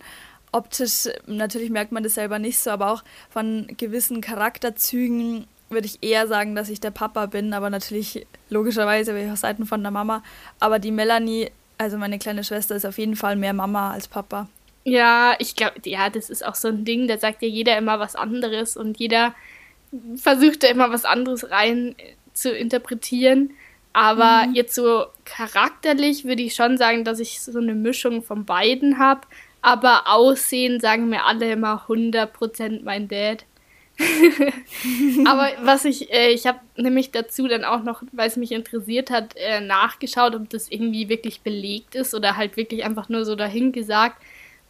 Optisch, 0.53 1.07
natürlich 1.27 1.69
merkt 1.69 1.93
man 1.93 2.03
das 2.03 2.15
selber 2.15 2.37
nicht 2.37 2.59
so, 2.59 2.71
aber 2.71 2.91
auch 2.91 3.03
von 3.29 3.67
gewissen 3.77 4.19
Charakterzügen 4.19 5.47
würde 5.71 5.87
ich 5.87 6.03
eher 6.03 6.27
sagen, 6.27 6.55
dass 6.55 6.69
ich 6.69 6.79
der 6.79 6.91
Papa 6.91 7.25
bin, 7.25 7.53
aber 7.53 7.69
natürlich 7.69 8.25
logischerweise 8.49 9.13
bin 9.13 9.25
ich 9.25 9.31
auf 9.31 9.37
Seiten 9.37 9.65
von 9.65 9.81
der 9.81 9.91
Mama. 9.91 10.23
Aber 10.59 10.79
die 10.79 10.91
Melanie, 10.91 11.51
also 11.77 11.97
meine 11.97 12.19
kleine 12.19 12.43
Schwester, 12.43 12.75
ist 12.75 12.85
auf 12.85 12.97
jeden 12.97 13.15
Fall 13.15 13.35
mehr 13.35 13.53
Mama 13.53 13.91
als 13.91 14.07
Papa. 14.07 14.47
Ja, 14.83 15.35
ich 15.39 15.55
glaube, 15.55 15.75
ja, 15.85 16.09
das 16.09 16.29
ist 16.29 16.45
auch 16.45 16.55
so 16.55 16.67
ein 16.67 16.85
Ding, 16.85 17.07
da 17.07 17.17
sagt 17.17 17.41
ja 17.41 17.47
jeder 17.47 17.77
immer 17.77 17.99
was 17.99 18.15
anderes 18.15 18.75
und 18.75 18.99
jeder 18.99 19.35
versucht 20.15 20.63
da 20.63 20.67
immer 20.67 20.91
was 20.91 21.05
anderes 21.05 21.51
rein 21.51 21.95
zu 22.33 22.51
interpretieren. 22.51 23.51
Aber 23.93 24.47
mhm. 24.47 24.55
jetzt 24.55 24.73
so 24.73 25.05
charakterlich 25.25 26.25
würde 26.25 26.43
ich 26.43 26.55
schon 26.55 26.77
sagen, 26.77 27.03
dass 27.03 27.19
ich 27.19 27.41
so 27.41 27.59
eine 27.59 27.75
Mischung 27.75 28.23
von 28.23 28.45
beiden 28.45 28.99
habe. 28.99 29.21
Aber 29.61 30.03
Aussehen 30.07 30.79
sagen 30.79 31.09
mir 31.09 31.25
alle 31.25 31.51
immer 31.51 31.85
100% 31.87 32.83
mein 32.83 33.07
Dad. 33.07 33.45
Aber 35.25 35.49
was 35.63 35.85
ich, 35.85 36.11
äh, 36.11 36.31
ich 36.31 36.47
habe 36.47 36.59
nämlich 36.75 37.11
dazu 37.11 37.47
dann 37.47 37.63
auch 37.63 37.83
noch, 37.83 38.03
weil 38.11 38.27
es 38.27 38.37
mich 38.37 38.51
interessiert 38.51 39.11
hat, 39.11 39.35
äh, 39.35 39.61
nachgeschaut, 39.61 40.35
ob 40.35 40.49
das 40.49 40.69
irgendwie 40.69 41.09
wirklich 41.09 41.41
belegt 41.41 41.95
ist 41.95 42.13
oder 42.13 42.37
halt 42.37 42.57
wirklich 42.57 42.83
einfach 42.83 43.09
nur 43.09 43.25
so 43.25 43.35
dahin 43.35 43.71
gesagt. 43.71 44.21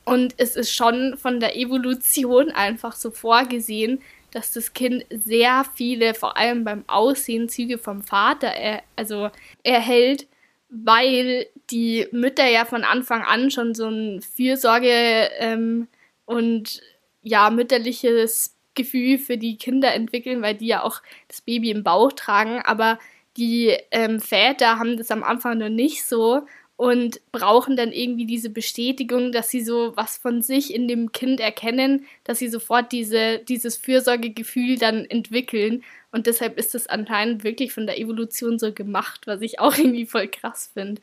Und 0.04 0.34
es 0.38 0.56
ist 0.56 0.74
schon 0.74 1.18
von 1.18 1.40
der 1.40 1.56
Evolution 1.56 2.52
einfach 2.56 2.96
so 2.96 3.12
vorgesehen, 3.12 4.02
dass 4.32 4.54
das 4.54 4.74
Kind 4.74 5.06
sehr 5.10 5.66
viele, 5.76 6.14
vor 6.14 6.38
allem 6.38 6.64
beim 6.64 6.86
Aussehen, 6.88 7.50
Züge 7.50 7.78
vom 7.78 8.02
Vater 8.02 8.48
er, 8.48 8.82
also 8.96 9.30
erhält, 9.64 10.26
weil 10.70 11.48
die 11.70 12.08
Mütter 12.12 12.48
ja 12.48 12.64
von 12.64 12.86
Anfang 12.86 13.24
an 13.24 13.52
schon 13.52 13.76
so 13.76 13.90
ein 13.90 14.22
Fürsorge 14.22 15.30
ähm, 15.38 15.90
und 16.26 16.82
ja 17.22 17.50
mütterliches 17.50 18.56
Gefühl 18.76 19.18
für 19.18 19.38
die 19.38 19.58
Kinder 19.58 19.94
entwickeln, 19.94 20.42
weil 20.42 20.56
die 20.56 20.68
ja 20.68 20.84
auch 20.84 21.02
das 21.28 21.42
Baby 21.42 21.72
im 21.72 21.84
Bauch 21.84 22.12
tragen. 22.12 22.62
Aber 22.64 23.00
die 23.38 23.76
ähm, 23.92 24.20
Väter 24.20 24.80
haben 24.80 24.98
das 24.98 25.12
am 25.12 25.24
Anfang 25.24 25.58
noch 25.58 25.70
nicht 25.70 26.06
so 26.06 26.42
und 26.78 27.22
brauchen 27.32 27.76
dann 27.76 27.92
irgendwie 27.92 28.26
diese 28.26 28.50
Bestätigung, 28.50 29.32
dass 29.32 29.50
sie 29.50 29.62
so 29.62 29.96
was 29.96 30.18
von 30.18 30.42
sich 30.42 30.74
in 30.74 30.88
dem 30.88 31.12
Kind 31.12 31.40
erkennen, 31.40 32.06
dass 32.24 32.40
sie 32.40 32.48
sofort 32.48 32.92
diese, 32.92 33.40
dieses 33.40 33.78
Fürsorgegefühl 33.78 34.78
dann 34.78 35.06
entwickeln. 35.06 35.84
Und 36.12 36.26
deshalb 36.26 36.58
ist 36.58 36.74
es 36.74 36.88
anscheinend 36.88 37.44
wirklich 37.44 37.72
von 37.72 37.86
der 37.86 38.00
Evolution 38.00 38.58
so 38.58 38.74
gemacht, 38.74 39.28
was 39.28 39.42
ich 39.42 39.60
auch 39.60 39.78
irgendwie 39.78 40.08
voll 40.08 40.28
krass 40.28 40.72
finde. 40.74 41.02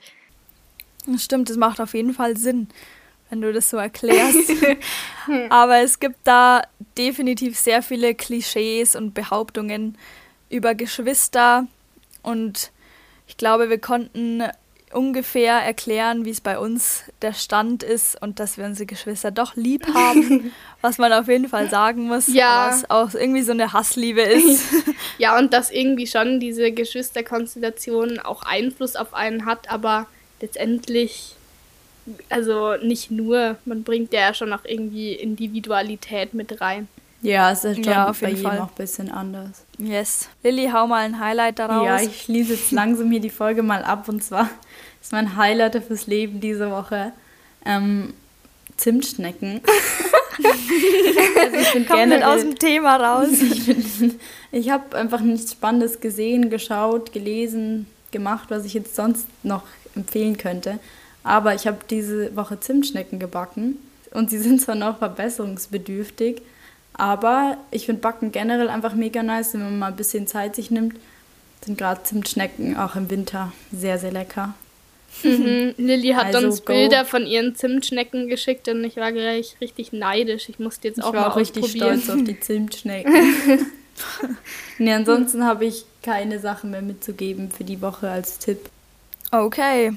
Stimmt, 1.16 1.48
das 1.48 1.56
macht 1.56 1.80
auf 1.80 1.94
jeden 1.94 2.12
Fall 2.12 2.36
Sinn 2.36 2.68
wenn 3.30 3.40
du 3.40 3.52
das 3.52 3.70
so 3.70 3.76
erklärst. 3.76 4.52
Aber 5.50 5.78
es 5.78 6.00
gibt 6.00 6.18
da 6.24 6.62
definitiv 6.96 7.58
sehr 7.58 7.82
viele 7.82 8.14
Klischees 8.14 8.96
und 8.96 9.14
Behauptungen 9.14 9.98
über 10.48 10.74
Geschwister 10.74 11.66
und 12.22 12.72
ich 13.26 13.36
glaube, 13.36 13.68
wir 13.68 13.78
konnten 13.78 14.42
ungefähr 14.92 15.54
erklären, 15.54 16.24
wie 16.24 16.30
es 16.30 16.40
bei 16.40 16.58
uns 16.58 17.04
der 17.20 17.34
Stand 17.34 17.82
ist 17.82 18.20
und 18.20 18.40
dass 18.40 18.56
wir 18.56 18.64
unsere 18.64 18.86
Geschwister 18.86 19.30
doch 19.30 19.54
lieb 19.54 19.86
haben, 19.92 20.52
was 20.80 20.98
man 20.98 21.12
auf 21.12 21.28
jeden 21.28 21.48
Fall 21.48 21.68
sagen 21.68 22.06
muss, 22.08 22.26
ja. 22.28 22.68
was 22.70 22.88
auch 22.88 23.12
irgendwie 23.14 23.42
so 23.42 23.52
eine 23.52 23.72
Hassliebe 23.72 24.22
ist. 24.22 24.64
ja, 25.18 25.38
und 25.38 25.52
dass 25.52 25.70
irgendwie 25.70 26.06
schon 26.06 26.40
diese 26.40 26.72
Geschwisterkonstellation 26.72 28.18
auch 28.18 28.42
Einfluss 28.42 28.96
auf 28.96 29.14
einen 29.14 29.44
hat, 29.44 29.70
aber 29.70 30.06
letztendlich 30.40 31.34
also 32.28 32.76
nicht 32.76 33.10
nur, 33.10 33.56
man 33.64 33.82
bringt 33.82 34.12
ja 34.12 34.34
schon 34.34 34.52
auch 34.52 34.64
irgendwie 34.64 35.12
Individualität 35.12 36.34
mit 36.34 36.60
rein. 36.60 36.88
Ja, 37.20 37.50
es 37.50 37.64
ist 37.64 37.76
schon 37.76 37.84
ja, 37.84 38.08
auf 38.08 38.20
bei 38.20 38.30
jeden 38.30 38.42
Fall 38.42 38.58
auch 38.60 38.68
ein 38.68 38.76
bisschen 38.76 39.10
anders. 39.10 39.64
Yes. 39.78 40.28
Lilly, 40.42 40.70
hau 40.72 40.86
mal 40.86 41.04
ein 41.04 41.18
Highlight 41.18 41.58
daraus. 41.58 41.84
Ja, 41.84 42.00
ich 42.00 42.22
schließe 42.22 42.52
jetzt 42.52 42.70
langsam 42.70 43.10
hier 43.10 43.20
die 43.20 43.30
Folge 43.30 43.62
mal 43.62 43.82
ab 43.82 44.08
und 44.08 44.22
zwar 44.22 44.48
ist 45.02 45.12
mein 45.12 45.36
Highlight 45.36 45.82
fürs 45.82 46.06
Leben 46.06 46.40
diese 46.40 46.70
Woche 46.70 47.12
ähm, 47.64 48.14
Zimtschnecken. 48.76 49.60
also 51.40 51.56
ich 51.56 51.72
bin 51.72 51.86
Kommt 51.86 51.98
generell, 51.98 52.22
aus 52.22 52.40
dem 52.42 52.56
Thema 52.56 52.96
raus. 52.96 53.30
ich, 53.32 54.12
ich 54.52 54.70
habe 54.70 54.96
einfach 54.96 55.20
nichts 55.20 55.52
Spannendes 55.52 56.00
gesehen, 56.00 56.50
geschaut, 56.50 57.12
gelesen, 57.12 57.86
gemacht, 58.12 58.48
was 58.50 58.64
ich 58.64 58.74
jetzt 58.74 58.94
sonst 58.94 59.26
noch 59.42 59.64
empfehlen 59.96 60.38
könnte. 60.38 60.78
Aber 61.28 61.54
ich 61.54 61.66
habe 61.66 61.76
diese 61.90 62.34
Woche 62.36 62.58
Zimtschnecken 62.58 63.18
gebacken 63.18 63.76
und 64.12 64.30
sie 64.30 64.38
sind 64.46 64.62
zwar 64.62 64.76
noch 64.76 64.96
verbesserungsbedürftig, 64.96 66.40
aber 66.94 67.58
ich 67.70 67.84
finde 67.84 68.00
Backen 68.00 68.32
generell 68.32 68.70
einfach 68.70 68.94
mega 68.94 69.22
nice, 69.22 69.52
wenn 69.52 69.60
man 69.60 69.78
mal 69.78 69.86
ein 69.88 69.96
bisschen 69.96 70.26
Zeit 70.26 70.56
sich 70.56 70.70
nimmt. 70.70 70.96
Sind 71.62 71.76
gerade 71.76 72.02
Zimtschnecken 72.02 72.78
auch 72.78 72.96
im 72.96 73.10
Winter 73.10 73.52
sehr, 73.70 73.98
sehr 73.98 74.10
lecker. 74.10 74.54
Mhm. 75.22 75.74
Lilly 75.76 76.12
hat 76.12 76.34
also 76.34 76.46
uns 76.46 76.64
go. 76.64 76.72
Bilder 76.72 77.04
von 77.04 77.26
ihren 77.26 77.54
Zimtschnecken 77.54 78.28
geschickt 78.28 78.66
und 78.68 78.82
ich 78.84 78.96
war 78.96 79.12
gleich 79.12 79.56
richtig 79.60 79.92
neidisch. 79.92 80.48
Ich 80.48 80.58
musste 80.58 80.88
jetzt 80.88 81.02
auch 81.02 81.08
ich 81.08 81.14
war 81.14 81.26
mal 81.26 81.32
auch 81.32 81.36
richtig 81.36 81.70
stolz 81.70 82.08
auf 82.08 82.24
die 82.24 82.40
Zimtschnecken. 82.40 83.66
nee, 84.78 84.92
ansonsten 84.94 85.44
habe 85.44 85.66
ich 85.66 85.84
keine 86.02 86.38
Sachen 86.38 86.70
mehr 86.70 86.82
mitzugeben 86.82 87.50
für 87.50 87.64
die 87.64 87.82
Woche 87.82 88.08
als 88.08 88.38
Tipp. 88.38 88.70
Okay, 89.30 89.92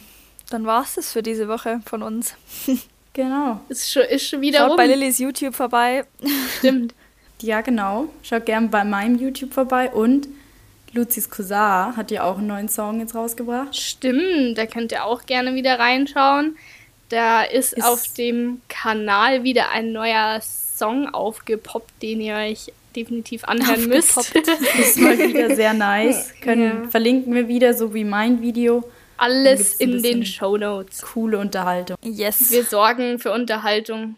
dann 0.53 0.65
war 0.65 0.83
es 0.83 0.95
das 0.95 1.11
für 1.13 1.23
diese 1.23 1.47
Woche 1.47 1.81
von 1.85 2.03
uns. 2.03 2.35
Genau. 3.13 3.59
Ist 3.67 3.91
schon, 3.91 4.03
ist 4.03 4.25
schon 4.25 4.39
wieder 4.39 4.59
Schaut 4.59 4.69
rum. 4.69 4.77
bei 4.77 4.87
Lillys 4.87 5.19
YouTube 5.19 5.53
vorbei. 5.53 6.05
Stimmt. 6.59 6.93
ja, 7.41 7.59
genau. 7.59 8.07
Schaut 8.23 8.45
gern 8.45 8.69
bei 8.69 8.85
meinem 8.85 9.17
YouTube 9.17 9.53
vorbei 9.53 9.89
und 9.91 10.29
Luzis 10.93 11.29
Cousin 11.29 11.95
hat 11.97 12.09
ja 12.11 12.23
auch 12.23 12.37
einen 12.37 12.47
neuen 12.47 12.69
Song 12.69 12.99
jetzt 13.01 13.13
rausgebracht. 13.13 13.75
Stimmt, 13.75 14.57
da 14.57 14.65
könnt 14.65 14.93
ihr 14.93 15.03
auch 15.05 15.25
gerne 15.25 15.55
wieder 15.55 15.77
reinschauen. 15.77 16.55
Da 17.09 17.43
ist, 17.43 17.73
ist 17.73 17.83
auf 17.83 18.07
dem 18.13 18.61
Kanal 18.69 19.43
wieder 19.43 19.71
ein 19.71 19.91
neuer 19.91 20.39
Song 20.41 21.09
aufgepoppt, 21.13 21.91
den 22.01 22.21
ihr 22.21 22.35
euch 22.35 22.71
definitiv 22.95 23.43
anhören 23.43 23.87
müsst. 23.87 24.15
das 24.17 24.31
ist 24.79 24.99
mal 24.99 25.17
wieder 25.17 25.53
sehr 25.55 25.73
nice. 25.73 26.33
Können, 26.41 26.83
ja. 26.83 26.89
Verlinken 26.89 27.33
wir 27.33 27.49
wieder, 27.49 27.73
so 27.73 27.93
wie 27.93 28.05
mein 28.05 28.41
Video 28.41 28.83
alles 29.21 29.75
in 29.75 30.01
den 30.01 30.25
Show 30.25 30.57
Notes. 30.57 31.01
Coole 31.01 31.37
Unterhaltung. 31.37 31.97
Yes. 32.01 32.51
Wir 32.51 32.63
sorgen 32.63 33.19
für 33.19 33.31
Unterhaltung. 33.31 34.15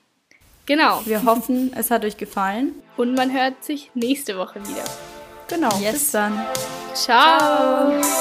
Genau. 0.66 1.02
Wir 1.06 1.24
hoffen, 1.24 1.72
es 1.76 1.92
hat 1.92 2.06
euch 2.06 2.18
gefallen. 2.18 2.74
Und 2.96 3.16
man 3.16 3.34
hört 3.34 3.64
sich 3.64 3.92
nächste 3.94 4.38
Woche 4.38 4.62
wieder. 4.68 4.86
Genau. 5.50 5.78
Yes. 5.80 5.94
Bis 5.94 6.12
dann. 6.12 6.40
Ciao. 6.94 8.02
Ciao. 8.02 8.14